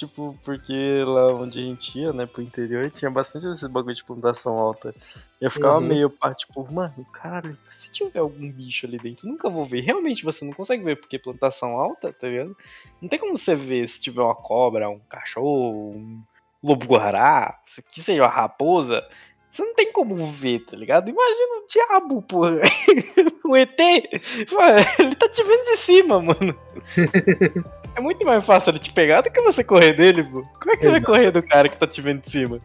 Tipo, 0.02 0.36
porque 0.44 1.04
lá 1.06 1.28
onde 1.32 1.60
a 1.60 1.62
gente 1.62 2.00
ia, 2.00 2.12
né, 2.12 2.26
pro 2.26 2.42
interior, 2.42 2.90
tinha 2.90 3.12
bastante 3.12 3.46
esse 3.46 3.68
bagulho 3.68 3.94
de 3.94 4.04
plantação 4.04 4.58
alta. 4.58 4.96
E 5.40 5.46
eu 5.46 5.52
ficava 5.52 5.76
uhum. 5.76 5.86
meio 5.86 6.10
pá, 6.10 6.34
tipo, 6.34 6.66
mano, 6.74 7.06
caralho, 7.14 7.56
se 7.70 7.92
tiver 7.92 8.18
algum 8.18 8.52
bicho 8.52 8.88
ali 8.88 8.98
dentro, 8.98 9.28
nunca 9.28 9.48
vou 9.48 9.64
ver. 9.64 9.82
Realmente 9.82 10.24
você 10.24 10.44
não 10.44 10.54
consegue 10.54 10.84
ver 10.84 10.96
porque 10.96 11.20
plantação 11.20 11.78
alta, 11.78 12.12
tá 12.12 12.28
ligado? 12.28 12.58
Não 13.00 13.08
tem 13.08 13.20
como 13.20 13.38
você 13.38 13.54
ver 13.54 13.88
se 13.88 14.02
tiver 14.02 14.24
uma 14.24 14.34
cobra, 14.34 14.90
um 14.90 15.00
cachorro, 15.08 15.92
um 15.92 16.24
lobo-guará, 16.64 17.60
que 17.94 18.02
seja 18.02 18.24
uma 18.24 18.28
raposa. 18.28 19.08
Você 19.52 19.64
não 19.64 19.74
tem 19.74 19.92
como 19.92 20.16
ver, 20.32 20.66
tá 20.66 20.78
ligado? 20.78 21.10
Imagina 21.10 21.58
o 21.58 21.68
diabo, 21.68 22.22
porra. 22.22 22.62
o 23.44 23.58
ET. 23.58 23.80
Ele 23.80 25.16
tá 25.16 25.28
te 25.28 25.44
vendo 25.44 25.64
de 25.64 25.78
cima, 25.78 26.22
mano. 26.22 26.56
É 27.94 28.00
muito 28.00 28.26
mais 28.26 28.46
fácil 28.46 28.72
ele 28.72 28.80
te 28.80 28.94
pegar 28.94 29.20
do 29.20 29.30
que 29.30 29.42
você 29.42 29.66
correr 29.66 29.94
dele, 29.94 30.24
pô. 30.24 30.42
Como 30.60 30.72
é 30.72 30.78
que 30.78 30.84
você 30.84 30.92
vai 30.92 31.02
correr 31.02 31.32
do 31.32 31.46
cara 31.46 31.68
que 31.68 31.76
tá 31.76 31.86
te 31.86 32.02
vendo 32.02 32.22
de 32.22 32.32
cima? 32.32 32.58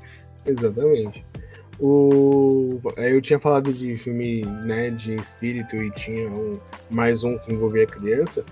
Exatamente. 0.45 1.27
O... 1.81 2.81
Eu 2.97 3.21
tinha 3.21 3.39
falado 3.41 3.73
de 3.73 3.97
filme 3.97 4.43
né, 4.65 4.91
de 4.91 5.15
espírito 5.15 5.75
e 5.77 5.91
tinha 5.91 6.29
um... 6.29 6.53
mais 6.91 7.25
um 7.25 7.37
que 7.39 7.53
envolvia 7.53 7.87
criança, 7.87 8.45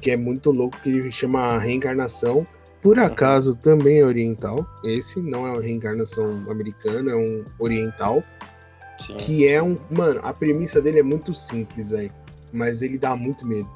que 0.00 0.10
é 0.10 0.16
muito 0.16 0.50
louco, 0.50 0.76
que 0.80 0.88
ele 0.88 1.12
chama 1.12 1.56
Reencarnação. 1.58 2.44
Por 2.80 2.98
uhum. 2.98 3.04
acaso 3.04 3.54
também 3.56 4.00
é 4.00 4.04
oriental. 4.04 4.66
Esse 4.84 5.20
não 5.20 5.46
é 5.46 5.52
uma 5.52 5.62
reencarnação 5.62 6.24
americana, 6.50 7.12
é 7.12 7.16
um 7.16 7.44
oriental. 7.58 8.22
Sim. 8.98 9.16
Que 9.16 9.48
é 9.48 9.62
um. 9.62 9.76
Mano, 9.90 10.20
a 10.22 10.32
premissa 10.32 10.80
dele 10.80 11.00
é 11.00 11.02
muito 11.02 11.32
simples, 11.32 11.90
velho. 11.90 12.10
Mas 12.52 12.82
ele 12.82 12.98
dá 12.98 13.14
muito 13.14 13.46
medo. 13.46 13.68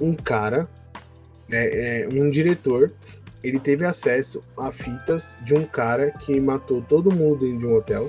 Um 0.00 0.14
cara 0.14 0.68
é, 1.50 2.02
é, 2.02 2.08
um 2.08 2.28
diretor 2.28 2.92
ele 3.42 3.58
teve 3.58 3.84
acesso 3.84 4.40
a 4.56 4.70
fitas 4.70 5.36
de 5.42 5.54
um 5.54 5.64
cara 5.64 6.10
que 6.12 6.40
matou 6.40 6.80
todo 6.80 7.12
mundo 7.12 7.38
dentro 7.38 7.58
de 7.58 7.66
um 7.66 7.74
hotel 7.74 8.06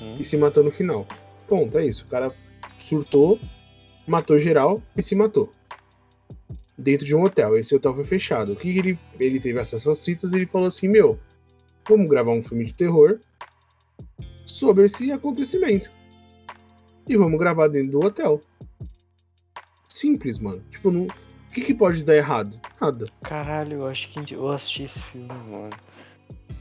uhum. 0.00 0.14
e 0.18 0.24
se 0.24 0.36
matou 0.36 0.64
no 0.64 0.72
final. 0.72 1.06
Ponto, 1.48 1.78
é 1.78 1.86
isso. 1.86 2.04
O 2.04 2.10
cara 2.10 2.32
surtou, 2.78 3.38
matou 4.06 4.38
geral 4.38 4.82
e 4.96 5.02
se 5.02 5.14
matou. 5.14 5.50
Dentro 6.76 7.06
de 7.06 7.14
um 7.14 7.22
hotel. 7.22 7.56
Esse 7.56 7.74
hotel 7.74 7.94
foi 7.94 8.04
fechado. 8.04 8.52
O 8.52 8.56
que, 8.56 8.72
que 8.72 8.78
ele, 8.78 8.98
ele 9.20 9.40
teve 9.40 9.58
acesso 9.60 9.90
às 9.90 10.04
fitas? 10.04 10.32
Ele 10.32 10.46
falou 10.46 10.68
assim: 10.68 10.88
Meu, 10.88 11.18
vamos 11.88 12.08
gravar 12.08 12.32
um 12.32 12.42
filme 12.42 12.64
de 12.64 12.74
terror 12.74 13.18
sobre 14.46 14.84
esse 14.84 15.10
acontecimento. 15.12 15.90
E 17.08 17.16
vamos 17.16 17.38
gravar 17.38 17.68
dentro 17.68 17.92
do 17.92 18.00
hotel. 18.00 18.40
Simples, 19.86 20.38
mano. 20.38 20.62
Tipo, 20.70 20.90
não 20.90 21.06
que, 21.54 21.60
que 21.60 21.74
pode 21.74 22.04
dar 22.04 22.16
errado? 22.16 22.60
Nada. 22.80 23.06
Caralho, 23.22 23.78
eu 23.78 23.86
acho 23.86 24.08
que 24.08 24.34
eu 24.34 24.48
assisti 24.48 24.82
esse 24.82 25.00
filme, 25.00 25.28
mano. 25.28 25.70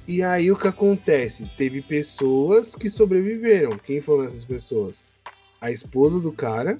E 0.07 0.21
aí 0.21 0.51
o 0.51 0.55
que 0.55 0.67
acontece? 0.67 1.49
Teve 1.57 1.81
pessoas 1.81 2.75
que 2.75 2.89
sobreviveram. 2.89 3.77
Quem 3.77 3.99
foram 3.99 4.25
essas 4.25 4.45
pessoas? 4.45 5.03
A 5.59 5.71
esposa 5.71 6.19
do 6.19 6.31
cara. 6.31 6.77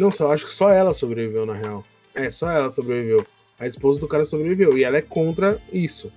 Não, 0.00 0.10
só 0.10 0.32
acho 0.32 0.46
que 0.46 0.52
só 0.52 0.70
ela 0.70 0.94
sobreviveu 0.94 1.44
na 1.44 1.52
real. 1.52 1.82
É, 2.14 2.30
só 2.30 2.50
ela 2.50 2.70
sobreviveu. 2.70 3.26
A 3.58 3.66
esposa 3.66 4.00
do 4.00 4.08
cara 4.08 4.24
sobreviveu 4.24 4.78
e 4.78 4.82
ela 4.82 4.96
é 4.96 5.02
contra 5.02 5.58
isso. 5.70 6.10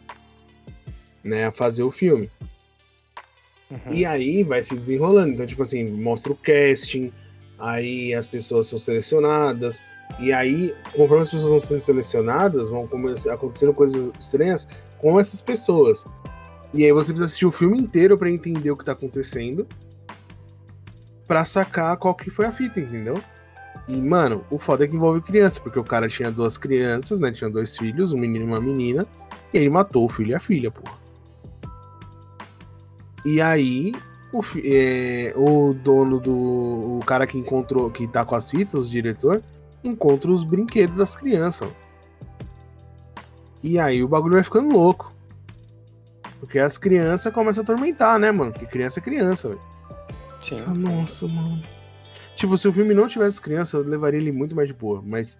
Né, 1.21 1.45
a 1.45 1.51
fazer 1.51 1.84
o 1.84 1.91
filme. 1.91 2.31
Uhum. 3.69 3.93
E 3.93 4.05
aí 4.05 4.41
vai 4.41 4.63
se 4.63 4.73
desenrolando. 4.73 5.34
Então, 5.34 5.45
tipo 5.45 5.63
assim, 5.63 5.84
mostra 5.84 6.31
o 6.31 6.38
casting, 6.38 7.11
aí 7.59 8.13
as 8.13 8.25
pessoas 8.25 8.67
são 8.67 8.79
selecionadas, 8.79 9.81
e 10.17 10.31
aí, 10.31 10.73
conforme 10.95 11.23
as 11.23 11.31
pessoas 11.31 11.49
vão 11.49 11.59
sendo 11.59 11.81
selecionadas, 11.81 12.69
vão 12.69 12.88
acontecendo 13.31 13.73
coisas 13.73 14.11
estranhas 14.17 14.65
com 14.99 15.19
essas 15.19 15.41
pessoas. 15.41 16.05
E 16.73 16.86
aí 16.86 16.91
você 16.93 17.11
precisa 17.11 17.25
assistir 17.25 17.45
o 17.45 17.51
filme 17.51 17.77
inteiro 17.77 18.17
para 18.17 18.29
entender 18.29 18.71
o 18.71 18.77
que 18.77 18.86
tá 18.86 18.93
acontecendo. 18.93 19.67
Pra 21.27 21.43
sacar 21.43 21.97
qual 21.97 22.15
que 22.15 22.29
foi 22.29 22.45
a 22.45 22.51
fita, 22.51 22.79
entendeu? 22.79 23.21
E, 23.88 24.01
mano, 24.01 24.45
o 24.49 24.57
foda 24.57 24.86
é 24.86 24.88
que 24.88 24.95
envolve 24.95 25.21
criança, 25.21 25.59
porque 25.59 25.77
o 25.77 25.84
cara 25.84 26.07
tinha 26.07 26.31
duas 26.31 26.57
crianças, 26.57 27.19
né? 27.19 27.31
Tinha 27.31 27.49
dois 27.49 27.77
filhos, 27.77 28.13
um 28.13 28.17
menino 28.17 28.45
e 28.45 28.47
uma 28.47 28.61
menina. 28.61 29.05
E 29.53 29.57
ele 29.57 29.69
matou 29.69 30.05
o 30.05 30.09
filho 30.09 30.31
e 30.31 30.36
a 30.36 30.39
filha, 30.39 30.71
porra. 30.71 30.95
E 33.25 33.41
aí, 33.41 33.93
o, 34.34 34.41
é, 34.63 35.34
o 35.36 35.73
dono 35.73 36.19
do. 36.19 36.97
O 36.97 36.99
cara 37.05 37.27
que 37.27 37.38
encontrou, 37.38 37.89
que 37.89 38.07
tá 38.07 38.23
com 38.23 38.36
as 38.36 38.49
fitas, 38.49 38.88
o 38.88 38.89
diretor, 38.89 39.41
encontra 39.84 40.31
os 40.31 40.43
brinquedos 40.43 40.97
das 40.97 41.15
crianças. 41.15 41.69
E 43.61 43.79
aí 43.79 44.03
o 44.03 44.07
bagulho 44.07 44.34
vai 44.34 44.43
ficando 44.43 44.73
louco. 44.73 45.09
Porque 46.39 46.59
as 46.59 46.77
crianças 46.77 47.34
começam 47.34 47.61
a 47.61 47.63
atormentar, 47.63 48.19
né, 48.19 48.31
mano? 48.31 48.51
Porque 48.51 48.65
criança 48.65 48.99
é 48.99 49.03
criança, 49.03 49.49
velho. 49.49 49.61
Nossa, 50.73 51.25
mano. 51.27 51.61
Tipo, 52.43 52.57
se 52.57 52.67
o 52.67 52.73
filme 52.73 52.93
não 52.93 53.07
tivesse 53.07 53.39
criança, 53.39 53.77
eu 53.77 53.83
levaria 53.83 54.19
ele 54.19 54.29
muito 54.29 54.53
mais 54.53 54.67
de 54.67 54.73
boa. 54.73 55.01
Mas 55.01 55.37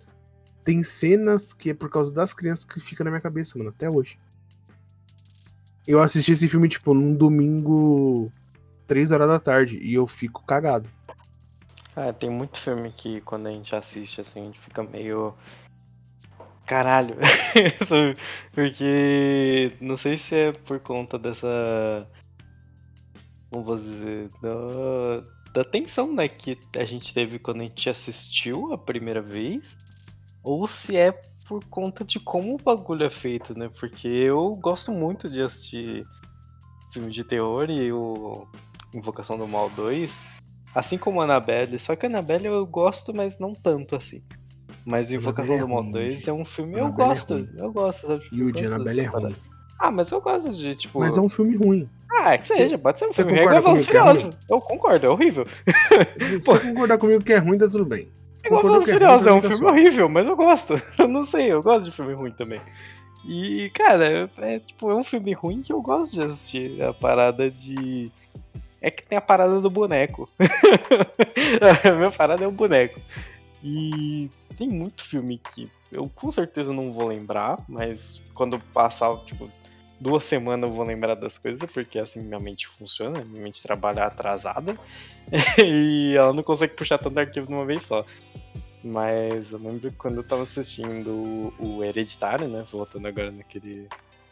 tem 0.63 0.85
cenas 0.85 1.51
que 1.51 1.71
é 1.71 1.73
por 1.73 1.89
causa 1.89 2.13
das 2.13 2.31
crianças 2.31 2.63
que 2.63 2.79
fica 2.79 3.03
na 3.03 3.09
minha 3.09 3.19
cabeça, 3.19 3.57
mano, 3.57 3.71
até 3.71 3.89
hoje. 3.89 4.17
Eu 5.85 6.01
assisti 6.01 6.31
esse 6.31 6.47
filme, 6.47 6.69
tipo, 6.69 6.93
num 6.93 7.13
domingo, 7.13 8.31
3 8.87 9.11
horas 9.11 9.27
da 9.27 9.37
tarde, 9.37 9.79
e 9.79 9.93
eu 9.93 10.07
fico 10.07 10.45
cagado. 10.45 10.89
É, 11.93 12.13
tem 12.13 12.29
muito 12.29 12.57
filme 12.57 12.89
que 12.89 13.19
quando 13.19 13.47
a 13.47 13.51
gente 13.51 13.75
assiste, 13.75 14.21
assim, 14.21 14.39
a 14.39 14.45
gente 14.45 14.61
fica 14.61 14.81
meio. 14.81 15.33
Caralho! 16.65 17.17
Porque 18.55 19.73
não 19.81 19.97
sei 19.97 20.17
se 20.17 20.35
é 20.35 20.51
por 20.53 20.79
conta 20.79 21.19
dessa. 21.19 22.07
Como 23.51 23.65
vou 23.65 23.75
dizer? 23.75 24.29
Da, 24.41 25.21
da 25.53 25.63
tensão, 25.63 26.11
né, 26.11 26.27
que 26.27 26.57
a 26.77 26.83
gente 26.83 27.13
teve 27.13 27.37
quando 27.39 27.61
a 27.61 27.63
gente 27.63 27.89
assistiu 27.89 28.73
a 28.73 28.77
primeira 28.77 29.21
vez. 29.21 29.77
Ou 30.43 30.67
se 30.67 30.97
é 30.97 31.11
por 31.47 31.63
conta 31.65 32.03
de 32.03 32.19
como 32.19 32.55
o 32.55 32.57
bagulho 32.57 33.05
é 33.05 33.09
feito, 33.09 33.57
né? 33.57 33.69
Porque 33.79 34.07
eu 34.07 34.55
gosto 34.55 34.91
muito 34.91 35.29
de 35.29 35.41
assistir 35.41 36.05
filme 36.91 37.11
de 37.11 37.23
terror 37.23 37.69
e 37.69 37.91
o 37.91 38.47
Invocação 38.93 39.37
do 39.37 39.47
Mal 39.47 39.69
2 39.69 40.33
Assim 40.75 40.97
como 40.97 41.21
Annabelle, 41.21 41.77
só 41.77 41.95
que 41.95 42.07
Annabelle 42.07 42.47
eu 42.47 42.65
gosto, 42.65 43.13
mas 43.13 43.37
não 43.37 43.53
tanto 43.53 43.95
assim. 43.95 44.23
Mas 44.83 45.11
Invocação 45.11 45.57
do 45.59 45.67
Mal 45.67 45.83
2 45.83 46.27
é 46.27 46.33
um 46.33 46.43
filme 46.43 46.79
eu 46.79 46.87
é 46.87 46.91
gosto, 46.91 47.35
é 47.35 47.63
eu 47.63 47.71
gosto, 47.71 48.07
sabe? 48.07 48.27
E 48.31 48.43
o 48.43 48.51
de 48.51 48.65
Annabelle 48.65 49.01
é 49.01 49.05
ruim. 49.05 49.35
Ah, 49.79 49.91
mas 49.91 50.09
eu 50.11 50.19
gosto 50.19 50.51
de, 50.53 50.75
tipo. 50.75 50.99
Mas 50.99 51.17
é 51.17 51.21
um 51.21 51.29
filme 51.29 51.55
ruim. 51.55 51.87
Ah, 52.20 52.34
é 52.34 52.38
que 52.38 52.47
seja, 52.47 52.78
pode 52.78 52.99
ser 52.99 53.07
um 53.07 53.11
filme 53.11 53.32
ruim. 53.34 53.41
É 53.41 53.61
Velozes 53.61 53.86
Furiosos. 53.86 54.38
Eu 54.49 54.61
concordo, 54.61 55.07
é 55.07 55.09
horrível. 55.09 55.45
Se 56.22 56.39
você 56.39 56.59
concordar 56.70 56.97
comigo 56.97 57.24
que 57.24 57.34
é 57.34 57.38
ruim, 57.38 57.57
tá 57.57 57.68
tudo 57.68 57.86
bem. 57.86 58.07
É 58.43 58.47
igual 58.47 58.61
Velozes 58.61 58.89
é 58.89 58.93
Furiosos, 58.93 59.28
é 59.28 59.34
um 59.34 59.41
filme 59.41 59.66
horrível, 59.66 60.09
mas 60.09 60.28
eu 60.28 60.36
gosto. 60.36 60.82
Eu 60.99 61.07
não 61.07 61.26
sei, 61.26 61.51
eu 61.51 61.64
gosto 61.64 61.86
de 61.86 61.91
filme 61.91 62.14
ruim 62.14 62.32
também. 62.32 62.61
E, 63.26 63.70
cara, 63.72 64.30
é, 64.38 64.59
tipo, 64.59 64.91
é 64.91 64.95
um 64.95 65.03
filme 65.03 65.32
ruim 65.34 65.61
que 65.61 65.72
eu 65.72 65.82
gosto 65.82 66.11
de 66.11 66.22
assistir. 66.22 66.84
A 66.84 66.93
parada 66.93 67.49
de 67.49 68.11
é 68.82 68.91
que 68.91 69.07
tem 69.07 69.18
a 69.18 69.22
parada 69.22 69.61
do 69.61 69.70
boneco. 69.70 70.30
a 71.88 71.91
minha 71.93 72.11
parada 72.11 72.43
é 72.43 72.47
o 72.47 72.51
boneco. 72.51 72.99
E 73.64 74.30
tem 74.57 74.68
muito 74.68 75.05
filme 75.05 75.38
que 75.38 75.64
eu 75.89 76.03
com 76.14 76.30
certeza 76.30 76.74
não 76.74 76.91
vou 76.91 77.07
lembrar, 77.07 77.55
mas 77.68 78.22
quando 78.34 78.59
passar, 78.59 79.16
tipo, 79.24 79.47
duas 80.03 80.25
semanas 80.25 80.69
eu 80.69 80.75
vou 80.75 80.85
lembrar 80.85 81.15
das 81.15 81.37
coisas, 81.37 81.67
porque 81.71 81.97
assim 81.97 82.19
minha 82.19 82.39
mente 82.39 82.67
funciona, 82.67 83.23
minha 83.29 83.43
mente 83.43 83.63
trabalha 83.63 84.03
atrasada. 84.03 84.77
e 85.65 86.13
ela 86.17 86.33
não 86.33 86.43
consegue 86.43 86.75
puxar 86.75 86.97
tanto 86.97 87.17
arquivo 87.17 87.47
de 87.47 87.53
uma 87.53 87.65
vez 87.65 87.83
só. 87.85 88.05
Mas 88.83 89.53
eu 89.53 89.59
lembro 89.59 89.91
quando 89.97 90.17
eu 90.17 90.23
tava 90.23 90.43
assistindo 90.43 91.53
o 91.57 91.83
Hereditário, 91.83 92.49
né? 92.49 92.65
Voltando 92.69 93.07
agora 93.07 93.31
naquele 93.31 93.87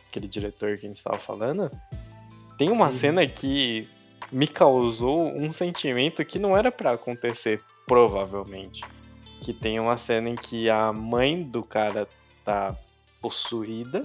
aquele 0.10 0.28
diretor 0.28 0.78
que 0.78 0.86
a 0.86 0.90
gente 0.90 1.02
tava 1.02 1.18
falando. 1.18 1.72
Tem 2.58 2.70
uma 2.70 2.90
uhum. 2.90 2.98
cena 2.98 3.26
que 3.26 3.90
me 4.30 4.46
causou 4.46 5.24
um 5.24 5.54
sentimento 5.54 6.24
que 6.26 6.38
não 6.38 6.56
era 6.56 6.70
para 6.70 6.92
acontecer, 6.92 7.62
provavelmente. 7.88 8.82
Que 9.40 9.54
tem 9.54 9.80
uma 9.80 9.98
cena 9.98 10.30
em 10.30 10.36
que 10.36 10.70
a 10.70 10.92
mãe 10.92 11.42
do 11.42 11.62
cara 11.62 12.06
tá 12.44 12.76
possuída, 13.22 14.02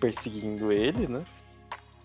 perseguindo 0.00 0.72
ele, 0.72 1.06
né? 1.06 1.22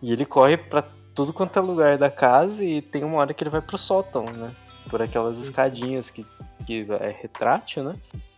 E 0.01 0.11
ele 0.11 0.25
corre 0.25 0.57
para 0.57 0.83
tudo 1.13 1.31
quanto 1.31 1.57
é 1.57 1.61
lugar 1.61 1.97
da 1.97 2.11
casa 2.11 2.63
e 2.63 2.81
tem 2.81 3.03
uma 3.03 3.17
hora 3.17 3.33
que 3.33 3.43
ele 3.43 3.49
vai 3.49 3.61
pro 3.61 3.77
sótão, 3.77 4.25
né? 4.25 4.53
Por 4.89 5.01
aquelas 5.01 5.39
escadinhas 5.39 6.09
que, 6.09 6.25
que 6.65 6.85
é 6.99 7.15
retrátil, 7.21 7.85
né? 7.85 7.93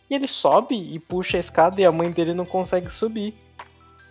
E 0.09 0.15
ele 0.15 0.27
sobe 0.27 0.77
e 0.77 0.99
puxa 0.99 1.37
a 1.37 1.39
escada 1.39 1.81
e 1.81 1.85
a 1.85 1.91
mãe 1.91 2.11
dele 2.11 2.33
não 2.33 2.45
consegue 2.45 2.89
subir. 2.89 3.35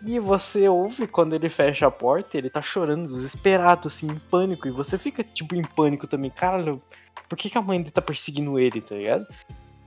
E 0.05 0.19
você 0.19 0.69
ouve 0.69 1.07
quando 1.07 1.35
ele 1.35 1.49
fecha 1.49 1.87
a 1.87 1.91
porta, 1.91 2.37
ele 2.37 2.51
tá 2.51 2.61
chorando, 2.61 3.09
desesperado, 3.09 3.89
assim, 3.89 4.07
em 4.07 4.19
pânico. 4.19 4.69
E 4.69 4.71
você 4.71 4.99
fica, 4.99 5.25
tipo, 5.25 5.55
em 5.55 5.63
pânico 5.63 6.07
também. 6.07 6.31
Caralho, 6.31 6.77
por 7.29 7.39
que, 7.39 7.49
que 7.49 7.57
a 7.57 7.63
mãe 7.63 7.79
dele 7.79 7.91
tá 7.91 8.03
perseguindo 8.03 8.59
ele, 8.59 8.83
tá 8.83 8.95
ligado? 8.95 9.27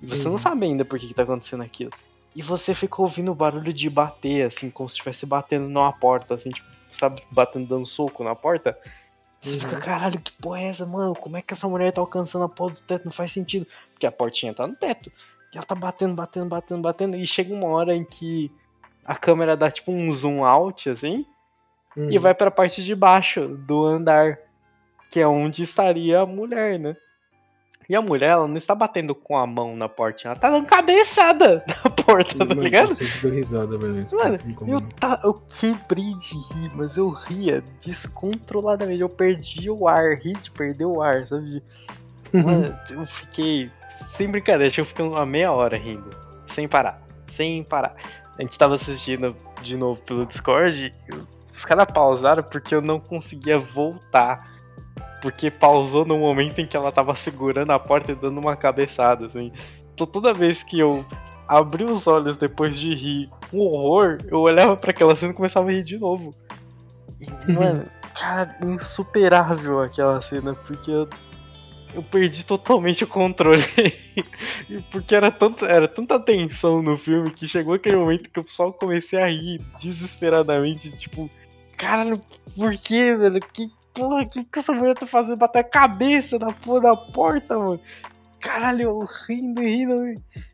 E 0.01 0.07
você 0.07 0.28
não 0.28 0.38
sabe 0.38 0.66
ainda 0.66 0.84
por 0.84 0.97
que, 0.97 1.07
que 1.07 1.14
tá 1.14 1.24
acontecendo 1.24 1.62
aquilo. 1.62 1.91
E 2.36 2.41
você 2.41 2.75
fica 2.75 3.01
ouvindo 3.01 3.32
o 3.32 3.36
barulho 3.36 3.73
de 3.73 3.89
bater, 3.89 4.45
assim, 4.45 4.69
como 4.69 4.88
se 4.88 4.93
estivesse 4.93 5.25
batendo 5.25 5.67
numa 5.67 5.91
porta, 5.91 6.36
assim, 6.36 6.51
tipo, 6.51 6.67
sabe, 6.89 7.21
batendo, 7.32 7.67
dando 7.67 7.86
soco 7.86 8.23
na 8.23 8.36
porta. 8.36 8.77
Você 9.41 9.55
uhum. 9.55 9.59
fica, 9.61 9.80
caralho, 9.80 10.19
que 10.19 10.32
porra 10.34 10.61
é 10.61 10.67
essa, 10.67 10.86
mano? 10.86 11.15
Como 11.15 11.38
é 11.38 11.41
que 11.41 11.53
essa 11.53 11.67
mulher 11.67 11.91
tá 11.91 12.01
alcançando 12.01 12.45
a 12.45 12.49
porta 12.49 12.80
do 12.80 12.86
teto? 12.86 13.05
Não 13.05 13.11
faz 13.11 13.32
sentido. 13.32 13.65
Porque 13.93 14.05
a 14.05 14.11
portinha 14.11 14.53
tá 14.53 14.67
no 14.67 14.75
teto. 14.75 15.11
E 15.53 15.57
ela 15.57 15.65
tá 15.65 15.75
batendo, 15.75 16.15
batendo, 16.15 16.49
batendo, 16.49 16.82
batendo. 16.82 17.17
E 17.17 17.25
chega 17.25 17.53
uma 17.53 17.67
hora 17.67 17.95
em 17.95 18.03
que 18.03 18.51
a 19.03 19.15
câmera 19.15 19.57
dá 19.57 19.71
tipo 19.71 19.91
um 19.91 20.11
zoom 20.11 20.45
out, 20.45 20.89
assim, 20.89 21.25
uhum. 21.97 22.11
e 22.11 22.17
vai 22.19 22.36
pra 22.36 22.51
parte 22.51 22.84
de 22.84 22.93
baixo 22.93 23.47
do 23.47 23.86
andar, 23.86 24.38
que 25.09 25.19
é 25.19 25.27
onde 25.27 25.63
estaria 25.63 26.19
a 26.19 26.25
mulher, 26.25 26.77
né? 26.77 26.95
E 27.89 27.95
a 27.95 28.01
mulher, 28.01 28.29
ela 28.29 28.47
não 28.47 28.57
está 28.57 28.75
batendo 28.75 29.15
com 29.15 29.35
a 29.35 29.47
mão 29.47 29.75
na 29.75 29.89
porta, 29.89 30.27
ela 30.27 30.35
tá 30.35 30.49
dando 30.49 30.67
cabeçada 30.67 31.63
na 31.67 31.89
porta, 31.89 32.37
tá 32.37 32.45
Mano, 32.45 32.61
ligado? 32.61 32.89
Eu 32.89 32.95
sempre 32.95 33.21
dou 33.21 33.31
risada, 33.31 33.77
velho. 33.77 34.05
Mano, 34.13 34.37
eu, 34.67 34.81
tá, 34.99 35.19
eu 35.23 35.33
quebrei 35.33 36.11
de 36.11 36.35
rir, 36.35 36.69
mas 36.75 36.97
eu 36.97 37.07
ria 37.07 37.63
descontroladamente. 37.83 39.01
Eu 39.01 39.09
perdi 39.09 39.71
o 39.71 39.87
ar, 39.87 40.15
ri 40.17 40.33
de 40.33 40.51
perder 40.51 40.85
o 40.85 41.01
ar, 41.01 41.23
sabe? 41.25 41.63
Mano, 42.31 42.77
eu 42.91 43.05
fiquei. 43.05 43.71
Sem 44.05 44.29
brincadeira, 44.29 44.67
acho 44.67 44.75
que 44.75 44.81
eu 44.81 44.85
fiquei 44.85 45.05
uma 45.05 45.25
meia 45.25 45.51
hora 45.51 45.75
rindo. 45.75 46.09
Sem 46.53 46.67
parar. 46.67 47.01
Sem 47.31 47.63
parar 47.63 47.95
a 48.39 48.43
gente 48.43 48.57
tava 48.57 48.75
assistindo 48.75 49.35
de 49.61 49.75
novo 49.75 50.01
pelo 50.03 50.25
Discord, 50.25 50.91
os 51.53 51.65
caras 51.65 51.87
pausaram 51.93 52.41
porque 52.41 52.73
eu 52.73 52.81
não 52.81 52.97
conseguia 52.97 53.59
voltar. 53.59 54.37
Porque 55.22 55.51
pausou 55.51 56.05
no 56.05 56.17
momento 56.17 56.59
em 56.59 56.65
que 56.65 56.78
ela 56.78 56.91
tava 56.91 57.15
segurando 57.15 57.72
a 57.72 57.80
porta 57.80 58.11
e 58.11 58.15
dando 58.15 58.39
uma 58.39 58.55
cabeçada, 58.55 59.28
assim. 59.28 59.51
Então 59.93 60.07
toda 60.07 60.34
vez 60.34 60.63
que 60.63 60.80
eu 60.80 61.05
abri 61.47 61.84
os 61.84 62.07
olhos 62.07 62.38
depois 62.38 62.80
de 62.80 62.93
rir 62.93 63.30
com 63.51 63.59
horror, 63.59 64.17
eu 64.28 64.39
olhava 64.39 64.78
para 64.78 64.91
aquela 64.91 65.15
cena 65.15 65.34
e 65.34 65.36
começava 65.36 65.70
a 65.70 65.74
rir 65.74 65.82
de 65.82 65.97
novo. 65.97 66.32
E, 67.20 67.28
mano, 67.51 67.84
cara, 68.17 68.57
insuperável 68.63 69.80
aquela 69.80 70.22
cena, 70.22 70.53
porque 70.53 70.91
eu 70.91 71.09
eu 71.93 72.03
perdi 72.03 72.45
totalmente 72.45 73.03
o 73.03 73.07
controle. 73.07 73.63
Porque 74.91 75.15
era, 75.15 75.32
tanto, 75.32 75.65
era 75.65 75.88
tanta 75.88 76.20
tensão 76.20 76.82
no 76.82 76.97
filme 76.97 77.32
que 77.32 77.47
chegou 77.47 77.76
aquele 77.76 77.97
momento 77.97 78.30
que 78.30 78.39
eu 78.39 78.43
só 78.43 78.72
comecei 78.72 79.20
a 79.20 79.28
rir 79.28 79.59
desesperadamente, 79.82 80.91
tipo, 80.97 81.30
caralho, 81.78 82.22
por 82.55 82.76
que, 82.78 83.15
velho? 83.15 83.39
Que 83.39 83.70
porra, 83.99 84.25
que, 84.25 84.43
que 84.43 84.59
essa 84.59 84.73
mulher 84.73 84.95
tá 84.95 85.05
fazendo? 85.05 85.37
Bater 85.37 85.59
a 85.59 85.63
cabeça 85.63 86.39
na 86.39 86.51
porra 86.51 86.81
da 86.81 86.95
porta, 86.95 87.57
mano. 87.57 87.79
Caralho, 88.39 88.83
eu 88.83 88.99
rindo 89.27 89.61
rindo. 89.61 89.95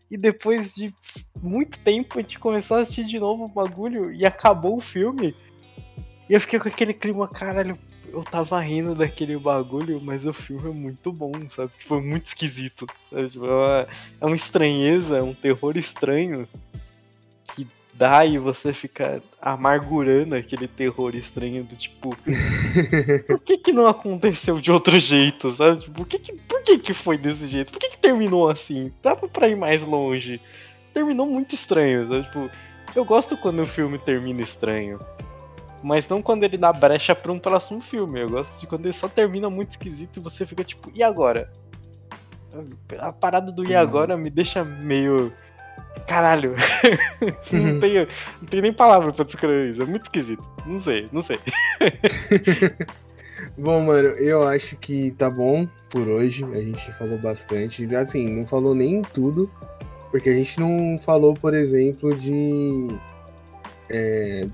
E 0.09 0.17
depois 0.17 0.73
de 0.73 0.93
muito 1.41 1.79
tempo 1.79 2.17
a 2.17 2.21
gente 2.21 2.39
começou 2.39 2.77
a 2.77 2.81
assistir 2.81 3.05
de 3.05 3.19
novo 3.19 3.45
o 3.45 3.51
bagulho 3.51 4.11
e 4.11 4.25
acabou 4.25 4.77
o 4.77 4.81
filme. 4.81 5.35
E 6.27 6.33
eu 6.33 6.41
fiquei 6.41 6.59
com 6.59 6.67
aquele 6.67 6.93
clima, 6.93 7.27
caralho, 7.27 7.77
eu 8.11 8.23
tava 8.23 8.59
rindo 8.59 8.95
daquele 8.95 9.37
bagulho, 9.37 9.99
mas 10.03 10.25
o 10.25 10.33
filme 10.33 10.69
é 10.69 10.81
muito 10.81 11.11
bom, 11.11 11.31
sabe? 11.49 11.71
Tipo, 11.77 11.95
é 11.95 12.01
muito 12.01 12.27
esquisito. 12.27 12.87
Sabe? 13.09 13.29
Tipo, 13.29 13.45
é, 13.45 13.85
é 14.21 14.25
uma 14.25 14.35
estranheza, 14.35 15.17
é 15.17 15.21
um 15.21 15.33
terror 15.33 15.77
estranho 15.77 16.47
e 18.25 18.37
você 18.37 18.73
fica 18.73 19.21
amargurando 19.41 20.35
aquele 20.35 20.67
terror 20.67 21.15
estranho 21.15 21.63
do 21.63 21.75
tipo. 21.75 22.15
por 23.27 23.39
que 23.39 23.57
que 23.57 23.71
não 23.71 23.87
aconteceu 23.87 24.59
de 24.59 24.71
outro 24.71 24.99
jeito, 24.99 25.49
sabe? 25.51 25.81
Tipo, 25.81 25.93
por 25.93 26.07
que 26.07 26.19
que, 26.19 26.33
por 26.41 26.61
que, 26.63 26.77
que 26.77 26.93
foi 26.93 27.17
desse 27.17 27.47
jeito? 27.47 27.71
Por 27.71 27.79
que 27.79 27.91
que 27.91 27.97
terminou 27.97 28.49
assim? 28.49 28.91
Dava 29.01 29.27
pra 29.27 29.47
ir 29.47 29.55
mais 29.55 29.83
longe. 29.83 30.41
Terminou 30.93 31.25
muito 31.25 31.55
estranho, 31.55 32.07
sabe? 32.07 32.23
Tipo, 32.23 32.49
eu 32.95 33.05
gosto 33.05 33.37
quando 33.37 33.61
o 33.61 33.65
filme 33.65 33.97
termina 33.97 34.41
estranho. 34.41 34.99
Mas 35.83 36.07
não 36.07 36.21
quando 36.21 36.43
ele 36.43 36.57
dá 36.57 36.73
brecha 36.73 37.13
pra 37.13 37.31
um 37.31 37.39
próximo 37.39 37.79
filme. 37.79 38.19
Eu 38.19 38.29
gosto 38.29 38.59
de 38.59 38.67
quando 38.67 38.85
ele 38.85 38.93
só 38.93 39.07
termina 39.07 39.49
muito 39.49 39.71
esquisito 39.71 40.19
e 40.19 40.23
você 40.23 40.45
fica 40.45 40.63
tipo, 40.63 40.91
e 40.95 41.03
agora? 41.03 41.51
A 42.99 43.11
parada 43.11 43.51
do 43.51 43.63
e 43.63 43.73
uhum. 43.73 43.79
agora 43.79 44.17
me 44.17 44.29
deixa 44.29 44.63
meio. 44.63 45.31
Caralho. 46.07 46.53
não, 47.51 47.59
uhum. 47.59 47.79
tenho, 47.79 48.07
não 48.41 48.47
tenho 48.47 48.63
nem 48.63 48.73
palavra 48.73 49.11
pra 49.11 49.25
descrever 49.25 49.71
isso. 49.71 49.81
É 49.81 49.85
muito 49.85 50.03
esquisito. 50.03 50.43
Não 50.65 50.81
sei, 50.81 51.05
não 51.11 51.21
sei. 51.21 51.39
Bom, 53.57 53.85
mano, 53.85 54.09
eu 54.09 54.43
acho 54.43 54.75
que 54.77 55.11
tá 55.11 55.29
bom 55.29 55.67
por 55.89 56.09
hoje. 56.09 56.45
A 56.53 56.61
gente 56.61 56.91
falou 56.93 57.17
bastante. 57.19 57.85
Assim, 57.95 58.29
não 58.29 58.45
falou 58.45 58.75
nem 58.75 59.01
tudo. 59.01 59.49
Porque 60.11 60.29
a 60.29 60.33
gente 60.33 60.59
não 60.59 60.97
falou, 60.97 61.33
por 61.33 61.53
exemplo, 61.53 62.15
de. 62.15 62.87
É, 63.89 64.47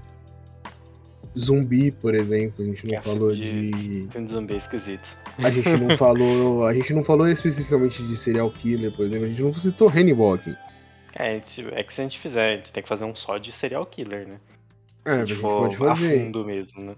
zumbi, 1.37 1.91
por 1.91 2.15
exemplo, 2.15 2.63
a 2.63 2.67
gente 2.67 2.87
não 2.87 3.01
falou 3.01 3.33
de. 3.33 3.71
de... 3.71 4.07
Filme 4.11 4.27
de 4.27 4.31
zumbi 4.31 4.53
é 4.53 4.57
esquisito. 4.57 5.17
A 5.37 5.49
gente 5.49 5.77
não 5.77 5.89
falou. 5.95 6.65
A 6.65 6.73
gente 6.73 6.93
não 6.93 7.03
falou 7.03 7.27
especificamente 7.27 8.03
de 8.03 8.15
serial 8.15 8.49
killer, 8.51 8.95
por 8.95 9.05
exemplo. 9.05 9.25
A 9.25 9.27
gente 9.27 9.41
não 9.41 9.51
citou 9.51 9.89
Hannibal 9.89 10.33
aqui. 10.33 10.55
É, 11.13 11.37
é 11.37 11.83
que 11.83 11.93
se 11.93 12.01
a 12.01 12.03
gente 12.03 12.19
fizer, 12.19 12.53
a 12.53 12.55
gente 12.57 12.71
tem 12.71 12.83
que 12.83 12.89
fazer 12.89 13.05
um 13.05 13.15
só 13.15 13.37
de 13.37 13.51
serial 13.51 13.85
killer, 13.85 14.27
né? 14.27 14.39
É, 15.05 15.11
a 15.11 15.25
gente 15.25 15.39
pode 15.41 15.77
fazer. 15.77 16.19
A 16.19 16.23
fundo 16.25 16.45
mesmo, 16.45 16.83
né? 16.83 16.95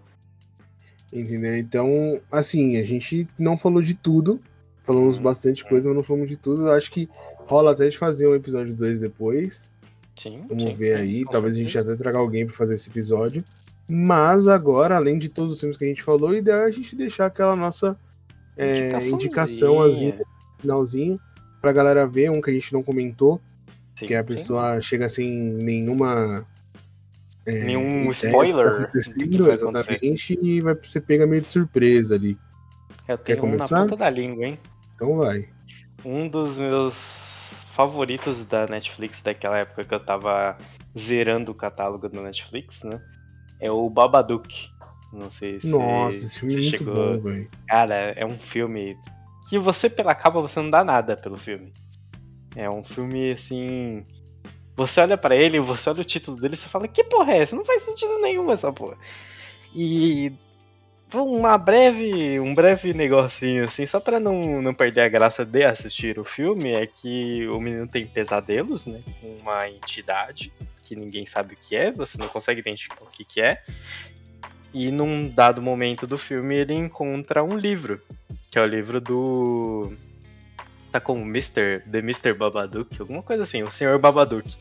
Entendeu? 1.11 1.55
Então, 1.57 2.19
assim, 2.31 2.77
a 2.77 2.83
gente 2.83 3.27
não 3.37 3.57
falou 3.57 3.81
de 3.81 3.93
tudo. 3.93 4.41
Falamos 4.83 5.17
hum, 5.17 5.21
bastante 5.21 5.63
coisa, 5.63 5.87
mas 5.89 5.95
não 5.95 6.03
falamos 6.03 6.27
de 6.27 6.35
tudo. 6.35 6.69
Acho 6.71 6.91
que 6.91 7.09
rola 7.45 7.71
até 7.71 7.87
de 7.87 7.97
fazer 7.97 8.27
um 8.27 8.35
episódio 8.35 8.75
2 8.75 8.99
depois. 8.99 9.71
Sim. 10.15 10.43
Vamos 10.47 10.63
sim, 10.63 10.75
ver 10.75 10.95
aí. 10.95 11.23
Talvez 11.25 11.55
a 11.55 11.59
gente 11.59 11.77
até 11.77 11.95
traga 11.95 12.17
alguém 12.17 12.45
para 12.45 12.55
fazer 12.55 12.75
esse 12.75 12.89
episódio. 12.89 13.43
Mas 13.87 14.47
agora, 14.47 14.95
além 14.95 15.17
de 15.17 15.29
todos 15.29 15.53
os 15.53 15.59
filmes 15.59 15.77
que 15.77 15.85
a 15.85 15.87
gente 15.87 16.03
falou, 16.03 16.31
o 16.31 16.35
ideal 16.35 16.59
é 16.59 16.65
a 16.65 16.71
gente 16.71 16.95
deixar 16.95 17.27
aquela 17.27 17.55
nossa 17.55 17.97
é, 18.57 18.97
indicação 19.07 19.81
assim, 19.81 20.13
finalzinho 20.59 21.19
pra 21.61 21.71
galera 21.71 22.05
ver, 22.07 22.29
um 22.29 22.41
que 22.41 22.49
a 22.49 22.53
gente 22.53 22.73
não 22.73 22.83
comentou, 22.83 23.41
sim, 23.95 24.05
que 24.05 24.15
a 24.15 24.23
pessoa 24.23 24.75
sim. 24.75 24.81
chega 24.81 25.09
sem 25.09 25.29
nenhuma. 25.31 26.45
É, 27.45 27.65
Nenhum 27.65 28.09
spoiler. 28.11 28.89
Exatamente, 29.51 30.39
e 30.41 30.61
vai, 30.61 30.75
você 30.75 31.01
pega 31.01 31.27
meio 31.27 31.41
de 31.41 31.49
surpresa 31.49 32.15
ali. 32.15 32.37
Eu 33.07 33.17
tenho 33.17 33.37
Quer 33.37 33.41
começar? 33.41 33.75
um 33.75 33.79
na 33.79 33.83
ponta 33.85 33.97
da 33.97 34.09
língua, 34.09 34.45
hein? 34.45 34.59
Então 34.95 35.17
vai. 35.17 35.49
Um 36.05 36.29
dos 36.29 36.57
meus 36.57 37.65
favoritos 37.73 38.45
da 38.45 38.65
Netflix 38.67 39.21
daquela 39.21 39.57
época 39.57 39.83
que 39.83 39.93
eu 39.93 39.99
tava 39.99 40.57
zerando 40.97 41.51
o 41.51 41.55
catálogo 41.55 42.07
do 42.07 42.21
Netflix, 42.21 42.83
né? 42.83 43.01
é 43.63 43.71
o 43.71 43.89
Babadook. 43.89 44.69
Não 45.13 45.31
sei 45.31 45.53
se 45.59 45.67
Nossa, 45.67 46.17
esse 46.17 46.39
filme 46.39 46.55
é 46.55 46.57
muito 46.57 46.77
chegou... 46.77 46.95
bom, 46.95 47.21
velho. 47.21 47.49
Cara, 47.67 47.95
é 47.95 48.25
um 48.25 48.37
filme 48.37 48.97
que 49.49 49.57
você 49.57 49.89
pela 49.89 50.13
capa 50.13 50.41
você 50.41 50.59
não 50.59 50.69
dá 50.69 50.83
nada 50.83 51.15
pelo 51.15 51.37
filme. 51.37 51.71
É 52.55 52.69
um 52.69 52.83
filme 52.83 53.31
assim, 53.31 54.05
você 54.75 55.01
olha 55.01 55.17
para 55.17 55.35
ele, 55.35 55.59
você 55.59 55.89
olha 55.89 56.01
o 56.01 56.05
título 56.05 56.39
dele 56.39 56.55
e 56.55 56.57
você 56.57 56.67
fala: 56.67 56.87
"Que 56.87 57.03
porra 57.03 57.33
é 57.33 57.41
essa? 57.41 57.55
Não 57.55 57.65
faz 57.65 57.83
sentido 57.83 58.19
nenhum 58.19 58.51
essa 58.51 58.71
porra". 58.71 58.97
E 59.73 60.31
uma 61.13 61.57
breve, 61.57 62.39
um 62.39 62.55
breve 62.55 62.93
negocinho 62.93 63.65
assim, 63.65 63.85
só 63.85 63.99
para 63.99 64.19
não, 64.19 64.61
não 64.61 64.73
perder 64.73 65.01
a 65.01 65.09
graça 65.09 65.45
de 65.45 65.63
assistir 65.63 66.19
o 66.19 66.23
filme, 66.23 66.71
é 66.71 66.85
que 66.87 67.47
o 67.47 67.59
menino 67.59 67.87
tem 67.87 68.05
pesadelos, 68.05 68.85
né, 68.85 69.01
com 69.21 69.27
uma 69.43 69.69
entidade 69.69 70.51
que 70.83 70.95
ninguém 70.95 71.25
sabe 71.25 71.53
o 71.53 71.57
que 71.57 71.75
é, 71.75 71.91
você 71.91 72.17
não 72.17 72.27
consegue 72.27 72.59
identificar 72.59 73.03
o 73.03 73.07
que, 73.07 73.23
que 73.23 73.41
é. 73.41 73.61
E 74.73 74.91
num 74.91 75.29
dado 75.29 75.61
momento 75.61 76.07
do 76.07 76.17
filme 76.17 76.55
ele 76.55 76.73
encontra 76.73 77.43
um 77.43 77.55
livro, 77.55 78.01
que 78.51 78.57
é 78.57 78.61
o 78.61 78.65
livro 78.65 78.99
do 78.99 79.93
tá 80.93 81.01
com 81.01 81.13
o 81.13 81.21
Mr. 81.21 81.79
The 81.89 81.99
Mr. 81.99 82.37
Babadook, 82.37 83.01
alguma 83.01 83.23
coisa 83.23 83.43
assim, 83.43 83.63
o 83.63 83.71
Senhor 83.71 83.97
Babadook. 83.97 84.55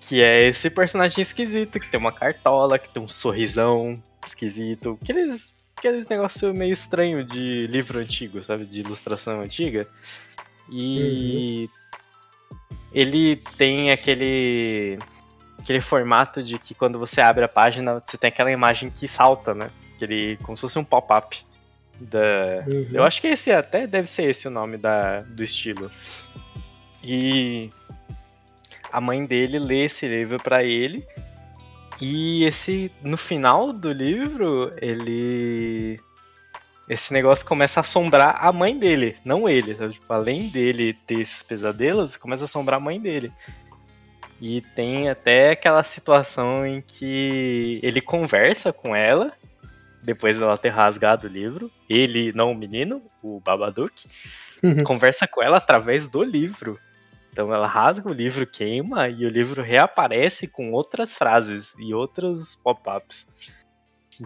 Que 0.00 0.22
é 0.22 0.48
esse 0.48 0.70
personagem 0.70 1.22
esquisito, 1.22 1.80
que 1.80 1.88
tem 1.88 1.98
uma 1.98 2.12
cartola, 2.12 2.78
que 2.78 2.92
tem 2.92 3.02
um 3.02 3.08
sorrisão 3.08 3.94
esquisito. 4.24 4.98
Aqueles, 5.02 5.52
aqueles 5.76 6.06
negócio 6.06 6.54
meio 6.54 6.72
estranho 6.72 7.24
de 7.24 7.66
livro 7.66 7.98
antigo, 7.98 8.42
sabe? 8.42 8.64
De 8.64 8.80
ilustração 8.80 9.40
antiga. 9.40 9.88
E 10.70 11.68
uhum. 11.68 11.68
ele 12.92 13.36
tem 13.56 13.90
aquele 13.90 14.98
aquele 15.58 15.80
formato 15.80 16.42
de 16.42 16.58
que 16.58 16.74
quando 16.74 16.98
você 16.98 17.22
abre 17.22 17.44
a 17.44 17.48
página, 17.48 18.02
você 18.06 18.18
tem 18.18 18.28
aquela 18.28 18.52
imagem 18.52 18.90
que 18.90 19.08
salta, 19.08 19.54
né? 19.54 19.70
Aquele, 19.96 20.36
como 20.42 20.54
se 20.56 20.60
fosse 20.60 20.78
um 20.78 20.84
pop-up. 20.84 21.42
Da... 22.00 22.64
Uhum. 22.66 22.88
Eu 22.92 23.04
acho 23.04 23.20
que 23.20 23.28
esse 23.28 23.52
até 23.52 23.86
deve 23.86 24.08
ser 24.08 24.30
esse 24.30 24.48
o 24.48 24.50
nome 24.50 24.76
da, 24.76 25.18
do 25.20 25.42
estilo. 25.44 25.90
E 27.02 27.68
a 28.92 29.00
mãe 29.00 29.24
dele 29.24 29.58
lê 29.58 29.84
esse 29.84 30.06
livro 30.06 30.38
para 30.38 30.62
ele. 30.62 31.06
E 32.00 32.44
esse 32.44 32.90
no 33.02 33.16
final 33.16 33.72
do 33.72 33.92
livro, 33.92 34.70
ele 34.80 35.98
esse 36.88 37.12
negócio 37.12 37.46
começa 37.46 37.80
a 37.80 37.82
assombrar 37.82 38.36
a 38.40 38.52
mãe 38.52 38.78
dele, 38.78 39.16
não 39.24 39.48
ele. 39.48 39.74
Sabe? 39.74 39.94
Tipo, 39.94 40.12
além 40.12 40.48
dele 40.48 40.94
ter 41.06 41.20
esses 41.20 41.42
pesadelos, 41.42 42.16
começa 42.16 42.44
a 42.44 42.46
assombrar 42.46 42.80
a 42.80 42.84
mãe 42.84 42.98
dele. 42.98 43.32
E 44.40 44.60
tem 44.60 45.08
até 45.08 45.52
aquela 45.52 45.82
situação 45.82 46.66
em 46.66 46.80
que 46.82 47.80
ele 47.82 48.00
conversa 48.00 48.72
com 48.72 48.94
ela, 48.94 49.32
depois 50.04 50.38
dela 50.38 50.58
ter 50.58 50.68
rasgado 50.68 51.26
o 51.26 51.30
livro. 51.30 51.70
Ele, 51.88 52.32
não 52.32 52.52
o 52.52 52.54
menino, 52.54 53.02
o 53.22 53.40
Babadook, 53.40 54.06
uhum. 54.62 54.84
conversa 54.84 55.26
com 55.26 55.42
ela 55.42 55.56
através 55.56 56.06
do 56.06 56.22
livro. 56.22 56.78
Então 57.32 57.52
ela 57.52 57.66
rasga 57.66 58.08
o 58.08 58.12
livro, 58.12 58.46
queima 58.46 59.08
e 59.08 59.24
o 59.24 59.28
livro 59.28 59.62
reaparece 59.62 60.46
com 60.46 60.70
outras 60.70 61.16
frases 61.16 61.74
e 61.78 61.92
outros 61.92 62.54
pop-ups. 62.54 63.26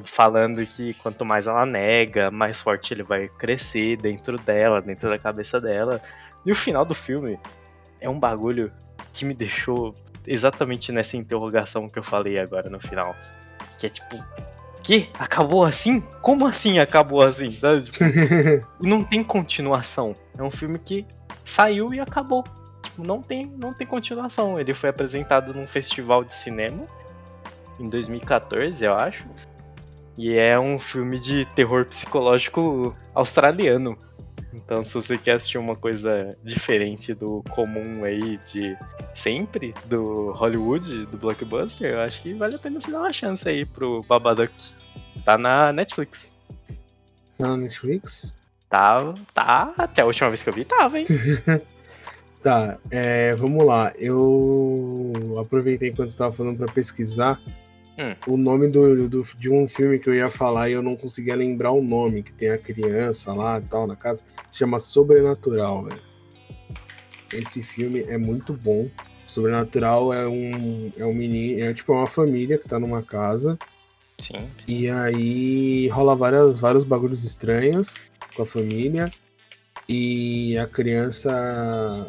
Falando 0.05 0.66
que 0.66 0.93
quanto 0.95 1.24
mais 1.24 1.47
ela 1.47 1.64
nega, 1.64 2.31
mais 2.31 2.61
forte 2.61 2.93
ele 2.93 3.03
vai 3.03 3.26
crescer 3.26 3.97
dentro 3.97 4.37
dela, 4.37 4.83
dentro 4.83 5.09
da 5.09 5.16
cabeça 5.16 5.59
dela. 5.59 6.03
E 6.45 6.53
o 6.53 6.55
final 6.55 6.85
do 6.85 6.95
filme 6.95 7.39
é 7.99 8.09
um 8.09 8.18
bagulho 8.18 8.70
que 9.14 9.24
me 9.24 9.33
deixou 9.33 9.95
exatamente 10.26 10.93
nessa 10.93 11.16
interrogação 11.16 11.89
que 11.89 11.99
eu 11.99 12.03
falei 12.03 12.39
agora 12.39 12.68
no 12.68 12.79
final. 12.79 13.16
Que 13.79 13.87
é 13.87 13.89
tipo, 13.89 14.16
que? 14.89 15.11
Acabou 15.18 15.66
assim? 15.66 16.01
Como 16.22 16.47
assim 16.47 16.78
acabou 16.78 17.20
assim? 17.20 17.51
Sabe? 17.51 17.82
Tipo, 17.82 18.05
não 18.80 19.05
tem 19.05 19.22
continuação. 19.22 20.14
É 20.39 20.43
um 20.43 20.51
filme 20.51 20.78
que 20.78 21.07
saiu 21.45 21.93
e 21.93 22.01
acabou. 22.01 22.43
Tipo, 22.82 23.07
não 23.07 23.20
tem, 23.20 23.45
não 23.62 23.70
tem 23.70 23.86
continuação. 23.86 24.59
Ele 24.59 24.72
foi 24.72 24.89
apresentado 24.89 25.53
num 25.53 25.66
festival 25.66 26.24
de 26.24 26.32
cinema 26.32 26.86
em 27.78 27.86
2014, 27.86 28.82
eu 28.82 28.95
acho. 28.95 29.26
E 30.16 30.39
é 30.39 30.59
um 30.59 30.78
filme 30.78 31.20
de 31.20 31.45
terror 31.55 31.84
psicológico 31.84 32.91
australiano. 33.14 33.95
Então, 34.64 34.84
se 34.84 34.94
você 34.94 35.16
quer 35.16 35.36
assistir 35.36 35.59
uma 35.59 35.74
coisa 35.74 36.30
diferente 36.42 37.14
do 37.14 37.42
comum 37.50 38.04
aí 38.04 38.38
de 38.52 38.76
sempre, 39.14 39.74
do 39.86 40.32
Hollywood, 40.32 41.06
do 41.06 41.16
blockbuster, 41.16 41.92
eu 41.92 42.00
acho 42.00 42.22
que 42.22 42.34
vale 42.34 42.56
a 42.56 42.59
pena 42.59 42.80
você 42.80 42.90
dar 42.90 43.00
uma 43.00 43.12
chance 43.12 43.48
aí 43.48 43.64
pro 43.64 44.02
Babadook. 44.09 44.52
Tá 45.24 45.38
na 45.38 45.72
Netflix. 45.72 46.30
Tá 47.36 47.48
na 47.48 47.56
Netflix? 47.56 48.34
Tá, 48.68 49.14
tá. 49.32 49.72
Até 49.78 50.02
a 50.02 50.06
última 50.06 50.28
vez 50.28 50.42
que 50.42 50.48
eu 50.48 50.54
vi, 50.54 50.64
tava, 50.64 50.98
hein? 50.98 51.04
tá, 52.42 52.78
é, 52.90 53.34
vamos 53.36 53.64
lá. 53.64 53.92
Eu 53.96 55.12
aproveitei 55.38 55.90
enquanto 55.90 56.11
você 56.11 56.18
tava 56.18 56.32
falando 56.32 56.59
pra 56.59 56.72
pesquisar 56.72 57.40
hum. 57.99 58.14
o 58.26 58.36
nome 58.36 58.68
do, 58.68 59.09
do, 59.09 59.26
de 59.36 59.53
um 59.53 59.66
filme 59.66 59.99
que 59.99 60.09
eu 60.09 60.14
ia 60.14 60.30
falar 60.30 60.68
e 60.68 60.72
eu 60.72 60.82
não 60.82 60.94
conseguia 60.94 61.34
lembrar 61.34 61.72
o 61.72 61.82
nome, 61.82 62.22
que 62.22 62.32
tem 62.32 62.51
a 62.51 62.59
criança 62.59 63.32
lá 63.32 63.59
e 63.59 63.62
tal 63.62 63.86
na 63.86 63.96
casa. 63.96 64.22
Chama 64.53 64.78
Sobrenatural, 64.78 65.84
velho. 65.84 66.01
Esse 67.32 67.62
filme 67.62 68.01
é 68.03 68.16
muito 68.16 68.53
bom. 68.53 68.88
Sobrenatural 69.26 70.12
é 70.14 70.26
um, 70.26 70.90
é 70.96 71.05
um 71.05 71.12
menino, 71.12 71.62
é 71.62 71.74
tipo 71.74 71.92
uma 71.92 72.07
família 72.07 72.57
que 72.57 72.68
tá 72.68 72.78
numa 72.78 73.03
casa. 73.03 73.59
Sim. 74.18 74.49
E 74.66 74.88
aí 74.88 75.88
rola 75.88 76.16
várias, 76.16 76.59
vários 76.59 76.84
bagulhos 76.84 77.24
estranhos 77.24 78.05
com 78.34 78.42
a 78.42 78.46
família. 78.46 79.11
E 79.88 80.57
a 80.59 80.66
criança 80.66 82.07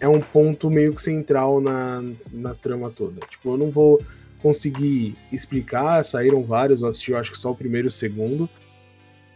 é 0.00 0.08
um 0.08 0.20
ponto 0.20 0.70
meio 0.70 0.94
que 0.94 1.02
central 1.02 1.60
na, 1.60 2.04
na 2.32 2.54
trama 2.54 2.90
toda. 2.90 3.20
Tipo, 3.26 3.52
eu 3.52 3.56
não 3.56 3.70
vou 3.70 4.00
conseguir 4.38 5.14
explicar, 5.32 6.04
saíram 6.04 6.44
vários, 6.44 6.82
eu 6.82 6.88
assisti 6.88 7.12
eu 7.12 7.18
acho 7.18 7.32
que 7.32 7.38
só 7.38 7.50
o 7.50 7.54
primeiro 7.54 7.86
e 7.86 7.88
o 7.88 7.90
segundo. 7.90 8.48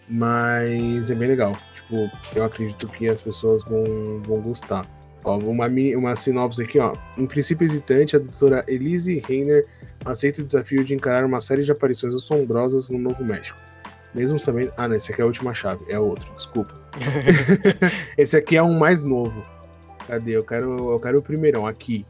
Mas 0.08 1.10
é 1.10 1.14
bem 1.14 1.28
legal. 1.28 1.56
Tipo, 1.72 2.10
eu 2.34 2.44
acredito 2.44 2.86
que 2.88 3.08
as 3.08 3.22
pessoas 3.22 3.62
vão, 3.64 4.20
vão 4.24 4.42
gostar. 4.42 4.86
Ó, 5.24 5.38
uma, 5.38 5.68
uma 5.96 6.16
sinopse 6.16 6.62
aqui, 6.62 6.78
ó. 6.78 6.92
Em 7.16 7.26
princípio 7.26 7.64
hesitante, 7.64 8.16
a 8.16 8.18
doutora 8.18 8.64
Elise 8.68 9.22
Reiner 9.26 9.64
aceita 10.04 10.42
o 10.42 10.44
desafio 10.44 10.84
de 10.84 10.94
encarar 10.94 11.24
uma 11.24 11.40
série 11.40 11.62
de 11.62 11.70
aparições 11.70 12.14
assombrosas 12.14 12.88
no 12.88 12.98
Novo 12.98 13.24
México. 13.24 13.58
Mesmo 14.14 14.38
sabendo. 14.38 14.72
Ah, 14.76 14.88
não, 14.88 14.96
esse 14.96 15.12
aqui 15.12 15.20
é 15.20 15.24
a 15.24 15.26
última 15.26 15.54
chave, 15.54 15.84
é 15.88 15.98
outro, 15.98 16.30
desculpa. 16.34 16.74
esse 18.18 18.36
aqui 18.36 18.56
é 18.56 18.62
um 18.62 18.78
mais 18.78 19.04
novo. 19.04 19.42
Cadê? 20.06 20.36
Eu 20.36 20.44
quero, 20.44 20.92
eu 20.92 21.00
quero 21.00 21.18
o 21.18 21.22
primeirão, 21.22 21.66
aqui. 21.66 22.04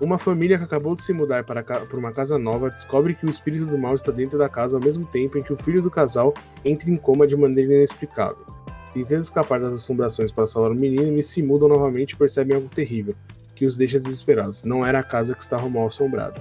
Uma 0.00 0.18
família 0.18 0.58
que 0.58 0.64
acabou 0.64 0.94
de 0.94 1.02
se 1.02 1.12
mudar 1.12 1.44
para, 1.44 1.62
para 1.62 1.98
uma 1.98 2.10
casa 2.10 2.36
nova 2.36 2.68
descobre 2.68 3.14
que 3.14 3.24
o 3.24 3.30
espírito 3.30 3.66
do 3.66 3.78
mal 3.78 3.94
está 3.94 4.10
dentro 4.10 4.36
da 4.36 4.48
casa 4.48 4.76
ao 4.76 4.82
mesmo 4.82 5.06
tempo 5.06 5.38
em 5.38 5.42
que 5.42 5.52
o 5.52 5.56
filho 5.56 5.80
do 5.80 5.90
casal 5.90 6.34
entra 6.64 6.90
em 6.90 6.96
coma 6.96 7.26
de 7.26 7.36
maneira 7.36 7.74
inexplicável. 7.74 8.44
Tentando 8.92 9.22
escapar 9.22 9.60
das 9.60 9.72
assombrações 9.72 10.32
para 10.32 10.46
salvar 10.46 10.72
o 10.72 10.74
menino, 10.74 11.02
eles 11.02 11.26
se 11.26 11.42
mudam 11.42 11.68
novamente 11.68 12.12
e 12.12 12.16
percebem 12.16 12.56
algo 12.56 12.68
terrível, 12.68 13.14
que 13.54 13.64
os 13.64 13.76
deixa 13.76 14.00
desesperados. 14.00 14.64
Não 14.64 14.84
era 14.84 14.98
a 14.98 15.04
casa 15.04 15.34
que 15.34 15.42
estava 15.42 15.68
mal 15.68 15.86
assombrada. 15.86 16.40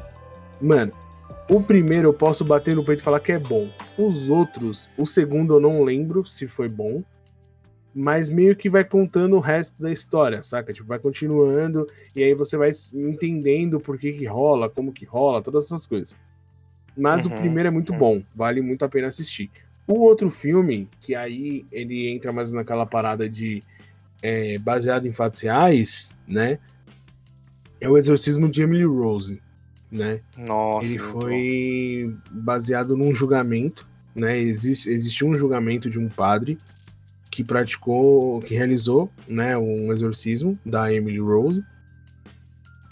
Mano, 0.60 0.92
o 1.50 1.62
primeiro 1.62 2.10
eu 2.10 2.14
posso 2.14 2.44
bater 2.44 2.76
no 2.76 2.84
peito 2.84 3.00
e 3.00 3.04
falar 3.04 3.20
que 3.20 3.32
é 3.32 3.40
bom. 3.40 3.70
Os 3.98 4.30
outros, 4.30 4.90
o 4.98 5.06
segundo 5.06 5.56
eu 5.56 5.60
não 5.60 5.84
lembro 5.84 6.26
se 6.26 6.48
foi 6.48 6.70
bom, 6.70 7.04
mas 7.94 8.30
meio 8.30 8.56
que 8.56 8.70
vai 8.70 8.84
contando 8.84 9.36
o 9.36 9.40
resto 9.40 9.80
da 9.82 9.92
história, 9.92 10.42
saca? 10.42 10.74
Tipo, 10.74 10.88
vai 10.88 11.00
continuando 11.00 11.88
e 12.16 12.24
aí 12.24 12.34
você 12.34 12.58
vai 12.58 12.72
entendendo 12.94 13.80
por 13.80 13.98
que 13.98 14.12
que 14.14 14.26
rola, 14.26 14.70
como 14.70 14.92
que 14.92 15.06
rola, 15.06 15.42
todas 15.42 15.66
essas 15.66 15.86
coisas. 15.86 16.18
Mas 16.98 17.26
uhum, 17.26 17.34
o 17.34 17.36
primeiro 17.36 17.68
é 17.68 17.72
muito 17.72 17.94
uhum. 17.94 18.00
bom, 18.00 18.24
vale 18.36 18.62
muito 18.62 18.84
a 18.84 18.90
pena 18.90 19.08
assistir. 19.08 19.50
O 19.86 20.00
outro 20.00 20.30
filme, 20.30 20.88
que 21.02 21.14
aí 21.14 21.66
ele 21.72 22.10
entra 22.10 22.32
mais 22.32 22.52
naquela 22.52 22.86
parada 22.86 23.30
de 23.30 23.62
é, 24.22 24.58
baseado 24.58 25.06
em 25.06 25.14
fatos 25.14 25.42
reais, 25.42 26.14
né? 26.28 26.58
É 27.82 27.90
o 27.90 27.98
Exorcismo 27.98 28.50
de 28.50 28.64
Emily 28.64 28.86
Rose, 28.86 29.42
né? 29.92 30.22
Nossa. 30.38 30.88
Ele 30.88 30.98
foi 30.98 32.16
baseado 32.32 32.96
num 32.96 33.14
julgamento, 33.14 33.86
né? 34.16 34.40
Existe, 34.40 34.90
existe 34.90 35.26
um 35.26 35.36
julgamento 35.36 35.90
de 35.90 36.00
um 36.00 36.08
padre 36.08 36.58
que 37.36 37.44
praticou, 37.44 38.42
que 38.42 38.56
realizou, 38.56 39.10
né, 39.28 39.58
um 39.58 39.92
exorcismo 39.92 40.58
da 40.66 40.94
Emily 40.94 41.20
Rose. 41.20 41.64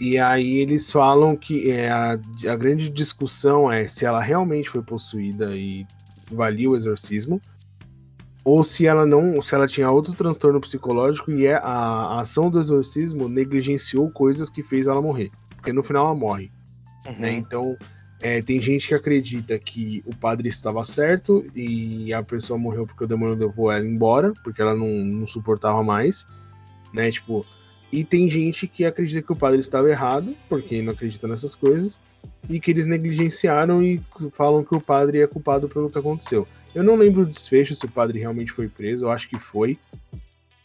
E 0.00 0.18
aí 0.18 0.58
eles 0.58 0.90
falam 0.90 1.36
que 1.36 1.70
é, 1.70 1.88
a, 1.88 2.18
a 2.48 2.56
grande 2.56 2.88
discussão 2.88 3.70
é 3.70 3.86
se 3.86 4.04
ela 4.04 4.20
realmente 4.20 4.68
foi 4.68 4.82
possuída 4.82 5.56
e 5.56 5.86
valia 6.30 6.68
o 6.68 6.76
exorcismo, 6.76 7.40
ou 8.44 8.64
se 8.64 8.86
ela 8.86 9.06
não, 9.06 9.40
se 9.40 9.54
ela 9.54 9.68
tinha 9.68 9.90
outro 9.90 10.12
transtorno 10.12 10.60
psicológico 10.60 11.30
e 11.30 11.46
é 11.46 11.54
a, 11.54 11.60
a 11.60 12.20
ação 12.20 12.50
do 12.50 12.58
exorcismo 12.58 13.28
negligenciou 13.28 14.10
coisas 14.10 14.50
que 14.50 14.62
fez 14.62 14.88
ela 14.88 15.00
morrer, 15.00 15.30
porque 15.54 15.72
no 15.72 15.82
final 15.82 16.06
ela 16.06 16.14
morre, 16.16 16.50
uhum. 17.06 17.18
né? 17.20 17.32
Então 17.32 17.76
é, 18.22 18.40
tem 18.40 18.60
gente 18.60 18.86
que 18.86 18.94
acredita 18.94 19.58
que 19.58 20.00
o 20.06 20.14
padre 20.14 20.48
estava 20.48 20.84
certo 20.84 21.44
e 21.56 22.14
a 22.14 22.22
pessoa 22.22 22.56
morreu 22.56 22.86
porque 22.86 23.02
o 23.02 23.06
demônio 23.06 23.34
levou 23.34 23.70
ela 23.70 23.84
embora, 23.84 24.32
porque 24.44 24.62
ela 24.62 24.76
não, 24.76 24.86
não 24.86 25.26
suportava 25.26 25.82
mais, 25.82 26.24
né? 26.94 27.10
Tipo, 27.10 27.44
e 27.90 28.04
tem 28.04 28.28
gente 28.28 28.68
que 28.68 28.84
acredita 28.84 29.20
que 29.20 29.32
o 29.32 29.36
padre 29.36 29.58
estava 29.58 29.90
errado, 29.90 30.34
porque 30.48 30.80
não 30.80 30.92
acredita 30.92 31.26
nessas 31.26 31.56
coisas, 31.56 32.00
e 32.48 32.60
que 32.60 32.70
eles 32.70 32.86
negligenciaram 32.86 33.82
e 33.82 34.00
falam 34.32 34.62
que 34.62 34.74
o 34.74 34.80
padre 34.80 35.20
é 35.20 35.26
culpado 35.26 35.68
pelo 35.68 35.90
que 35.90 35.98
aconteceu. 35.98 36.46
Eu 36.72 36.84
não 36.84 36.94
lembro 36.94 37.22
o 37.22 37.26
desfecho 37.26 37.74
se 37.74 37.86
o 37.86 37.90
padre 37.90 38.20
realmente 38.20 38.52
foi 38.52 38.68
preso, 38.68 39.06
eu 39.06 39.12
acho 39.12 39.28
que 39.28 39.38
foi. 39.38 39.76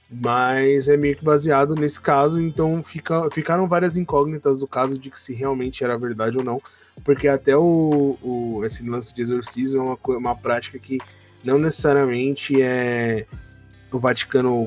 Mas 0.09 0.87
é 0.87 0.95
meio 0.95 1.17
que 1.17 1.25
baseado 1.25 1.75
nesse 1.75 1.99
caso, 1.99 2.39
então 2.41 2.81
fica, 2.81 3.29
ficaram 3.31 3.67
várias 3.67 3.97
incógnitas 3.97 4.59
do 4.59 4.67
caso 4.67 4.97
de 4.97 5.09
que 5.09 5.19
se 5.19 5.33
realmente 5.33 5.83
era 5.83 5.97
verdade 5.97 6.37
ou 6.37 6.43
não, 6.43 6.59
porque 7.03 7.27
até 7.27 7.55
o, 7.55 8.17
o 8.21 8.65
esse 8.65 8.87
lance 8.87 9.13
de 9.13 9.21
exorcismo 9.21 9.79
é 9.79 9.81
uma, 9.81 10.17
uma 10.17 10.35
prática 10.35 10.77
que 10.79 10.97
não 11.43 11.57
necessariamente 11.57 12.61
é 12.61 13.25
o 13.91 13.99
Vaticano 13.99 14.65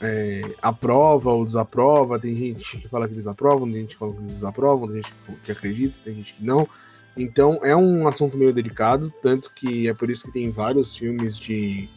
é, 0.00 0.42
aprova 0.62 1.30
ou 1.32 1.44
desaprova, 1.44 2.18
tem 2.18 2.36
gente 2.36 2.78
que 2.78 2.88
fala 2.88 3.08
que 3.08 3.14
eles 3.14 3.26
aprovam, 3.26 3.68
tem 3.70 3.80
gente 3.80 3.94
que 3.94 3.98
fala 3.98 4.12
que 4.12 4.18
eles 4.20 4.32
desaprovam, 4.32 4.86
tem 4.86 4.96
gente 4.96 5.12
que 5.42 5.52
acredita, 5.52 5.96
tem 6.04 6.14
gente 6.14 6.34
que 6.34 6.44
não. 6.44 6.66
Então 7.16 7.58
é 7.62 7.74
um 7.74 8.06
assunto 8.06 8.36
meio 8.36 8.52
delicado, 8.52 9.12
tanto 9.22 9.52
que 9.52 9.88
é 9.88 9.94
por 9.94 10.10
isso 10.10 10.26
que 10.26 10.32
tem 10.32 10.50
vários 10.50 10.96
filmes 10.96 11.36
de, 11.36 11.88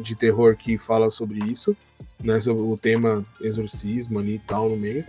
de 0.00 0.16
terror 0.16 0.56
que 0.56 0.78
falam 0.78 1.10
sobre 1.10 1.38
isso, 1.50 1.76
né? 2.22 2.40
Sobre 2.40 2.62
o 2.62 2.78
tema 2.78 3.22
exorcismo 3.40 4.18
ali 4.18 4.36
e 4.36 4.38
tal 4.38 4.70
no 4.70 4.76
meio. 4.76 5.04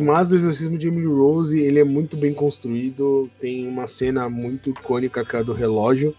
Mas 0.00 0.32
o 0.32 0.36
exorcismo 0.36 0.78
de 0.78 0.88
Emily 0.88 1.06
Rose 1.06 1.58
ele 1.58 1.78
é 1.78 1.84
muito 1.84 2.16
bem 2.16 2.32
construído, 2.32 3.30
tem 3.40 3.68
uma 3.68 3.86
cena 3.86 4.28
muito 4.28 4.70
icônica 4.70 5.24
que 5.24 5.36
é 5.36 5.38
a 5.40 5.42
do 5.42 5.52
relógio. 5.52 6.14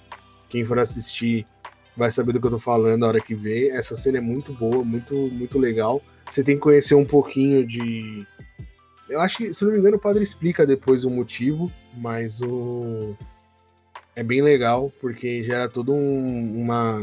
Quem 0.49 0.63
for 0.63 0.79
assistir 0.79 1.45
vai 1.95 2.11
saber 2.11 2.33
do 2.33 2.39
que 2.39 2.47
eu 2.47 2.51
tô 2.51 2.59
falando 2.59 3.01
na 3.01 3.07
hora 3.07 3.21
que 3.21 3.33
vê. 3.33 3.69
Essa 3.69 3.95
cena 3.95 4.17
é 4.17 4.21
muito 4.21 4.53
boa, 4.53 4.83
muito, 4.83 5.15
muito 5.15 5.57
legal. 5.57 6.01
Você 6.29 6.43
tem 6.43 6.55
que 6.55 6.61
conhecer 6.61 6.95
um 6.95 7.05
pouquinho 7.05 7.65
de. 7.65 8.25
Eu 9.09 9.21
acho 9.21 9.37
que, 9.37 9.53
se 9.53 9.63
não 9.63 9.71
me 9.71 9.77
engano, 9.77 9.97
o 9.97 9.99
padre 9.99 10.23
explica 10.23 10.65
depois 10.65 11.05
o 11.05 11.09
motivo, 11.09 11.71
mas 11.97 12.41
o. 12.41 13.15
É 14.15 14.23
bem 14.23 14.41
legal, 14.41 14.89
porque 15.01 15.43
gera 15.43 15.67
toda 15.67 15.91
um, 15.91 16.61
uma, 16.61 17.01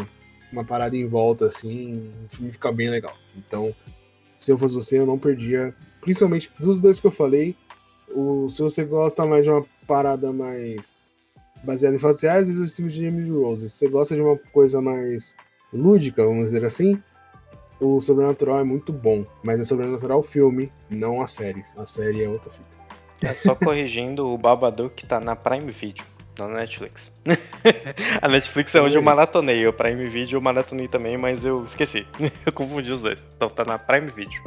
uma 0.50 0.64
parada 0.64 0.96
em 0.96 1.06
volta, 1.06 1.46
assim. 1.46 2.10
O 2.24 2.36
filme 2.36 2.52
fica 2.52 2.72
bem 2.72 2.88
legal. 2.88 3.14
Então, 3.36 3.74
se 4.38 4.50
eu 4.50 4.58
fosse 4.58 4.74
você, 4.74 4.98
eu 4.98 5.06
não 5.06 5.18
perdia. 5.18 5.74
Principalmente 6.02 6.50
dos 6.60 6.78
dois 6.78 7.00
que 7.00 7.06
eu 7.06 7.10
falei. 7.10 7.56
O, 8.14 8.46
se 8.50 8.60
você 8.60 8.84
gosta 8.84 9.24
mais 9.24 9.44
de 9.44 9.50
uma 9.50 9.64
parada 9.86 10.30
mais 10.32 10.94
baseado 11.64 11.94
em 11.94 11.98
fatos 11.98 12.20
reais, 12.20 12.48
Exorcismo 12.48 12.90
de 12.90 13.06
Emily 13.06 13.30
Rose. 13.30 13.70
Se 13.70 13.78
você 13.78 13.88
gosta 13.88 14.14
de 14.14 14.20
uma 14.20 14.36
coisa 14.52 14.82
mais 14.82 15.34
lúdica, 15.72 16.24
vamos 16.24 16.50
dizer 16.50 16.64
assim, 16.64 17.00
o 17.80 18.00
Sobrenatural 18.00 18.60
é 18.60 18.64
muito 18.64 18.92
bom, 18.92 19.24
mas 19.42 19.60
é 19.60 19.64
Sobrenatural 19.64 20.18
o 20.18 20.22
filme, 20.22 20.68
não 20.90 21.22
a 21.22 21.26
série. 21.26 21.62
A 21.78 21.86
série 21.86 22.24
é 22.24 22.28
outra 22.28 22.50
fita. 22.50 22.68
É 23.22 23.32
só 23.34 23.54
corrigindo, 23.54 24.26
o 24.26 24.36
Babadook 24.36 25.06
tá 25.06 25.20
na 25.20 25.36
Prime 25.36 25.70
Video, 25.70 26.04
não 26.38 26.48
na 26.48 26.58
Netflix. 26.58 27.12
a 28.20 28.28
Netflix 28.28 28.74
é 28.74 28.82
onde 28.82 28.96
eu 28.96 29.02
maratonei, 29.02 29.64
o 29.66 29.72
Prime 29.72 30.08
Video 30.08 30.38
eu 30.38 30.42
maratonei 30.42 30.88
também, 30.88 31.16
mas 31.16 31.44
eu 31.44 31.64
esqueci. 31.64 32.04
eu 32.44 32.52
confundi 32.52 32.90
os 32.92 33.00
dois. 33.00 33.18
Então 33.36 33.48
tá 33.48 33.64
na 33.64 33.78
Prime 33.78 34.08
Video. 34.08 34.42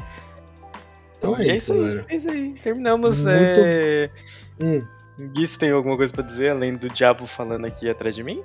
Então 1.30 1.41
é, 1.41 1.47
é 1.47 1.55
isso, 1.55 1.73
galera. 1.73 2.05
É 2.09 2.15
isso 2.15 2.30
aí, 2.30 2.53
terminamos. 2.53 3.17
Muito... 3.17 3.30
É... 3.30 4.09
Hum. 4.61 4.80
Gui, 5.17 5.47
você 5.47 5.57
tem 5.57 5.71
alguma 5.71 5.95
coisa 5.95 6.11
pra 6.11 6.23
dizer 6.23 6.51
além 6.51 6.73
do 6.73 6.89
diabo 6.89 7.26
falando 7.26 7.65
aqui 7.65 7.89
atrás 7.89 8.15
de 8.15 8.23
mim? 8.23 8.41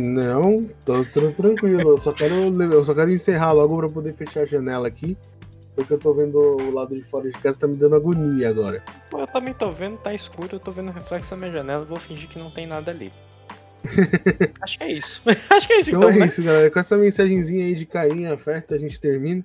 Não, 0.00 0.64
tô, 0.84 1.04
tô 1.04 1.30
tranquilo. 1.30 1.90
Eu 1.90 1.98
só, 1.98 2.12
quero, 2.12 2.34
eu 2.34 2.84
só 2.84 2.92
quero 2.92 3.12
encerrar 3.12 3.52
logo 3.52 3.76
pra 3.76 3.88
poder 3.88 4.12
fechar 4.14 4.42
a 4.42 4.46
janela 4.46 4.88
aqui. 4.88 5.16
Porque 5.74 5.92
eu 5.94 5.98
tô 5.98 6.12
vendo 6.12 6.36
o 6.36 6.74
lado 6.74 6.94
de 6.94 7.02
fora 7.04 7.30
de 7.30 7.38
casa, 7.38 7.60
tá 7.60 7.66
me 7.66 7.76
dando 7.76 7.96
agonia 7.96 8.48
agora. 8.48 8.82
Pô, 9.10 9.20
eu 9.20 9.26
também 9.26 9.54
tô 9.54 9.70
vendo, 9.70 9.96
tá 9.96 10.12
escuro, 10.12 10.48
eu 10.52 10.60
tô 10.60 10.70
vendo 10.70 10.88
o 10.88 10.92
reflexo 10.92 11.30
da 11.30 11.36
minha 11.36 11.50
janela, 11.50 11.84
vou 11.84 11.98
fingir 11.98 12.28
que 12.28 12.38
não 12.38 12.50
tem 12.50 12.66
nada 12.66 12.90
ali. 12.90 13.10
Acho 14.60 14.78
que 14.78 14.84
é 14.84 14.92
isso. 14.92 15.22
Acho 15.48 15.66
que 15.66 15.72
é 15.72 15.80
isso 15.80 15.90
então. 15.90 16.02
Então 16.02 16.10
é 16.10 16.18
né? 16.18 16.26
isso, 16.26 16.42
galera. 16.42 16.70
Com 16.70 16.78
essa 16.78 16.96
mensagenzinha 16.96 17.64
aí 17.64 17.74
de 17.74 17.86
carinho, 17.86 18.32
afeto, 18.32 18.74
a 18.74 18.78
gente 18.78 19.00
termina. 19.00 19.42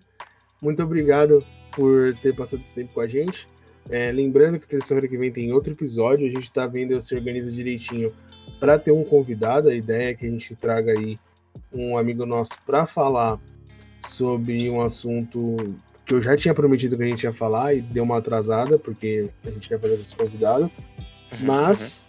Muito 0.62 0.82
obrigado 0.82 1.43
por 1.76 2.16
ter 2.18 2.36
passado 2.36 2.62
esse 2.62 2.74
tempo 2.74 2.93
com 2.93 3.01
a 3.01 3.08
gente. 3.08 3.47
É, 3.89 4.12
lembrando 4.12 4.60
que 4.60 4.68
terça-feira 4.68 5.08
que 5.08 5.18
vem 5.18 5.32
tem 5.32 5.53
outro 5.53 5.72
episódio, 5.74 6.28
a 6.28 6.30
gente 6.30 6.51
tá 6.51 6.68
vendo 6.68 6.99
se 6.99 7.16
organiza 7.16 7.51
direitinho 7.51 8.12
para 8.60 8.78
ter 8.78 8.91
um 8.91 9.03
convidado. 9.03 9.70
A 9.70 9.74
ideia 9.74 10.10
é 10.10 10.14
que 10.14 10.26
a 10.26 10.30
gente 10.30 10.55
traga 10.55 10.91
aí 10.91 11.18
um 11.74 11.97
amigo 11.97 12.26
nosso 12.26 12.58
para 12.66 12.86
falar 12.86 13.39
sobre 14.01 14.70
um 14.70 14.82
assunto 14.82 15.58
que 16.05 16.14
eu 16.14 16.22
já 16.22 16.36
tinha 16.38 16.53
prometido 16.53 16.97
que 16.97 17.03
a 17.03 17.08
gente 17.08 17.24
ia 17.24 17.34
falar 17.34 17.74
e 17.74 17.82
deu 17.82 18.03
uma 18.03 18.18
atrasada, 18.18 18.78
porque 18.78 19.30
a 19.45 19.49
gente 19.51 19.68
quer 19.68 19.80
fazer 19.80 19.95
esse 19.95 20.16
convidado. 20.16 20.64
Uhum, 20.64 21.45
Mas 21.45 22.05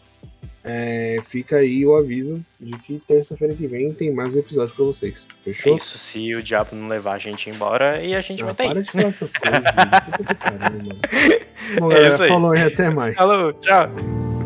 é, 0.70 1.16
fica 1.24 1.56
aí 1.56 1.86
o 1.86 1.96
aviso 1.96 2.44
de 2.60 2.78
que 2.78 2.98
terça-feira 2.98 3.54
que 3.54 3.66
vem 3.66 3.88
tem 3.88 4.12
mais 4.12 4.36
um 4.36 4.40
episódio 4.40 4.74
pra 4.74 4.84
vocês. 4.84 5.26
Fechou? 5.40 5.72
É 5.72 5.78
isso, 5.78 5.96
se 5.96 6.34
o 6.34 6.42
diabo 6.42 6.76
não 6.76 6.88
levar 6.88 7.14
a 7.14 7.18
gente 7.18 7.48
embora 7.48 8.02
e 8.02 8.14
a 8.14 8.20
gente 8.20 8.42
ah, 8.42 8.52
vai 8.52 8.66
aí. 8.66 8.72
Para 8.72 8.82
de 8.82 8.90
falar 8.90 9.04
essas 9.04 9.32
coisas, 9.32 9.64
gente. 9.64 11.38
Bom, 11.80 11.90
é 11.90 11.94
galera, 11.94 12.18
falou 12.18 12.54
e 12.54 12.62
até 12.62 12.90
mais. 12.90 13.16
Falou, 13.16 13.54
tchau. 13.54 14.37